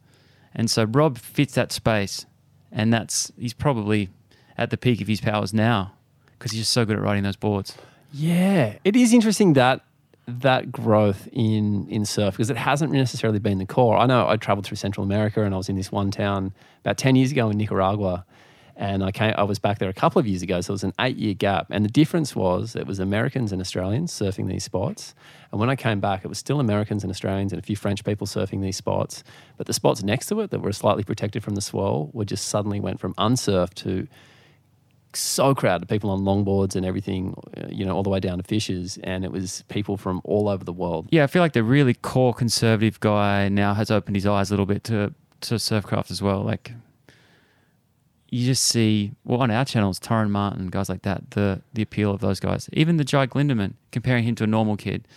And 0.54 0.70
so 0.70 0.86
Rob 0.86 1.20
fits 1.20 1.54
that 1.54 1.72
space, 1.72 2.26
and 2.72 2.92
that's 2.92 3.32
he's 3.38 3.54
probably 3.54 4.10
at 4.58 4.72
the 4.72 4.78
peak 4.78 5.00
of 5.00 5.08
his 5.08 5.22
powers 5.22 5.54
now 5.54 5.94
because 6.32 6.52
he's 6.52 6.62
just 6.62 6.74
so 6.74 6.86
good 6.86 6.98
at 6.98 7.04
riding 7.04 7.24
those 7.24 7.36
boards. 7.36 7.78
Yeah, 8.12 8.78
it 8.84 8.96
is 8.96 9.14
interesting 9.14 9.54
that 9.54 9.85
that 10.28 10.72
growth 10.72 11.28
in 11.32 11.88
in 11.88 12.06
surf 12.06 12.34
because 12.34 12.50
it 12.50 12.58
hasn't 12.58 12.92
necessarily 12.92 13.40
been 13.40 13.60
the 13.60 13.66
core. 13.66 13.98
I 13.98 14.06
know 14.06 14.28
I 14.28 14.38
traveled 14.38 14.66
through 14.66 14.78
Central 14.78 15.04
America 15.04 15.44
and 15.44 15.54
I 15.54 15.58
was 15.58 15.70
in 15.70 15.76
this 15.76 15.92
one 15.92 16.12
town 16.12 16.54
about 16.82 16.98
ten 16.98 17.16
years 17.16 17.32
ago 17.32 17.50
in 17.50 17.58
Nicaragua, 17.58 18.26
and 18.76 19.04
I 19.04 19.12
came. 19.12 19.34
I 19.38 19.44
was 19.44 19.60
back 19.60 19.80
there 19.80 19.90
a 19.90 19.94
couple 19.94 20.20
of 20.20 20.28
years 20.28 20.42
ago, 20.42 20.62
so 20.62 20.72
it 20.72 20.76
was 20.76 20.84
an 20.84 20.94
eight 21.00 21.18
year 21.18 21.34
gap. 21.34 21.68
And 21.70 21.86
the 21.86 21.90
difference 21.90 22.36
was 22.36 22.76
it 22.76 22.88
was 22.88 23.00
Americans 23.00 23.52
and 23.52 23.62
Australians 23.62 24.12
surfing 24.12 24.48
these 24.48 24.64
spots, 24.64 25.14
and 25.52 25.60
when 25.60 25.70
I 25.70 25.76
came 25.76 26.00
back, 26.00 26.26
it 26.26 26.28
was 26.28 26.40
still 26.40 26.60
Americans 26.60 27.04
and 27.04 27.12
Australians 27.12 27.54
and 27.54 27.60
a 27.60 27.66
few 27.66 27.76
French 27.76 28.04
people 28.04 28.26
surfing 28.26 28.62
these 28.62 28.78
spots. 28.78 29.24
But 29.58 29.68
the 29.68 29.74
spots 29.74 30.04
next 30.04 30.28
to 30.28 30.40
it 30.42 30.50
that 30.52 30.62
were 30.62 30.74
slightly 30.74 31.04
protected 31.04 31.44
from 31.44 31.56
the 31.56 31.62
swell 31.62 32.10
were 32.14 32.26
just 32.26 32.48
suddenly 32.48 32.80
went 32.80 33.00
from 33.00 33.14
unsurfed 33.18 33.76
to 33.78 34.08
so 35.16 35.54
crowded, 35.56 35.88
people 35.90 36.10
on 36.10 36.22
longboards 36.22 36.76
and 36.76 36.86
everything, 36.86 37.36
uh, 37.58 37.68
you 37.70 37.86
know, 37.86 37.96
all 37.96 38.04
the 38.04 38.10
way 38.10 38.20
down 38.20 38.38
to 38.38 38.44
fishers, 38.44 38.98
and 39.04 39.24
it 39.26 39.32
was 39.32 39.64
people 39.70 39.98
from 39.98 40.22
all 40.24 40.48
over 40.50 40.64
the 40.64 40.74
world. 40.74 41.08
Yeah, 41.12 41.24
I 41.24 41.28
feel 41.28 41.42
like 41.42 41.54
the 41.54 41.64
really 41.64 41.94
core 41.94 42.34
conservative 42.34 43.00
guy 43.00 43.50
now 43.50 43.74
has 43.74 43.90
opened 43.92 44.16
his 44.16 44.26
eyes 44.26 44.50
a 44.50 44.54
little 44.54 44.66
bit 44.66 44.84
to 44.86 45.14
to 45.42 45.56
surfcraft 45.56 46.10
as 46.12 46.22
well. 46.22 46.42
Like 46.44 46.72
you 48.30 48.46
just 48.46 48.64
see 48.66 49.12
well 49.24 49.42
on 49.42 49.52
our 49.52 49.66
channels, 49.66 50.00
Torren 50.00 50.30
Martin, 50.30 50.68
guys 50.68 50.90
like 50.90 51.04
that, 51.04 51.32
the 51.32 51.62
the 51.74 51.82
appeal 51.82 52.12
of 52.12 52.22
those 52.22 52.40
guys. 52.40 52.70
Even 52.74 52.98
the 52.98 53.04
Jai 53.04 53.28
Glindeman, 53.28 53.74
comparing 53.92 54.24
him 54.24 54.36
to 54.36 54.44
a 54.44 54.48
normal 54.48 54.76
kid. 54.78 55.08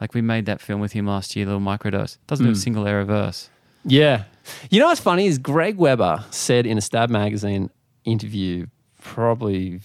Like 0.00 0.14
we 0.14 0.20
made 0.20 0.46
that 0.46 0.60
film 0.60 0.80
with 0.80 0.92
him 0.92 1.06
last 1.06 1.34
year, 1.34 1.44
little 1.46 1.60
microdose. 1.60 2.18
Doesn't 2.28 2.44
do 2.46 2.50
a 2.52 2.54
Mm. 2.54 2.62
single 2.62 2.86
air 2.86 2.98
reverse. 2.98 3.50
Yeah, 3.84 4.24
you 4.70 4.78
know 4.80 4.86
what's 4.86 5.00
funny 5.00 5.26
is 5.26 5.38
Greg 5.38 5.76
Webber 5.76 6.24
said 6.30 6.66
in 6.66 6.76
a 6.78 6.80
Stab 6.80 7.10
magazine 7.10 7.70
interview, 8.04 8.66
probably 9.08 9.80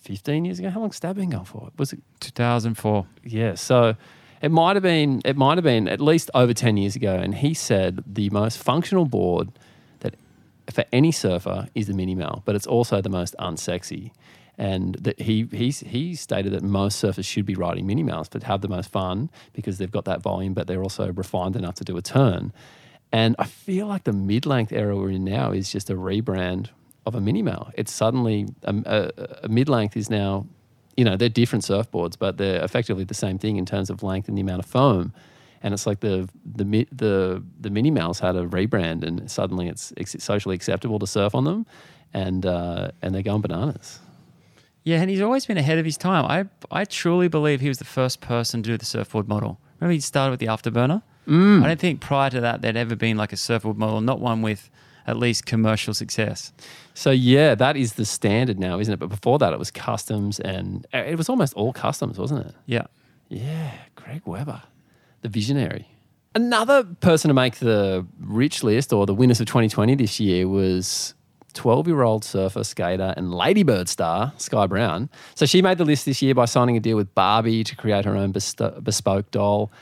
fifteen 0.00 0.44
years 0.44 0.58
ago. 0.58 0.68
How 0.68 0.80
long 0.80 0.92
that 1.00 1.14
been 1.14 1.30
going 1.30 1.44
for? 1.44 1.70
Was 1.78 1.92
it 1.92 2.00
2004. 2.20 3.06
Yeah, 3.24 3.54
so 3.54 3.94
it 4.42 4.50
might 4.50 4.74
have 4.76 4.82
been 4.82 5.22
it 5.24 5.36
might 5.36 5.56
have 5.56 5.64
been 5.64 5.88
at 5.88 6.00
least 6.00 6.30
over 6.34 6.52
ten 6.52 6.76
years 6.76 6.96
ago, 6.96 7.14
and 7.14 7.36
he 7.36 7.54
said 7.54 8.02
the 8.06 8.28
most 8.30 8.58
functional 8.58 9.06
board 9.06 9.50
that 10.00 10.16
for 10.70 10.84
any 10.92 11.12
surfer 11.12 11.68
is 11.74 11.86
the 11.86 11.94
mini 11.94 12.14
mal, 12.14 12.42
but 12.44 12.54
it's 12.54 12.66
also 12.66 13.00
the 13.00 13.08
most 13.08 13.34
unsexy. 13.38 14.10
And 14.58 14.96
that 14.96 15.20
he 15.20 15.48
he 15.52 15.70
he 15.70 16.14
stated 16.16 16.52
that 16.52 16.62
most 16.62 17.02
surfers 17.02 17.24
should 17.24 17.46
be 17.46 17.54
riding 17.54 17.86
mini 17.86 18.04
mals 18.04 18.28
to 18.30 18.44
have 18.44 18.60
the 18.60 18.68
most 18.68 18.90
fun 18.90 19.30
because 19.52 19.78
they've 19.78 19.90
got 19.90 20.04
that 20.04 20.20
volume, 20.20 20.52
but 20.52 20.66
they're 20.66 20.82
also 20.82 21.12
refined 21.12 21.56
enough 21.56 21.76
to 21.76 21.84
do 21.84 21.96
a 21.96 22.02
turn. 22.02 22.52
And 23.12 23.36
I 23.38 23.44
feel 23.44 23.86
like 23.86 24.04
the 24.04 24.12
mid 24.12 24.46
length 24.46 24.72
era 24.72 24.96
we're 24.96 25.10
in 25.10 25.24
now 25.24 25.52
is 25.52 25.70
just 25.70 25.88
a 25.90 25.94
rebrand 25.94 26.70
of 27.06 27.14
a 27.14 27.20
mini 27.20 27.42
mal. 27.42 27.70
It's 27.74 27.92
suddenly 27.92 28.46
a, 28.62 28.74
a, 28.86 29.10
a 29.44 29.48
mid 29.48 29.68
length 29.68 29.96
is 29.96 30.10
now 30.10 30.46
you 30.96 31.04
know, 31.04 31.16
they're 31.16 31.28
different 31.28 31.64
surfboards, 31.64 32.16
but 32.18 32.38
they're 32.38 32.62
effectively 32.62 33.04
the 33.04 33.14
same 33.14 33.38
thing 33.38 33.56
in 33.56 33.66
terms 33.66 33.90
of 33.90 34.02
length 34.02 34.28
and 34.28 34.36
the 34.36 34.42
amount 34.42 34.60
of 34.60 34.66
foam. 34.66 35.12
And 35.62 35.72
it's 35.72 35.86
like 35.86 36.00
the 36.00 36.28
the 36.44 36.86
the 36.92 37.42
the 37.58 37.70
mini 37.70 37.90
mals 37.90 38.20
had 38.20 38.36
a 38.36 38.46
rebrand, 38.46 39.02
and 39.02 39.30
suddenly 39.30 39.66
it's, 39.66 39.94
it's 39.96 40.22
socially 40.22 40.54
acceptable 40.54 40.98
to 40.98 41.06
surf 41.06 41.34
on 41.34 41.44
them, 41.44 41.64
and 42.12 42.44
uh, 42.44 42.90
and 43.00 43.14
they're 43.14 43.22
going 43.22 43.40
bananas. 43.40 43.98
Yeah, 44.82 45.00
and 45.00 45.08
he's 45.08 45.22
always 45.22 45.46
been 45.46 45.56
ahead 45.56 45.78
of 45.78 45.86
his 45.86 45.96
time. 45.96 46.26
I 46.26 46.44
I 46.70 46.84
truly 46.84 47.28
believe 47.28 47.62
he 47.62 47.68
was 47.68 47.78
the 47.78 47.86
first 47.86 48.20
person 48.20 48.62
to 48.62 48.70
do 48.72 48.76
the 48.76 48.84
surfboard 48.84 49.26
model. 49.26 49.58
Remember 49.80 49.94
he 49.94 50.00
started 50.00 50.32
with 50.32 50.40
the 50.40 50.46
Afterburner. 50.46 51.02
Mm. 51.26 51.64
I 51.64 51.68
don't 51.68 51.80
think 51.80 52.02
prior 52.02 52.28
to 52.28 52.42
that 52.42 52.60
there'd 52.60 52.76
ever 52.76 52.94
been 52.94 53.16
like 53.16 53.32
a 53.32 53.38
surfboard 53.38 53.78
model, 53.78 54.02
not 54.02 54.20
one 54.20 54.42
with 54.42 54.68
at 55.06 55.16
least 55.16 55.46
commercial 55.46 55.94
success. 55.94 56.52
So 56.94 57.10
yeah, 57.10 57.54
that 57.54 57.76
is 57.76 57.94
the 57.94 58.04
standard 58.04 58.58
now, 58.58 58.78
isn't 58.78 58.92
it? 58.92 58.98
But 58.98 59.08
before 59.08 59.38
that, 59.38 59.52
it 59.52 59.58
was 59.58 59.70
customs, 59.70 60.40
and 60.40 60.86
uh, 60.94 60.98
it 60.98 61.16
was 61.16 61.28
almost 61.28 61.54
all 61.54 61.72
customs, 61.72 62.18
wasn't 62.18 62.46
it? 62.46 62.54
Yeah. 62.66 62.86
Yeah, 63.28 63.72
Greg 63.96 64.22
Webber, 64.24 64.62
the 65.22 65.28
visionary. 65.28 65.88
Another 66.34 66.84
person 66.84 67.28
to 67.28 67.34
make 67.34 67.56
the 67.56 68.06
rich 68.20 68.62
list 68.62 68.92
or 68.92 69.06
the 69.06 69.14
winners 69.14 69.40
of 69.40 69.46
2020 69.46 69.94
this 69.94 70.18
year 70.18 70.48
was 70.48 71.14
12 71.54 71.86
year 71.86 72.02
old 72.02 72.24
surfer, 72.24 72.64
skater, 72.64 73.14
and 73.16 73.32
Ladybird 73.32 73.88
star, 73.88 74.32
Sky 74.36 74.66
Brown. 74.66 75.08
So 75.34 75.46
she 75.46 75.62
made 75.62 75.78
the 75.78 75.84
list 75.84 76.04
this 76.04 76.20
year 76.20 76.34
by 76.34 76.44
signing 76.44 76.76
a 76.76 76.80
deal 76.80 76.96
with 76.96 77.14
Barbie 77.14 77.64
to 77.64 77.76
create 77.76 78.04
her 78.04 78.16
own 78.16 78.32
bespoke 78.32 79.30
doll. 79.30 79.72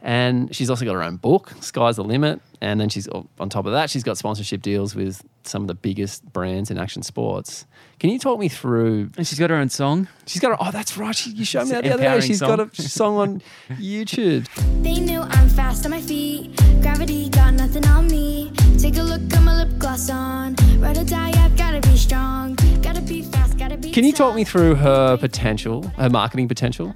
And 0.00 0.54
she's 0.54 0.70
also 0.70 0.84
got 0.84 0.94
her 0.94 1.02
own 1.02 1.16
book, 1.16 1.52
Sky's 1.60 1.96
the 1.96 2.04
Limit. 2.04 2.40
And 2.60 2.80
then 2.80 2.88
she's 2.88 3.08
on 3.08 3.48
top 3.48 3.66
of 3.66 3.72
that, 3.72 3.90
she's 3.90 4.02
got 4.04 4.16
sponsorship 4.16 4.62
deals 4.62 4.94
with 4.94 5.24
some 5.44 5.62
of 5.62 5.68
the 5.68 5.74
biggest 5.74 6.24
brands 6.32 6.70
in 6.70 6.78
action 6.78 7.02
sports. 7.02 7.66
Can 7.98 8.10
you 8.10 8.18
talk 8.18 8.38
me 8.38 8.48
through? 8.48 9.10
And 9.16 9.26
she's 9.26 9.38
got 9.38 9.50
her 9.50 9.56
own 9.56 9.68
song. 9.68 10.08
She's 10.26 10.40
got. 10.40 10.52
A, 10.52 10.56
oh, 10.60 10.70
that's 10.70 10.96
right. 10.96 11.14
She, 11.14 11.30
you 11.30 11.44
showed 11.44 11.64
me 11.64 11.70
that 11.72 11.84
the 11.84 11.94
other 11.94 12.02
day. 12.02 12.20
She's 12.20 12.38
song. 12.38 12.56
got 12.56 12.78
a 12.78 12.82
song 12.82 13.16
on 13.16 13.42
YouTube. 13.70 14.46
They 14.82 15.00
knew 15.00 15.20
I'm 15.20 15.48
fast 15.48 15.84
on 15.84 15.90
my 15.90 16.00
feet. 16.00 16.54
Gravity 16.80 17.28
got 17.30 17.54
nothing 17.54 17.86
on 17.86 18.06
me. 18.06 18.52
Take 18.78 18.96
a 18.98 19.02
look, 19.02 19.26
got 19.28 19.42
my 19.42 19.64
lip 19.64 19.78
gloss 19.78 20.10
on. 20.10 20.54
Ride 20.78 20.98
or 20.98 21.04
die, 21.04 21.32
I've 21.44 21.56
gotta 21.56 21.80
be 21.88 21.96
strong. 21.96 22.54
Gotta 22.80 23.00
be 23.00 23.22
fast, 23.22 23.58
gotta 23.58 23.76
be. 23.76 23.90
Can 23.90 24.04
you 24.04 24.12
talk 24.12 24.36
me 24.36 24.44
through 24.44 24.76
her 24.76 25.16
potential, 25.16 25.82
her 25.96 26.08
marketing 26.08 26.46
potential, 26.46 26.94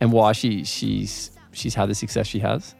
and 0.00 0.10
why 0.12 0.32
she 0.32 0.64
she's 0.64 1.30
she's 1.54 1.74
had 1.74 1.88
the 1.88 1.94
success 1.94 2.26
she 2.26 2.40
has? 2.40 2.74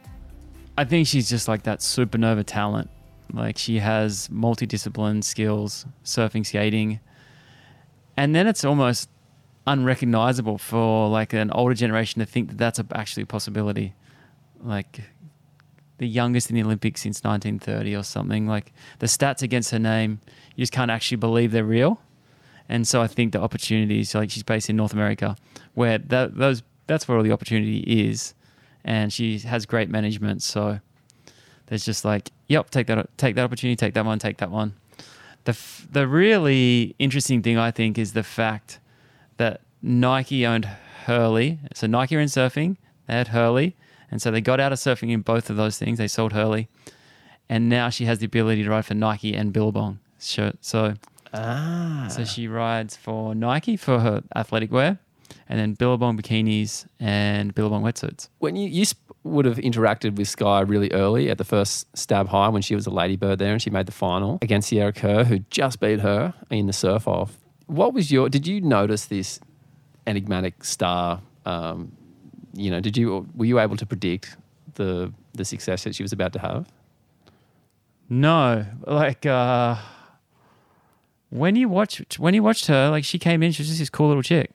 I 0.76 0.84
think 0.84 1.06
she's 1.06 1.28
just 1.28 1.48
like 1.48 1.62
that 1.64 1.80
supernova 1.80 2.44
talent. 2.44 2.90
Like 3.32 3.58
she 3.58 3.78
has 3.78 4.28
multidiscipline 4.28 5.24
skills, 5.24 5.86
surfing, 6.04 6.44
skating, 6.44 7.00
and 8.16 8.34
then 8.34 8.46
it's 8.46 8.64
almost 8.64 9.08
unrecognizable 9.66 10.58
for 10.58 11.08
like 11.08 11.32
an 11.32 11.50
older 11.50 11.74
generation 11.74 12.20
to 12.20 12.26
think 12.26 12.48
that 12.48 12.58
that's 12.58 12.80
actually 12.92 13.22
a 13.22 13.26
possibility. 13.26 13.94
Like 14.62 15.00
the 15.98 16.06
youngest 16.08 16.50
in 16.50 16.56
the 16.56 16.62
Olympics 16.62 17.02
since 17.02 17.22
1930 17.22 17.96
or 17.96 18.02
something. 18.02 18.46
Like 18.46 18.72
the 18.98 19.06
stats 19.06 19.42
against 19.42 19.70
her 19.70 19.78
name, 19.78 20.20
you 20.56 20.62
just 20.62 20.72
can't 20.72 20.90
actually 20.90 21.16
believe 21.16 21.52
they're 21.52 21.64
real. 21.64 22.00
And 22.68 22.86
so 22.88 23.02
I 23.02 23.06
think 23.06 23.32
the 23.32 23.40
opportunities, 23.40 24.14
like 24.14 24.30
she's 24.30 24.42
based 24.42 24.70
in 24.70 24.76
North 24.76 24.92
America, 24.92 25.36
where 25.74 25.98
that 25.98 26.36
those 26.36 26.62
that's 26.86 27.06
where 27.08 27.16
all 27.16 27.24
the 27.24 27.32
opportunity 27.32 27.78
is, 27.78 28.34
and 28.84 29.12
she 29.12 29.38
has 29.40 29.66
great 29.66 29.88
management. 29.88 30.42
So 30.42 30.80
there's 31.66 31.84
just 31.84 32.04
like, 32.04 32.30
yep, 32.48 32.70
take 32.70 32.86
that, 32.88 33.16
take 33.16 33.34
that 33.36 33.44
opportunity, 33.44 33.76
take 33.76 33.94
that 33.94 34.04
one, 34.04 34.18
take 34.18 34.38
that 34.38 34.50
one. 34.50 34.74
The 35.44 35.50
f- 35.50 35.86
the 35.90 36.08
really 36.08 36.94
interesting 36.98 37.42
thing 37.42 37.58
I 37.58 37.70
think 37.70 37.98
is 37.98 38.12
the 38.12 38.22
fact 38.22 38.80
that 39.36 39.60
Nike 39.82 40.46
owned 40.46 40.64
Hurley. 41.04 41.58
So 41.74 41.86
Nike 41.86 42.16
are 42.16 42.20
in 42.20 42.28
surfing, 42.28 42.76
they 43.06 43.14
had 43.14 43.28
Hurley, 43.28 43.76
and 44.10 44.22
so 44.22 44.30
they 44.30 44.40
got 44.40 44.60
out 44.60 44.72
of 44.72 44.78
surfing 44.78 45.10
in 45.10 45.20
both 45.20 45.50
of 45.50 45.56
those 45.56 45.78
things. 45.78 45.98
They 45.98 46.08
sold 46.08 46.32
Hurley, 46.32 46.68
and 47.48 47.68
now 47.68 47.90
she 47.90 48.06
has 48.06 48.18
the 48.18 48.26
ability 48.26 48.64
to 48.64 48.70
ride 48.70 48.86
for 48.86 48.94
Nike 48.94 49.34
and 49.34 49.52
Billabong. 49.52 49.98
So, 50.18 50.56
so, 50.62 50.94
ah. 51.34 52.08
so 52.10 52.24
she 52.24 52.48
rides 52.48 52.96
for 52.96 53.34
Nike 53.34 53.76
for 53.76 54.00
her 54.00 54.22
athletic 54.34 54.72
wear, 54.72 54.98
and 55.48 55.58
then 55.58 55.74
Billabong 55.74 56.18
bikinis 56.18 56.86
and 56.98 57.54
Billabong 57.54 57.82
wetsuits. 57.82 58.28
When 58.38 58.56
you 58.56 58.68
you 58.68 58.84
sp- 58.86 59.00
would 59.24 59.44
have 59.44 59.56
interacted 59.56 60.16
with 60.16 60.28
Sky 60.28 60.60
really 60.60 60.90
early 60.92 61.30
at 61.30 61.38
the 61.38 61.44
first 61.44 61.86
stab 61.96 62.28
high 62.28 62.48
when 62.48 62.62
she 62.62 62.74
was 62.74 62.86
a 62.86 62.90
ladybird 62.90 63.38
there 63.38 63.52
and 63.52 63.62
she 63.62 63.70
made 63.70 63.86
the 63.86 63.92
final 63.92 64.38
against 64.42 64.68
Sierra 64.68 64.92
Kerr, 64.92 65.24
who 65.24 65.38
just 65.50 65.80
beat 65.80 66.00
her 66.00 66.34
in 66.50 66.66
the 66.66 66.72
surf 66.72 67.08
off. 67.08 67.38
What 67.66 67.94
was 67.94 68.12
your? 68.12 68.28
Did 68.28 68.46
you 68.46 68.60
notice 68.60 69.06
this 69.06 69.40
enigmatic 70.06 70.64
star? 70.64 71.20
Um, 71.46 71.92
you 72.52 72.70
know, 72.70 72.80
did 72.80 72.96
you 72.96 73.26
were 73.34 73.46
you 73.46 73.58
able 73.58 73.76
to 73.76 73.86
predict 73.86 74.36
the 74.74 75.12
the 75.32 75.44
success 75.44 75.84
that 75.84 75.94
she 75.94 76.02
was 76.02 76.12
about 76.12 76.32
to 76.34 76.38
have? 76.38 76.66
No, 78.08 78.66
like 78.86 79.24
uh, 79.24 79.76
when 81.30 81.56
you 81.56 81.68
watch 81.68 82.02
when 82.18 82.34
you 82.34 82.42
watched 82.42 82.66
her, 82.66 82.90
like 82.90 83.04
she 83.04 83.18
came 83.18 83.42
in, 83.42 83.52
she 83.52 83.62
was 83.62 83.68
just 83.68 83.80
this 83.80 83.90
cool 83.90 84.08
little 84.08 84.22
chick, 84.22 84.50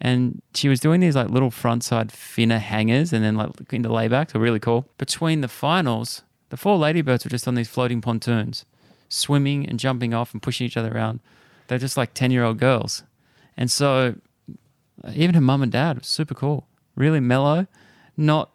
and 0.00 0.42
she 0.54 0.68
was 0.68 0.80
doing 0.80 1.00
these 1.00 1.16
like 1.16 1.28
little 1.28 1.50
frontside 1.50 2.10
finner 2.10 2.58
hangers 2.58 3.12
and 3.12 3.24
then 3.24 3.36
like 3.36 3.72
into 3.72 3.88
laybacks, 3.88 4.34
were 4.34 4.40
really 4.40 4.60
cool. 4.60 4.88
Between 4.98 5.40
the 5.40 5.48
finals, 5.48 6.22
the 6.50 6.56
four 6.56 6.76
ladybirds 6.76 7.24
were 7.24 7.30
just 7.30 7.48
on 7.48 7.54
these 7.54 7.68
floating 7.68 8.00
pontoons, 8.00 8.64
swimming 9.08 9.68
and 9.68 9.78
jumping 9.78 10.14
off 10.14 10.32
and 10.32 10.42
pushing 10.42 10.66
each 10.66 10.76
other 10.76 10.92
around. 10.94 11.20
They're 11.66 11.78
just 11.78 11.96
like 11.96 12.14
ten 12.14 12.30
year 12.30 12.44
old 12.44 12.58
girls, 12.58 13.02
and 13.56 13.70
so 13.70 14.14
uh, 15.04 15.12
even 15.14 15.34
her 15.34 15.40
mum 15.40 15.62
and 15.62 15.72
dad 15.72 15.98
was 15.98 16.06
super 16.06 16.34
cool 16.34 16.68
really 16.98 17.20
mellow, 17.20 17.66
not. 18.16 18.50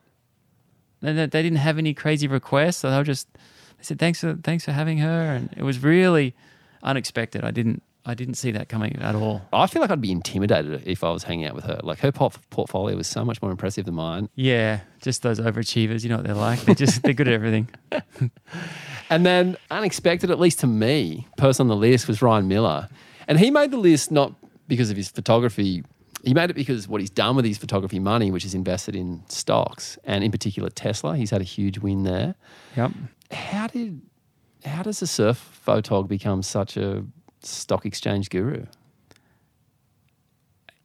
They 1.02 1.26
didn't 1.26 1.56
have 1.56 1.78
any 1.78 1.94
crazy 1.94 2.28
requests. 2.28 2.78
So 2.78 2.92
they 2.92 2.98
were 2.98 3.04
just. 3.04 3.28
They 3.78 3.84
said 3.84 4.00
thanks 4.00 4.22
for 4.22 4.36
thanks 4.36 4.66
for 4.66 4.72
having 4.72 5.00
her, 5.00 5.34
and 5.34 5.50
it 5.58 5.64
was 5.64 5.80
really 5.80 6.36
unexpected. 6.84 7.44
I 7.44 7.52
didn't 7.52 7.82
I 8.06 8.16
didn't 8.16 8.34
see 8.34 8.52
that 8.52 8.68
coming 8.68 8.98
at 8.98 9.16
all. 9.16 9.42
I 9.54 9.66
feel 9.68 9.82
like 9.82 9.90
I'd 9.90 10.02
be 10.02 10.12
intimidated 10.12 10.84
if 10.86 11.04
I 11.06 11.12
was 11.12 11.24
hanging 11.24 11.46
out 11.46 11.56
with 11.56 11.64
her. 11.64 11.80
Like 11.84 12.00
her 12.00 12.12
port- 12.12 12.38
portfolio 12.50 12.98
was 12.98 13.08
so 13.08 13.24
much 13.24 13.42
more 13.42 13.50
impressive 13.50 13.86
than 13.86 13.96
mine. 13.96 14.28
Yeah, 14.36 14.82
just 15.02 15.22
those 15.22 15.40
overachievers. 15.40 16.04
You 16.04 16.10
know 16.10 16.18
what 16.18 16.26
they're 16.26 16.36
like. 16.36 16.60
They're 16.62 16.76
just 16.76 17.02
they're 17.04 17.14
good 17.14 17.30
at 17.30 17.34
everything. 17.34 17.70
and 19.10 19.26
then 19.26 19.56
unexpected, 19.72 20.32
at 20.32 20.40
least 20.40 20.60
to 20.60 20.68
me, 20.68 21.28
person 21.38 21.64
on 21.64 21.68
the 21.70 21.76
list 21.78 22.08
was 22.10 22.22
Ryan 22.22 22.48
Miller, 22.48 22.90
and 23.28 23.40
he 23.40 23.52
made 23.52 23.72
the 23.72 23.78
list 23.78 24.12
not 24.12 24.34
because 24.68 24.90
of 24.92 24.98
his 24.98 25.10
photography 25.10 25.84
he 26.24 26.34
made 26.34 26.50
it 26.50 26.54
because 26.54 26.88
what 26.88 27.02
he's 27.02 27.10
done 27.10 27.36
with 27.36 27.44
his 27.44 27.58
photography 27.58 28.00
money, 28.00 28.32
which 28.32 28.46
is 28.46 28.54
invested 28.54 28.96
in 28.96 29.24
stocks 29.28 29.98
and 30.06 30.24
in 30.24 30.32
particular 30.32 30.70
Tesla. 30.70 31.18
He's 31.18 31.32
had 31.32 31.42
a 31.42 31.46
huge 31.46 31.80
win 31.80 32.04
there. 32.04 32.36
Yep. 32.78 32.92
How 33.32 33.68
did 33.68 34.02
how 34.64 34.84
does 34.84 35.02
a 35.02 35.08
surf 35.08 35.62
photog 35.68 36.08
become 36.08 36.42
such 36.42 36.78
a 36.78 37.04
stock 37.46 37.86
exchange 37.86 38.30
guru? 38.30 38.66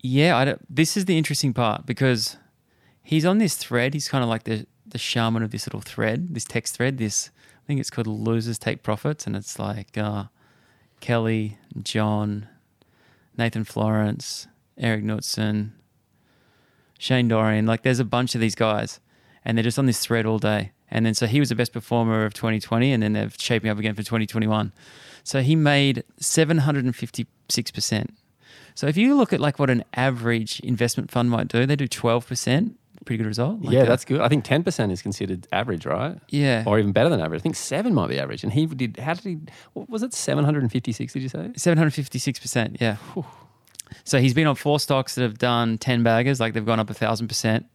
Yeah, 0.00 0.54
this 0.70 0.96
is 0.96 1.06
the 1.06 1.18
interesting 1.18 1.52
part 1.52 1.84
because 1.84 2.36
he's 3.02 3.24
on 3.24 3.38
this 3.38 3.56
thread. 3.56 3.94
He's 3.94 4.08
kind 4.08 4.22
of 4.22 4.30
like 4.30 4.44
the 4.44 4.66
the 4.86 4.98
shaman 4.98 5.42
of 5.42 5.50
this 5.50 5.66
little 5.66 5.80
thread, 5.80 6.34
this 6.34 6.44
text 6.44 6.76
thread. 6.76 6.98
This 6.98 7.30
I 7.56 7.66
think 7.66 7.80
it's 7.80 7.90
called 7.90 8.06
"Losers 8.06 8.58
Take 8.58 8.82
Profits," 8.82 9.26
and 9.26 9.34
it's 9.34 9.58
like 9.58 9.98
uh, 9.98 10.24
Kelly, 11.00 11.58
John, 11.82 12.48
Nathan 13.36 13.64
Florence, 13.64 14.46
Eric 14.76 15.04
Knudsen, 15.04 15.72
Shane 16.98 17.28
Dorian. 17.28 17.66
Like 17.66 17.82
there's 17.82 18.00
a 18.00 18.04
bunch 18.04 18.34
of 18.34 18.40
these 18.40 18.54
guys, 18.54 19.00
and 19.44 19.58
they're 19.58 19.64
just 19.64 19.78
on 19.78 19.86
this 19.86 20.00
thread 20.00 20.26
all 20.26 20.38
day. 20.38 20.72
And 20.90 21.04
then 21.04 21.14
so 21.14 21.26
he 21.26 21.40
was 21.40 21.50
the 21.50 21.54
best 21.54 21.72
performer 21.72 22.24
of 22.24 22.34
2020, 22.34 22.92
and 22.92 23.02
then 23.02 23.12
they're 23.12 23.30
shaping 23.36 23.70
up 23.70 23.78
again 23.78 23.94
for 23.94 24.02
2021. 24.02 24.72
So 25.28 25.42
he 25.42 25.56
made 25.56 26.04
756%. 26.22 28.06
So 28.74 28.86
if 28.86 28.96
you 28.96 29.14
look 29.14 29.34
at 29.34 29.40
like 29.40 29.58
what 29.58 29.68
an 29.68 29.84
average 29.92 30.58
investment 30.60 31.10
fund 31.10 31.28
might 31.28 31.48
do, 31.48 31.66
they 31.66 31.76
do 31.76 31.86
12%. 31.86 32.74
Pretty 33.04 33.18
good 33.18 33.26
result. 33.26 33.60
Like 33.60 33.74
yeah, 33.74 33.84
that's 33.84 34.06
good. 34.06 34.22
I 34.22 34.28
think 34.28 34.46
10% 34.46 34.90
is 34.90 35.02
considered 35.02 35.46
average, 35.52 35.84
right? 35.84 36.18
Yeah. 36.30 36.64
Or 36.66 36.78
even 36.78 36.92
better 36.92 37.10
than 37.10 37.20
average. 37.20 37.40
I 37.40 37.42
think 37.42 37.56
seven 37.56 37.92
might 37.92 38.08
be 38.08 38.18
average. 38.18 38.42
And 38.42 38.54
he 38.54 38.64
did, 38.64 38.96
how 38.96 39.12
did 39.12 39.24
he, 39.24 39.38
what 39.74 39.90
was 39.90 40.02
it 40.02 40.14
756, 40.14 41.12
did 41.12 41.22
you 41.22 41.28
say? 41.28 41.50
756%, 41.54 42.80
yeah. 42.80 42.96
Whew. 43.12 43.26
So 44.04 44.20
he's 44.20 44.32
been 44.32 44.46
on 44.46 44.56
four 44.56 44.80
stocks 44.80 45.14
that 45.16 45.20
have 45.20 45.36
done 45.36 45.76
10 45.76 46.02
baggers, 46.02 46.40
like 46.40 46.54
they've 46.54 46.64
gone 46.64 46.80
up 46.80 46.88
a 46.88 46.94
thousand 46.94 47.28
percent. 47.28 47.66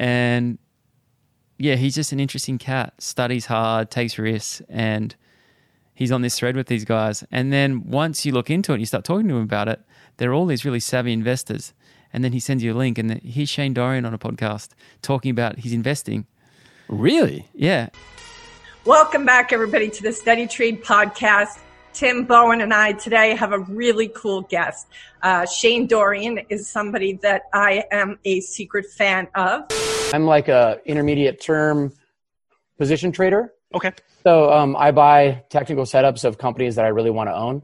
And 0.00 0.58
yeah, 1.58 1.76
he's 1.76 1.94
just 1.94 2.10
an 2.10 2.18
interesting 2.18 2.58
cat, 2.58 2.94
studies 2.98 3.46
hard, 3.46 3.92
takes 3.92 4.18
risks, 4.18 4.62
and 4.68 5.14
he's 5.94 6.12
on 6.12 6.22
this 6.22 6.38
thread 6.38 6.56
with 6.56 6.66
these 6.66 6.84
guys. 6.84 7.24
And 7.30 7.52
then 7.52 7.84
once 7.84 8.24
you 8.24 8.32
look 8.32 8.50
into 8.50 8.72
it 8.72 8.76
and 8.76 8.82
you 8.82 8.86
start 8.86 9.04
talking 9.04 9.28
to 9.28 9.36
him 9.36 9.42
about 9.42 9.68
it, 9.68 9.80
they're 10.16 10.34
all 10.34 10.46
these 10.46 10.64
really 10.64 10.80
savvy 10.80 11.12
investors. 11.12 11.72
And 12.12 12.22
then 12.22 12.32
he 12.32 12.40
sends 12.40 12.62
you 12.62 12.74
a 12.74 12.76
link, 12.76 12.98
and 12.98 13.20
here's 13.22 13.48
Shane 13.48 13.72
Dorian 13.72 14.04
on 14.04 14.12
a 14.12 14.18
podcast 14.18 14.70
talking 15.00 15.30
about 15.30 15.60
his 15.60 15.72
investing. 15.72 16.26
Really? 16.88 17.48
Yeah. 17.54 17.88
Welcome 18.84 19.24
back, 19.24 19.52
everybody, 19.52 19.88
to 19.88 20.02
the 20.02 20.12
Steady 20.12 20.46
Trade 20.46 20.84
podcast. 20.84 21.58
Tim 21.92 22.24
Bohen 22.24 22.62
and 22.62 22.72
I 22.72 22.92
today 22.92 23.34
have 23.34 23.52
a 23.52 23.60
really 23.60 24.08
cool 24.08 24.42
guest. 24.42 24.88
Uh, 25.22 25.46
Shane 25.46 25.86
Dorian 25.86 26.40
is 26.48 26.68
somebody 26.68 27.14
that 27.22 27.42
I 27.52 27.84
am 27.90 28.18
a 28.24 28.40
secret 28.40 28.86
fan 28.86 29.28
of. 29.34 29.64
I'm 30.12 30.26
like 30.26 30.48
a 30.48 30.80
intermediate 30.84 31.40
term 31.40 31.92
position 32.78 33.12
trader. 33.12 33.52
Okay. 33.74 33.92
So 34.22 34.52
um, 34.52 34.76
I 34.76 34.90
buy 34.90 35.42
technical 35.48 35.84
setups 35.84 36.24
of 36.24 36.38
companies 36.38 36.76
that 36.76 36.84
I 36.84 36.88
really 36.88 37.10
want 37.10 37.28
to 37.28 37.34
own. 37.34 37.62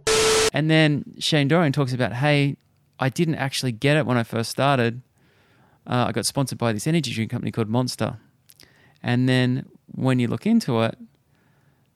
And 0.52 0.70
then 0.70 1.04
Shane 1.18 1.48
Dorian 1.48 1.72
talks 1.72 1.92
about, 1.92 2.12
hey, 2.14 2.56
I 2.98 3.08
didn't 3.08 3.36
actually 3.36 3.72
get 3.72 3.96
it 3.96 4.06
when 4.06 4.16
I 4.16 4.22
first 4.22 4.50
started. 4.50 5.02
Uh, 5.86 6.06
I 6.08 6.12
got 6.12 6.26
sponsored 6.26 6.58
by 6.58 6.72
this 6.72 6.86
energy 6.86 7.12
drink 7.12 7.30
company 7.30 7.50
called 7.50 7.68
Monster. 7.68 8.18
And 9.02 9.28
then 9.28 9.66
when 9.94 10.18
you 10.18 10.28
look 10.28 10.46
into 10.46 10.82
it, 10.82 10.98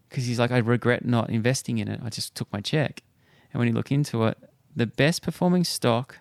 because 0.08 0.26
he's 0.26 0.38
like, 0.38 0.50
I 0.50 0.58
regret 0.58 1.04
not 1.04 1.30
investing 1.30 1.78
in 1.78 1.88
it. 1.88 2.00
I 2.04 2.10
just 2.10 2.34
took 2.34 2.52
my 2.52 2.60
check. 2.60 3.02
And 3.52 3.58
when 3.58 3.68
you 3.68 3.74
look 3.74 3.90
into 3.90 4.24
it, 4.24 4.38
the 4.74 4.86
best 4.86 5.22
performing 5.22 5.64
stock 5.64 6.18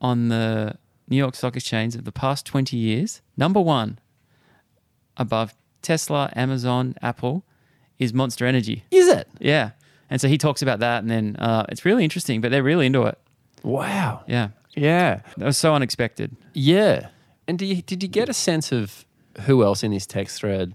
on 0.00 0.28
the 0.28 0.76
New 1.08 1.16
York 1.16 1.34
Stock 1.34 1.56
Exchange 1.56 1.94
of 1.94 2.04
the 2.04 2.12
past 2.12 2.44
20 2.46 2.76
years, 2.76 3.22
number 3.36 3.60
one, 3.60 3.98
above 5.16 5.54
Tesla, 5.86 6.32
Amazon, 6.34 6.96
Apple, 7.00 7.44
is 8.00 8.12
Monster 8.12 8.44
Energy. 8.44 8.84
Is 8.90 9.06
it? 9.06 9.28
Yeah. 9.38 9.70
And 10.10 10.20
so 10.20 10.26
he 10.26 10.36
talks 10.36 10.60
about 10.60 10.80
that, 10.80 11.02
and 11.02 11.10
then 11.10 11.36
uh, 11.36 11.64
it's 11.68 11.84
really 11.84 12.02
interesting, 12.02 12.40
but 12.40 12.50
they're 12.50 12.62
really 12.62 12.86
into 12.86 13.04
it. 13.04 13.16
Wow. 13.62 14.24
Yeah. 14.26 14.48
Yeah. 14.74 15.20
That 15.36 15.44
was 15.46 15.56
so 15.56 15.74
unexpected. 15.74 16.36
Yeah. 16.54 17.08
And 17.46 17.56
do 17.56 17.64
you, 17.64 17.82
did 17.82 18.02
you 18.02 18.08
get 18.08 18.28
a 18.28 18.34
sense 18.34 18.72
of 18.72 19.04
who 19.42 19.62
else 19.62 19.84
in 19.84 19.92
this 19.92 20.06
text 20.06 20.40
thread? 20.40 20.74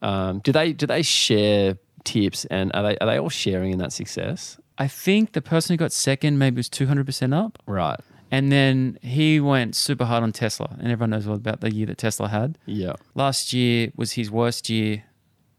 Um, 0.00 0.38
do 0.40 0.52
they 0.52 0.72
do 0.72 0.86
they 0.86 1.02
share 1.02 1.78
tips 2.04 2.44
and 2.46 2.70
are 2.74 2.82
they 2.82 2.98
are 2.98 3.06
they 3.06 3.18
all 3.18 3.30
sharing 3.30 3.72
in 3.72 3.78
that 3.78 3.92
success? 3.92 4.58
I 4.76 4.88
think 4.88 5.32
the 5.32 5.40
person 5.42 5.74
who 5.74 5.76
got 5.78 5.92
second 5.92 6.38
maybe 6.38 6.56
was 6.56 6.68
200% 6.68 7.34
up. 7.34 7.58
Right. 7.66 8.00
And 8.34 8.50
then 8.50 8.98
he 9.00 9.38
went 9.38 9.76
super 9.76 10.04
hard 10.04 10.24
on 10.24 10.32
Tesla, 10.32 10.74
and 10.80 10.90
everyone 10.90 11.10
knows 11.10 11.28
all 11.28 11.36
about 11.36 11.60
the 11.60 11.72
year 11.72 11.86
that 11.86 11.98
Tesla 11.98 12.26
had. 12.26 12.58
Yeah. 12.66 12.94
Last 13.14 13.52
year 13.52 13.92
was 13.94 14.14
his 14.14 14.28
worst 14.28 14.68
year 14.68 15.04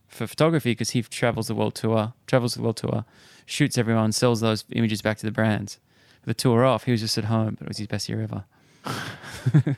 for 0.09 0.27
photography 0.27 0.71
because 0.71 0.89
he 0.89 1.01
travels 1.01 1.47
the 1.47 1.55
world 1.55 1.73
tour, 1.73 2.11
travels 2.27 2.55
the 2.55 2.61
world 2.61 2.75
tour, 2.75 3.05
shoots 3.45 3.77
everyone, 3.77 4.11
sells 4.11 4.41
those 4.41 4.65
images 4.73 5.01
back 5.01 5.17
to 5.19 5.25
the 5.25 5.31
brands. 5.31 5.79
The 6.25 6.33
tour 6.33 6.65
off, 6.65 6.83
he 6.83 6.91
was 6.91 6.99
just 6.99 7.17
at 7.17 7.23
home, 7.23 7.55
but 7.57 7.61
it 7.61 7.69
was 7.69 7.77
his 7.77 7.87
best 7.87 8.09
year 8.09 8.21
ever. 8.21 8.43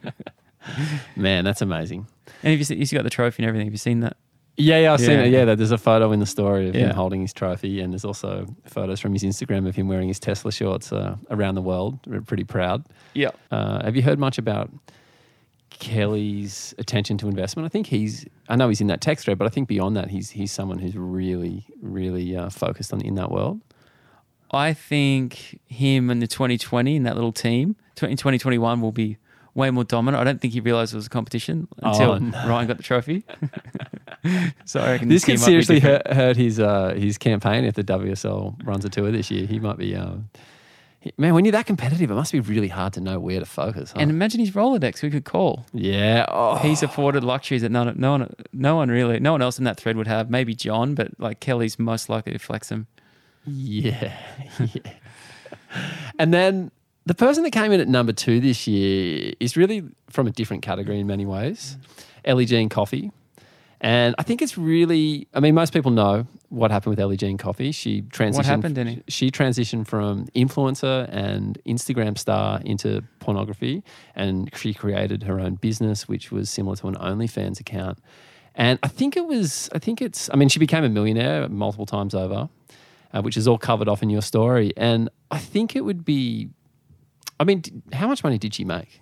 Man, 1.15 1.43
that's 1.43 1.61
amazing. 1.61 2.07
And 2.41 2.49
have 2.49 2.57
you 2.57 2.65
seen, 2.65 2.79
he's 2.79 2.91
got 2.91 3.03
the 3.03 3.11
trophy 3.11 3.43
and 3.43 3.47
everything. 3.47 3.67
Have 3.67 3.75
you 3.75 3.77
seen 3.77 3.99
that? 3.99 4.17
Yeah, 4.59 4.79
yeah, 4.79 4.93
I've 4.93 4.99
seen 4.99 5.11
Yeah. 5.11 5.25
it. 5.25 5.31
Yeah, 5.47 5.55
there's 5.55 5.71
a 5.71 5.77
photo 5.77 6.11
in 6.11 6.19
the 6.19 6.25
story 6.25 6.67
of 6.69 6.73
him 6.75 6.89
holding 6.89 7.21
his 7.21 7.31
trophy, 7.31 7.79
and 7.79 7.93
there's 7.93 8.03
also 8.05 8.47
photos 8.65 8.99
from 8.99 9.13
his 9.13 9.23
Instagram 9.23 9.67
of 9.67 9.75
him 9.75 9.87
wearing 9.87 10.07
his 10.07 10.19
Tesla 10.19 10.51
shorts 10.51 10.91
uh, 10.91 11.15
around 11.29 11.53
the 11.55 11.61
world. 11.61 11.99
We're 12.07 12.21
pretty 12.21 12.43
proud. 12.43 12.83
Yeah. 13.13 13.29
Uh, 13.51 13.83
have 13.83 13.95
you 13.95 14.01
heard 14.01 14.17
much 14.17 14.39
about 14.39 14.71
Kelly's 15.69 16.73
attention 16.77 17.17
to 17.19 17.27
investment? 17.27 17.65
I 17.65 17.69
think 17.69 17.87
he's. 17.87 18.25
I 18.49 18.55
know 18.55 18.67
he's 18.69 18.81
in 18.81 18.87
that 18.87 19.01
text 19.01 19.25
thread, 19.25 19.37
but 19.37 19.45
I 19.45 19.49
think 19.49 19.67
beyond 19.67 19.95
that, 19.95 20.09
he's 20.09 20.31
he's 20.31 20.51
someone 20.51 20.79
who's 20.79 20.95
really, 20.95 21.65
really 21.81 22.35
uh, 22.35 22.49
focused 22.49 22.93
on 22.93 23.01
in 23.01 23.15
that 23.15 23.31
world. 23.31 23.59
I 24.49 24.73
think 24.73 25.59
him 25.67 26.09
and 26.09 26.21
the 26.21 26.27
2020 26.27 26.95
and 26.95 27.05
that 27.05 27.15
little 27.15 27.33
team, 27.33 27.75
tw- 27.95 28.03
in 28.03 28.15
2021 28.15 28.79
will 28.81 28.93
be 28.93 29.17
way 29.57 29.69
more 29.71 29.83
dominant. 29.83 30.21
I 30.21 30.23
don't 30.23 30.39
think 30.39 30.53
he 30.53 30.59
realized 30.61 30.93
it 30.93 30.97
was 30.97 31.07
a 31.07 31.09
competition 31.09 31.67
until 31.81 32.11
Oh, 32.11 32.17
no. 32.19 32.47
Ryan 32.47 32.67
got 32.67 32.77
the 32.77 32.83
trophy. 32.83 33.25
so 34.65 34.79
I 34.79 34.91
reckon 34.93 35.09
This 35.09 35.25
could 35.25 35.39
seriously 35.39 35.79
hurt, 35.79 36.05
hurt 36.07 36.37
his 36.37 36.59
uh, 36.59 36.93
his 36.95 37.17
campaign 37.17 37.65
if 37.65 37.75
the 37.75 37.83
WSL 37.83 38.65
runs 38.65 38.85
a 38.85 38.89
tour 38.89 39.11
this 39.11 39.29
year. 39.31 39.45
He 39.47 39.59
might 39.59 39.77
be. 39.77 39.95
Um, 39.95 40.29
he- 40.99 41.11
man, 41.17 41.33
when 41.33 41.43
you're 41.45 41.51
that 41.53 41.65
competitive, 41.65 42.09
it 42.11 42.13
must 42.13 42.31
be 42.31 42.39
really 42.39 42.67
hard 42.69 42.93
to 42.93 43.01
know 43.01 43.19
where 43.19 43.39
to 43.39 43.45
focus. 43.45 43.91
Huh? 43.91 43.99
And 44.01 44.09
imagine 44.11 44.39
his 44.39 44.51
Rolodex 44.51 45.01
we 45.01 45.09
could 45.09 45.25
call. 45.25 45.65
yeah, 45.73 46.25
oh, 46.29 46.55
He's 46.57 46.83
afforded 46.83 47.23
luxuries 47.23 47.61
that 47.63 47.71
none, 47.71 47.93
no 47.97 48.11
one, 48.11 48.33
no 48.53 48.75
one 48.75 48.89
really, 48.89 49.19
no 49.19 49.31
one 49.31 49.41
else 49.41 49.57
in 49.57 49.65
that 49.65 49.77
thread 49.77 49.97
would 49.97 50.07
have. 50.07 50.29
Maybe 50.29 50.53
John, 50.55 50.95
but 50.95 51.19
like 51.19 51.39
Kelly's 51.39 51.77
most 51.79 52.09
likely 52.09 52.33
to 52.33 52.39
flex 52.39 52.69
him. 52.69 52.87
Yeah. 53.45 54.11
yeah. 54.59 54.91
and 56.19 56.33
then 56.33 56.71
the 57.07 57.15
person 57.15 57.43
that 57.43 57.51
came 57.51 57.71
in 57.71 57.79
at 57.79 57.87
number 57.87 58.11
two 58.11 58.41
this 58.41 58.67
year 58.67 59.33
is 59.39 59.55
really 59.55 59.83
from 60.09 60.27
a 60.27 60.31
different 60.31 60.61
category 60.61 60.99
in 60.99 61.07
many 61.07 61.25
ways 61.25 61.77
Ellie 62.25 62.45
Jean 62.45 62.67
Coffey. 62.67 63.11
And 63.79 64.15
I 64.17 64.23
think 64.23 64.41
it's 64.41 64.57
really, 64.57 65.27
I 65.33 65.39
mean, 65.39 65.53
most 65.53 65.71
people 65.71 65.91
know 65.91 66.25
what 66.49 66.71
happened 66.71 66.91
with 66.91 66.99
Ellie 66.99 67.15
Jean 67.15 67.37
Coffey. 67.37 67.71
She 67.71 68.01
transitioned. 68.01 68.35
What 68.35 68.45
happened, 68.47 68.75
Denny? 68.75 69.03
She 69.07 69.29
transitioned 69.29 69.87
from 69.87 70.25
influencer 70.35 71.07
and 71.11 71.59
Instagram 71.65 72.17
star 72.17 72.59
into 72.65 73.03
pornography, 73.19 73.83
and 74.15 74.49
she 74.55 74.73
created 74.73 75.23
her 75.23 75.39
own 75.39 75.55
business, 75.55 76.07
which 76.07 76.31
was 76.31 76.49
similar 76.49 76.75
to 76.77 76.87
an 76.87 76.95
OnlyFans 76.95 77.59
account. 77.59 77.99
And 78.55 78.79
I 78.81 78.87
think 78.87 79.15
it 79.15 79.27
was, 79.27 79.69
I 79.73 79.79
think 79.79 80.01
it's, 80.01 80.27
I 80.33 80.35
mean, 80.35 80.49
she 80.49 80.59
became 80.59 80.83
a 80.83 80.89
millionaire 80.89 81.47
multiple 81.47 81.85
times 81.85 82.15
over, 82.15 82.49
uh, 83.13 83.21
which 83.21 83.37
is 83.37 83.47
all 83.47 83.59
covered 83.59 83.87
off 83.87 84.01
in 84.01 84.09
your 84.09 84.23
story. 84.23 84.73
And 84.75 85.09
I 85.29 85.37
think 85.37 85.75
it 85.75 85.81
would 85.81 86.03
be, 86.03 86.49
I 87.39 87.43
mean, 87.43 87.83
how 87.93 88.07
much 88.07 88.23
money 88.23 88.37
did 88.37 88.53
she 88.53 88.63
make? 88.63 89.01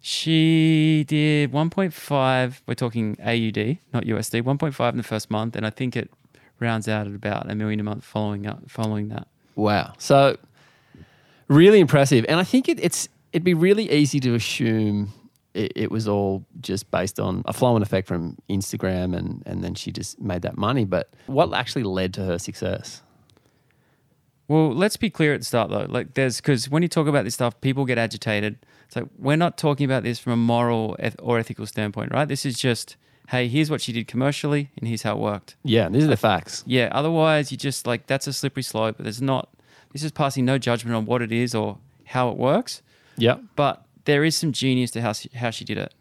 She 0.00 1.04
did 1.06 1.52
1.5, 1.52 2.60
we're 2.66 2.74
talking 2.74 3.16
AUD, 3.20 3.78
not 3.92 4.04
USD, 4.04 4.42
1.5 4.42 4.90
in 4.90 4.96
the 4.96 5.02
first 5.02 5.30
month. 5.30 5.54
And 5.56 5.66
I 5.66 5.70
think 5.70 5.94
it 5.94 6.10
rounds 6.58 6.88
out 6.88 7.06
at 7.06 7.14
about 7.14 7.50
a 7.50 7.54
million 7.54 7.80
a 7.80 7.82
month 7.82 8.04
following 8.04 8.46
up, 8.46 8.70
following 8.70 9.08
that. 9.08 9.28
Wow. 9.56 9.92
So 9.98 10.38
really 11.48 11.80
impressive. 11.80 12.24
And 12.28 12.40
I 12.40 12.44
think 12.44 12.68
it, 12.68 12.80
it's 12.80 13.08
it'd 13.32 13.44
be 13.44 13.54
really 13.54 13.90
easy 13.90 14.20
to 14.20 14.34
assume 14.34 15.12
it, 15.52 15.72
it 15.76 15.90
was 15.90 16.08
all 16.08 16.46
just 16.60 16.90
based 16.90 17.20
on 17.20 17.42
a 17.44 17.52
flow 17.52 17.74
and 17.74 17.82
effect 17.82 18.08
from 18.08 18.38
Instagram 18.48 19.16
and, 19.16 19.42
and 19.44 19.62
then 19.62 19.74
she 19.74 19.92
just 19.92 20.20
made 20.20 20.42
that 20.42 20.56
money. 20.56 20.84
But 20.86 21.10
what 21.26 21.52
actually 21.52 21.82
led 21.82 22.14
to 22.14 22.24
her 22.24 22.38
success? 22.38 23.02
Well, 24.50 24.74
let's 24.74 24.96
be 24.96 25.10
clear 25.10 25.32
at 25.32 25.40
the 25.42 25.46
start 25.46 25.70
though. 25.70 25.86
Like, 25.88 26.14
there's 26.14 26.38
because 26.38 26.68
when 26.68 26.82
you 26.82 26.88
talk 26.88 27.06
about 27.06 27.22
this 27.22 27.34
stuff, 27.34 27.60
people 27.60 27.84
get 27.84 27.98
agitated. 27.98 28.58
It's 28.86 28.96
like 28.96 29.04
we're 29.16 29.36
not 29.36 29.56
talking 29.56 29.84
about 29.84 30.02
this 30.02 30.18
from 30.18 30.32
a 30.32 30.36
moral 30.36 30.96
or 31.20 31.38
ethical 31.38 31.66
standpoint, 31.66 32.10
right? 32.10 32.26
This 32.26 32.44
is 32.44 32.58
just, 32.58 32.96
hey, 33.28 33.46
here's 33.46 33.70
what 33.70 33.80
she 33.80 33.92
did 33.92 34.08
commercially, 34.08 34.72
and 34.76 34.88
here's 34.88 35.02
how 35.02 35.14
it 35.14 35.20
worked. 35.20 35.54
Yeah, 35.62 35.88
these 35.88 36.02
are 36.02 36.08
the 36.08 36.16
facts. 36.16 36.64
Yeah. 36.66 36.88
Otherwise, 36.90 37.52
you 37.52 37.58
just 37.58 37.86
like 37.86 38.08
that's 38.08 38.26
a 38.26 38.32
slippery 38.32 38.64
slope. 38.64 38.96
But 38.96 39.04
there's 39.04 39.22
not. 39.22 39.50
This 39.92 40.02
is 40.02 40.10
passing 40.10 40.44
no 40.46 40.58
judgment 40.58 40.96
on 40.96 41.06
what 41.06 41.22
it 41.22 41.30
is 41.30 41.54
or 41.54 41.78
how 42.06 42.28
it 42.30 42.36
works. 42.36 42.82
Yeah. 43.16 43.36
But 43.54 43.84
there 44.04 44.24
is 44.24 44.34
some 44.34 44.50
genius 44.50 44.90
to 44.92 45.00
how 45.00 45.12
she, 45.12 45.30
how 45.32 45.50
she 45.50 45.64
did 45.64 45.78
it. 45.78 45.94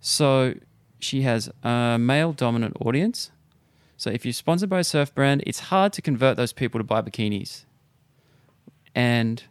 So 0.00 0.54
she 1.00 1.22
has 1.22 1.50
a 1.64 1.98
male 1.98 2.32
dominant 2.32 2.76
audience. 2.80 3.32
So 3.96 4.10
if 4.10 4.24
you're 4.24 4.32
sponsored 4.32 4.68
by 4.68 4.80
a 4.80 4.84
surf 4.84 5.14
brand, 5.14 5.42
it's 5.46 5.60
hard 5.60 5.92
to 5.94 6.02
convert 6.02 6.36
those 6.36 6.52
people 6.52 6.80
to 6.80 6.84
buy 6.84 7.02
bikinis. 7.02 7.64
And 8.94 9.42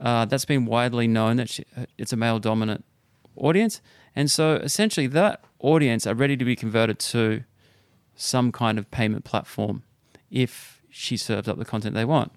uh, 0.00 0.24
that's 0.26 0.44
been 0.44 0.64
widely 0.64 1.08
known 1.08 1.36
that 1.36 1.48
she, 1.48 1.64
uh, 1.76 1.86
it's 1.96 2.12
a 2.12 2.16
male 2.16 2.38
dominant 2.38 2.84
audience. 3.36 3.80
And 4.14 4.30
so 4.30 4.54
essentially, 4.56 5.06
that 5.08 5.44
audience 5.60 6.06
are 6.06 6.14
ready 6.14 6.36
to 6.36 6.44
be 6.44 6.56
converted 6.56 6.98
to 6.98 7.44
some 8.14 8.50
kind 8.50 8.78
of 8.78 8.90
payment 8.90 9.24
platform 9.24 9.82
if 10.30 10.82
she 10.90 11.16
serves 11.16 11.48
up 11.48 11.58
the 11.58 11.64
content 11.64 11.94
they 11.94 12.04
want. 12.04 12.32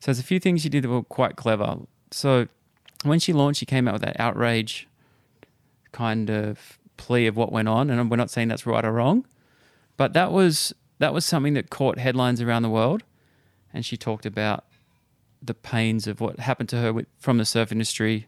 So 0.00 0.06
there's 0.06 0.18
a 0.18 0.24
few 0.24 0.38
things 0.38 0.62
she 0.62 0.68
did 0.68 0.84
that 0.84 0.88
were 0.88 1.02
quite 1.02 1.36
clever. 1.36 1.78
So 2.10 2.48
when 3.02 3.18
she 3.18 3.32
launched, 3.32 3.60
she 3.60 3.66
came 3.66 3.88
out 3.88 3.94
with 3.94 4.02
that 4.02 4.18
outrage 4.20 4.86
kind 5.92 6.30
of 6.30 6.78
plea 6.96 7.26
of 7.26 7.36
what 7.36 7.50
went 7.50 7.68
on, 7.68 7.90
and 7.90 8.10
we're 8.10 8.16
not 8.16 8.30
saying 8.30 8.48
that's 8.48 8.66
right 8.66 8.84
or 8.84 8.92
wrong, 8.92 9.26
but 9.98 10.14
that 10.14 10.32
was 10.32 10.72
that 11.00 11.12
was 11.12 11.26
something 11.26 11.52
that 11.52 11.68
caught 11.68 11.98
headlines 11.98 12.40
around 12.40 12.62
the 12.62 12.70
world, 12.70 13.02
and 13.74 13.84
she 13.84 13.98
talked 13.98 14.24
about 14.24 14.64
the 15.42 15.54
pains 15.54 16.06
of 16.06 16.20
what 16.20 16.40
happened 16.40 16.68
to 16.70 16.76
her 16.78 16.92
with, 16.92 17.06
from 17.18 17.38
the 17.38 17.44
surf 17.44 17.70
industry 17.70 18.26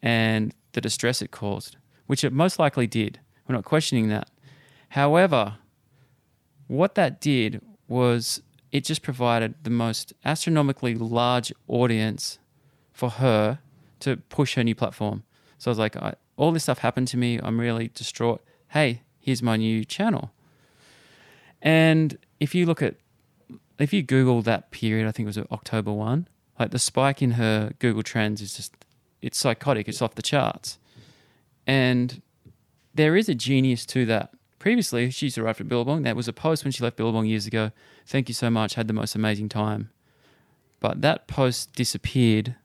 and 0.00 0.54
the 0.72 0.80
distress 0.80 1.20
it 1.20 1.30
caused, 1.30 1.76
which 2.06 2.24
it 2.24 2.32
most 2.32 2.58
likely 2.58 2.86
did. 2.86 3.18
We're 3.46 3.56
not 3.56 3.64
questioning 3.64 4.08
that. 4.08 4.30
However, 4.90 5.56
what 6.68 6.94
that 6.94 7.20
did 7.20 7.60
was 7.88 8.40
it 8.72 8.84
just 8.84 9.02
provided 9.02 9.54
the 9.64 9.70
most 9.70 10.12
astronomically 10.24 10.94
large 10.94 11.52
audience 11.66 12.38
for 12.92 13.10
her 13.10 13.58
to 14.00 14.16
push 14.16 14.54
her 14.54 14.64
new 14.64 14.74
platform. 14.74 15.24
So 15.58 15.70
I 15.70 15.72
was 15.72 15.78
like, 15.78 15.96
I, 15.96 16.14
all 16.36 16.52
this 16.52 16.62
stuff 16.62 16.78
happened 16.78 17.08
to 17.08 17.16
me. 17.16 17.38
I'm 17.42 17.60
really 17.60 17.88
distraught. 17.88 18.42
Hey, 18.68 19.02
here's 19.18 19.42
my 19.42 19.56
new 19.56 19.84
channel. 19.84 20.32
And 21.62 22.18
if 22.38 22.54
you 22.54 22.66
look 22.66 22.82
at, 22.82 22.96
if 23.78 23.92
you 23.92 24.02
Google 24.02 24.42
that 24.42 24.70
period, 24.70 25.06
I 25.06 25.12
think 25.12 25.26
it 25.26 25.36
was 25.36 25.38
October 25.50 25.92
1, 25.92 26.28
like 26.58 26.70
the 26.70 26.78
spike 26.78 27.22
in 27.22 27.32
her 27.32 27.72
Google 27.78 28.02
Trends 28.02 28.42
is 28.42 28.54
just, 28.54 28.74
it's 29.22 29.38
psychotic. 29.38 29.88
It's 29.88 30.02
off 30.02 30.14
the 30.14 30.22
charts. 30.22 30.78
And 31.66 32.22
there 32.94 33.16
is 33.16 33.28
a 33.28 33.34
genius 33.34 33.86
to 33.86 34.06
that. 34.06 34.32
Previously, 34.58 35.10
she 35.10 35.26
used 35.26 35.36
to 35.36 35.42
write 35.42 35.66
Billabong. 35.66 36.02
That 36.02 36.16
was 36.16 36.28
a 36.28 36.32
post 36.34 36.64
when 36.64 36.72
she 36.72 36.82
left 36.82 36.96
Billabong 36.96 37.24
years 37.24 37.46
ago. 37.46 37.70
Thank 38.06 38.28
you 38.28 38.34
so 38.34 38.50
much. 38.50 38.74
Had 38.74 38.88
the 38.88 38.92
most 38.92 39.14
amazing 39.14 39.48
time. 39.48 39.90
But 40.80 41.00
that 41.02 41.26
post 41.28 41.74
disappeared 41.74 42.56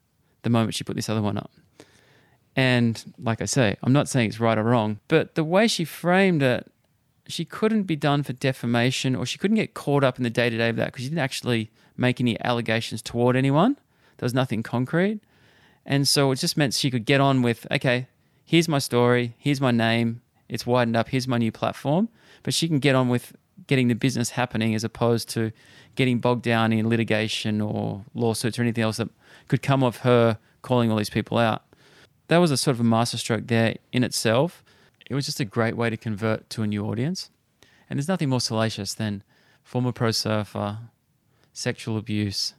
the 0.42 0.50
moment 0.50 0.74
she 0.74 0.84
put 0.84 0.96
this 0.96 1.08
other 1.08 1.22
one 1.22 1.38
up. 1.38 1.50
And 2.54 3.14
like 3.18 3.42
I 3.42 3.44
say, 3.44 3.76
I'm 3.82 3.92
not 3.92 4.08
saying 4.08 4.28
it's 4.28 4.40
right 4.40 4.56
or 4.56 4.62
wrong, 4.62 5.00
but 5.08 5.34
the 5.34 5.44
way 5.44 5.68
she 5.68 5.84
framed 5.84 6.42
it, 6.42 6.70
she 7.28 7.44
couldn't 7.44 7.84
be 7.84 7.96
done 7.96 8.22
for 8.22 8.32
defamation 8.32 9.16
or 9.16 9.26
she 9.26 9.38
couldn't 9.38 9.56
get 9.56 9.74
caught 9.74 10.04
up 10.04 10.18
in 10.18 10.24
the 10.24 10.30
day 10.30 10.50
to 10.50 10.56
day 10.56 10.68
of 10.68 10.76
that 10.76 10.86
because 10.86 11.02
she 11.02 11.08
didn't 11.08 11.22
actually 11.22 11.70
make 11.96 12.20
any 12.20 12.40
allegations 12.42 13.02
toward 13.02 13.36
anyone. 13.36 13.74
There 14.18 14.26
was 14.26 14.34
nothing 14.34 14.62
concrete. 14.62 15.20
And 15.84 16.06
so 16.06 16.30
it 16.32 16.36
just 16.36 16.56
meant 16.56 16.74
she 16.74 16.90
could 16.90 17.04
get 17.04 17.20
on 17.20 17.42
with, 17.42 17.66
okay, 17.70 18.08
here's 18.44 18.68
my 18.68 18.78
story, 18.78 19.34
here's 19.38 19.60
my 19.60 19.70
name, 19.70 20.20
it's 20.48 20.66
widened 20.66 20.96
up, 20.96 21.08
here's 21.08 21.28
my 21.28 21.38
new 21.38 21.52
platform. 21.52 22.08
But 22.42 22.54
she 22.54 22.68
can 22.68 22.78
get 22.78 22.94
on 22.94 23.08
with 23.08 23.36
getting 23.66 23.88
the 23.88 23.94
business 23.94 24.30
happening 24.30 24.74
as 24.74 24.84
opposed 24.84 25.28
to 25.30 25.52
getting 25.94 26.18
bogged 26.18 26.42
down 26.42 26.72
in 26.72 26.88
litigation 26.88 27.60
or 27.60 28.04
lawsuits 28.14 28.58
or 28.58 28.62
anything 28.62 28.84
else 28.84 28.98
that 28.98 29.08
could 29.48 29.62
come 29.62 29.82
of 29.82 29.98
her 29.98 30.38
calling 30.62 30.90
all 30.90 30.96
these 30.96 31.10
people 31.10 31.38
out. 31.38 31.62
That 32.28 32.38
was 32.38 32.50
a 32.50 32.56
sort 32.56 32.74
of 32.74 32.80
a 32.80 32.84
masterstroke 32.84 33.46
there 33.46 33.76
in 33.92 34.02
itself. 34.04 34.62
It 35.08 35.14
was 35.14 35.26
just 35.26 35.40
a 35.40 35.44
great 35.44 35.76
way 35.76 35.90
to 35.90 35.96
convert 35.96 36.48
to 36.50 36.62
a 36.62 36.66
new 36.66 36.84
audience. 36.86 37.30
And 37.88 37.98
there's 37.98 38.08
nothing 38.08 38.28
more 38.28 38.40
salacious 38.40 38.94
than 38.94 39.22
former 39.62 39.92
pro 39.92 40.10
surfer, 40.10 40.78
sexual 41.52 41.96
abuse. 41.96 42.54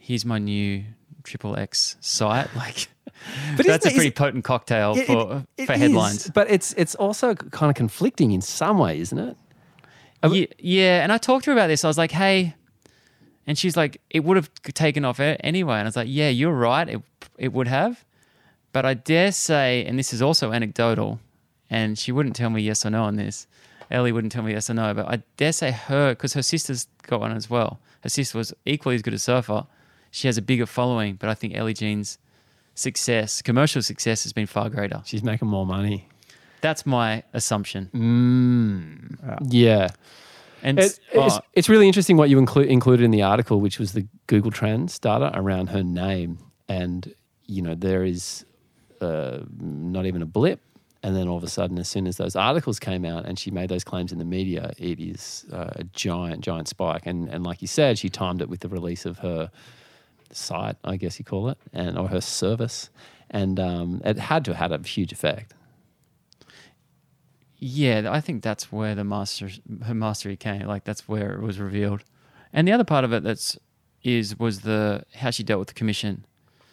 Here's 0.00 0.24
my 0.24 0.38
new 0.38 0.84
triple 1.22 1.56
X 1.58 1.96
site. 2.00 2.48
Like, 2.56 2.88
But 3.56 3.66
that's 3.66 3.84
a 3.84 3.90
pretty 3.90 4.08
is- 4.08 4.14
potent 4.14 4.44
cocktail 4.44 4.94
It- 4.96 5.06
for 5.06 5.44
it- 5.58 5.66
for 5.66 5.74
headlines. 5.74 6.26
is, 6.26 6.30
but 6.32 6.50
it's 6.50 6.72
it's 6.74 6.94
also 6.94 7.34
kind 7.34 7.68
of 7.68 7.76
conflicting 7.76 8.32
in 8.32 8.40
some 8.40 8.78
way, 8.78 8.98
isn't 9.00 9.18
it? 9.18 9.36
Yeah, 10.26 10.46
yeah, 10.58 11.02
and 11.02 11.12
I 11.12 11.18
talked 11.18 11.44
to 11.44 11.50
her 11.50 11.56
about 11.56 11.66
this. 11.68 11.84
I 11.84 11.88
was 11.88 11.96
like, 11.98 12.10
"Hey," 12.12 12.54
and 13.46 13.58
she's 13.58 13.76
like, 13.76 14.00
"It 14.10 14.20
would 14.24 14.36
have 14.36 14.50
taken 14.74 15.04
off 15.04 15.18
anyway." 15.20 15.74
And 15.76 15.82
I 15.82 15.88
was 15.88 15.96
like, 15.96 16.08
"Yeah, 16.10 16.28
you're 16.30 16.52
right. 16.54 16.88
It 16.88 17.02
it 17.38 17.52
would 17.52 17.68
have." 17.68 18.04
But 18.72 18.84
I 18.86 18.94
dare 18.94 19.32
say, 19.32 19.84
and 19.86 19.98
this 19.98 20.12
is 20.12 20.20
also 20.22 20.52
anecdotal, 20.52 21.20
and 21.70 21.98
she 21.98 22.12
wouldn't 22.12 22.36
tell 22.36 22.50
me 22.50 22.60
yes 22.62 22.84
or 22.84 22.90
no 22.90 23.04
on 23.04 23.16
this. 23.16 23.46
Ellie 23.90 24.12
wouldn't 24.12 24.32
tell 24.32 24.42
me 24.42 24.52
yes 24.52 24.68
or 24.70 24.74
no, 24.74 24.92
but 24.94 25.06
I 25.08 25.22
dare 25.36 25.52
say 25.52 25.70
her 25.70 26.10
because 26.12 26.34
her 26.34 26.42
sister's 26.42 26.86
got 27.06 27.20
one 27.20 27.32
as 27.32 27.48
well. 27.50 27.80
Her 28.02 28.08
sister 28.08 28.38
was 28.38 28.52
equally 28.64 28.94
as 28.94 29.02
good 29.02 29.14
a 29.14 29.18
surfer. 29.18 29.66
She 30.10 30.28
has 30.28 30.36
a 30.38 30.42
bigger 30.42 30.66
following, 30.66 31.14
but 31.16 31.28
I 31.28 31.34
think 31.34 31.56
Ellie 31.56 31.74
Jean's 31.74 32.18
success, 32.74 33.42
commercial 33.42 33.82
success, 33.82 34.22
has 34.24 34.32
been 34.32 34.46
far 34.46 34.68
greater. 34.70 35.02
She's 35.04 35.22
making 35.22 35.48
more 35.48 35.66
money. 35.66 36.08
That's 36.60 36.84
my 36.86 37.22
assumption. 37.32 37.88
Yeah. 39.48 39.88
And 40.62 40.78
It, 40.78 40.82
s- 40.84 41.00
it's, 41.12 41.34
oh, 41.36 41.40
it's 41.54 41.68
really 41.68 41.86
interesting 41.86 42.16
what 42.16 42.28
you 42.28 42.38
include, 42.38 42.66
included 42.68 43.04
in 43.04 43.10
the 43.10 43.22
article, 43.22 43.60
which 43.60 43.78
was 43.78 43.92
the 43.92 44.06
Google 44.26 44.50
Trends 44.50 44.98
data 44.98 45.30
around 45.34 45.68
her 45.68 45.82
name. 45.82 46.38
And, 46.68 47.14
you 47.46 47.62
know, 47.62 47.74
there 47.74 48.04
is 48.04 48.44
uh, 49.00 49.38
not 49.58 50.06
even 50.06 50.22
a 50.22 50.26
blip. 50.26 50.60
And 51.02 51.16
then 51.16 51.28
all 51.28 51.38
of 51.38 51.44
a 51.44 51.48
sudden, 51.48 51.78
as 51.78 51.88
soon 51.88 52.06
as 52.06 52.18
those 52.18 52.36
articles 52.36 52.78
came 52.78 53.06
out 53.06 53.24
and 53.24 53.38
she 53.38 53.50
made 53.50 53.70
those 53.70 53.84
claims 53.84 54.12
in 54.12 54.18
the 54.18 54.24
media, 54.24 54.72
it 54.76 55.00
is 55.00 55.46
uh, 55.50 55.70
a 55.76 55.84
giant, 55.84 56.42
giant 56.42 56.68
spike. 56.68 57.06
And, 57.06 57.28
and 57.28 57.42
like 57.42 57.62
you 57.62 57.68
said, 57.68 57.98
she 57.98 58.10
timed 58.10 58.42
it 58.42 58.50
with 58.50 58.60
the 58.60 58.68
release 58.68 59.06
of 59.06 59.18
her 59.20 59.50
site, 60.30 60.76
I 60.84 60.96
guess 60.96 61.18
you 61.18 61.24
call 61.24 61.48
it, 61.48 61.58
and 61.72 61.98
or 61.98 62.08
her 62.08 62.20
service. 62.20 62.90
And 63.30 63.58
um, 63.58 64.02
it 64.04 64.18
had 64.18 64.44
to 64.44 64.54
have 64.54 64.72
had 64.72 64.80
a 64.80 64.86
huge 64.86 65.10
effect. 65.10 65.54
Yeah, 67.56 68.10
I 68.10 68.20
think 68.20 68.42
that's 68.42 68.72
where 68.72 68.94
the 68.94 69.04
master 69.04 69.50
her 69.84 69.94
mastery 69.94 70.36
came. 70.36 70.66
Like 70.66 70.84
that's 70.84 71.06
where 71.08 71.32
it 71.32 71.42
was 71.42 71.58
revealed. 71.58 72.04
And 72.52 72.66
the 72.66 72.72
other 72.72 72.84
part 72.84 73.04
of 73.04 73.12
it 73.12 73.22
that's 73.22 73.58
is 74.02 74.38
was 74.38 74.60
the 74.60 75.04
how 75.14 75.30
she 75.30 75.42
dealt 75.42 75.58
with 75.58 75.68
the 75.68 75.74
commission. 75.74 76.24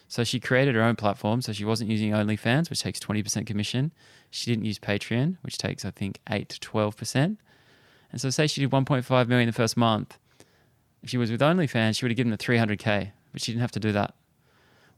So 0.08 0.24
she 0.24 0.40
created 0.40 0.74
her 0.74 0.82
own 0.82 0.96
platform. 0.96 1.42
So 1.42 1.52
she 1.52 1.66
wasn't 1.66 1.90
using 1.90 2.12
OnlyFans, 2.12 2.70
which 2.70 2.80
takes 2.80 2.98
twenty 2.98 3.22
percent 3.22 3.46
commission. 3.46 3.92
She 4.30 4.50
didn't 4.50 4.64
use 4.64 4.78
Patreon, 4.78 5.36
which 5.42 5.58
takes 5.58 5.84
I 5.84 5.90
think 5.90 6.20
eight 6.30 6.48
to 6.50 6.60
twelve 6.60 6.96
percent. 6.96 7.38
And 8.10 8.20
so 8.20 8.30
say 8.30 8.46
she 8.46 8.60
did 8.60 8.72
one 8.72 8.84
point 8.84 9.04
five 9.04 9.28
million 9.28 9.46
the 9.46 9.52
first 9.52 9.76
month. 9.76 10.18
If 11.02 11.10
she 11.10 11.18
was 11.18 11.30
with 11.30 11.40
OnlyFans, 11.40 11.96
she 11.98 12.04
would 12.04 12.10
have 12.10 12.16
given 12.16 12.30
the 12.30 12.36
three 12.36 12.58
hundred 12.58 12.78
k, 12.78 13.12
but 13.32 13.40
she 13.40 13.52
didn't 13.52 13.62
have 13.62 13.72
to 13.72 13.80
do 13.80 13.92
that, 13.92 14.14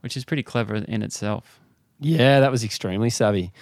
which 0.00 0.16
is 0.16 0.24
pretty 0.24 0.42
clever 0.42 0.74
in 0.74 1.02
itself. 1.02 1.60
Yeah, 2.00 2.40
that 2.40 2.50
was 2.50 2.64
extremely 2.64 3.10
savvy. 3.10 3.52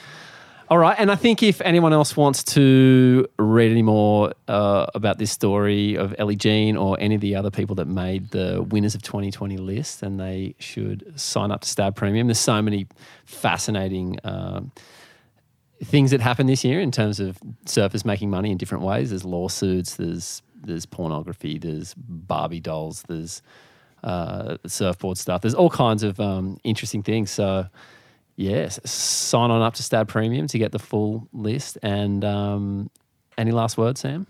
All 0.70 0.76
right, 0.76 0.94
and 0.98 1.10
I 1.10 1.16
think 1.16 1.42
if 1.42 1.62
anyone 1.62 1.94
else 1.94 2.14
wants 2.14 2.44
to 2.44 3.26
read 3.38 3.70
any 3.70 3.80
more 3.80 4.34
uh, 4.48 4.84
about 4.94 5.16
this 5.16 5.30
story 5.32 5.96
of 5.96 6.14
Ellie 6.18 6.36
Jean 6.36 6.76
or 6.76 6.98
any 7.00 7.14
of 7.14 7.22
the 7.22 7.36
other 7.36 7.50
people 7.50 7.74
that 7.76 7.86
made 7.86 8.32
the 8.32 8.62
winners 8.62 8.94
of 8.94 9.00
2020 9.00 9.56
list, 9.56 10.02
then 10.02 10.18
they 10.18 10.54
should 10.58 11.18
sign 11.18 11.50
up 11.50 11.62
to 11.62 11.68
Stab 11.68 11.96
Premium. 11.96 12.26
There's 12.26 12.38
so 12.38 12.60
many 12.60 12.86
fascinating 13.24 14.18
um, 14.24 14.70
things 15.84 16.10
that 16.10 16.20
happened 16.20 16.48
this 16.48 16.64
year 16.64 16.80
in 16.80 16.90
terms 16.90 17.20
of 17.20 17.38
surfers 17.66 18.04
making 18.04 18.30
money 18.30 18.50
in 18.50 18.58
different 18.58 18.84
ways. 18.84 19.10
There's 19.10 19.24
lawsuits, 19.24 19.96
there's 19.96 20.42
there's 20.60 20.86
pornography, 20.86 21.58
there's 21.58 21.94
Barbie 21.94 22.60
dolls, 22.60 23.04
there's 23.08 23.42
uh, 24.02 24.56
surfboard 24.66 25.18
stuff. 25.18 25.42
There's 25.42 25.54
all 25.54 25.70
kinds 25.70 26.02
of 26.02 26.18
um, 26.20 26.58
interesting 26.64 27.02
things. 27.02 27.30
So 27.30 27.66
yes, 28.36 28.80
sign 28.90 29.50
on 29.50 29.62
up 29.62 29.74
to 29.74 29.82
Stab 29.82 30.08
Premium 30.08 30.46
to 30.48 30.58
get 30.58 30.72
the 30.72 30.78
full 30.78 31.28
list. 31.32 31.78
And 31.82 32.24
um, 32.24 32.90
any 33.36 33.52
last 33.52 33.78
words, 33.78 34.00
Sam? 34.00 34.26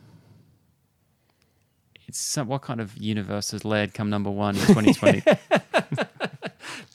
It's 2.07 2.19
some, 2.19 2.49
what 2.49 2.63
kind 2.63 2.81
of 2.81 2.97
universe 2.97 3.51
has 3.51 3.65
led 3.67 3.93
come 3.93 4.09
number 4.09 4.31
one 4.31 4.57
in 4.57 4.63
2020? 4.63 5.23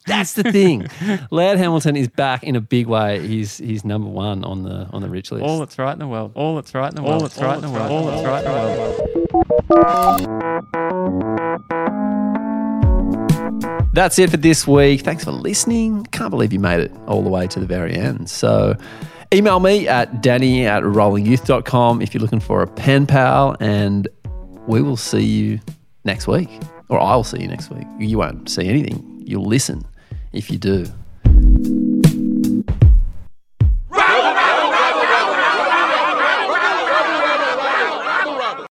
That's 0.05 0.33
the 0.33 0.43
thing. 0.43 0.87
Laird 1.31 1.57
Hamilton 1.57 1.95
is 1.95 2.09
back 2.09 2.43
in 2.43 2.55
a 2.55 2.61
big 2.61 2.87
way. 2.87 3.25
He's 3.25 3.57
he's 3.57 3.85
number 3.85 4.09
one 4.09 4.43
on 4.43 4.63
the 4.63 4.87
on 4.91 5.01
the 5.01 5.09
rich 5.09 5.31
list. 5.31 5.43
All 5.45 5.59
that's 5.59 5.77
right 5.77 5.93
in 5.93 5.99
the 5.99 6.07
world. 6.07 6.33
All 6.35 6.55
that's 6.55 6.73
right 6.73 6.89
in 6.89 6.95
the 6.95 7.01
world. 7.01 7.21
All 7.21 7.21
that's 7.21 7.37
right 7.41 7.55
in 7.55 7.61
the 7.61 7.69
world. 7.69 7.91
All 7.91 8.05
that's 8.07 8.25
right 8.25 8.43
in 8.45 8.51
the 8.51 8.57
world. 8.59 9.13
That's 13.93 14.17
it 14.19 14.29
for 14.31 14.37
this 14.37 14.67
week. 14.67 15.01
Thanks 15.01 15.23
for 15.23 15.31
listening. 15.31 16.03
Can't 16.05 16.31
believe 16.31 16.51
you 16.51 16.59
made 16.59 16.79
it 16.79 16.91
all 17.07 17.21
the 17.21 17.29
way 17.29 17.47
to 17.47 17.59
the 17.59 17.67
very 17.67 17.95
end. 17.95 18.29
So 18.29 18.75
email 19.33 19.59
me 19.59 19.87
at 19.87 20.21
danny 20.21 20.65
at 20.65 20.83
rollingyouth.com 20.83 22.01
if 22.01 22.13
you're 22.13 22.21
looking 22.21 22.39
for 22.39 22.61
a 22.61 22.67
pen 22.67 23.05
pal, 23.05 23.55
and 23.59 24.07
we 24.67 24.81
will 24.81 24.97
see 24.97 25.23
you 25.23 25.59
next 26.03 26.27
week. 26.27 26.49
Or 26.89 26.99
I 26.99 27.15
will 27.15 27.23
see 27.23 27.41
you 27.41 27.47
next 27.47 27.69
week. 27.69 27.87
You 27.99 28.17
won't 28.17 28.49
see 28.49 28.67
anything. 28.67 29.21
You'll 29.25 29.45
listen 29.45 29.85
if 30.33 30.49
you 30.49 30.57
do. 30.57 31.92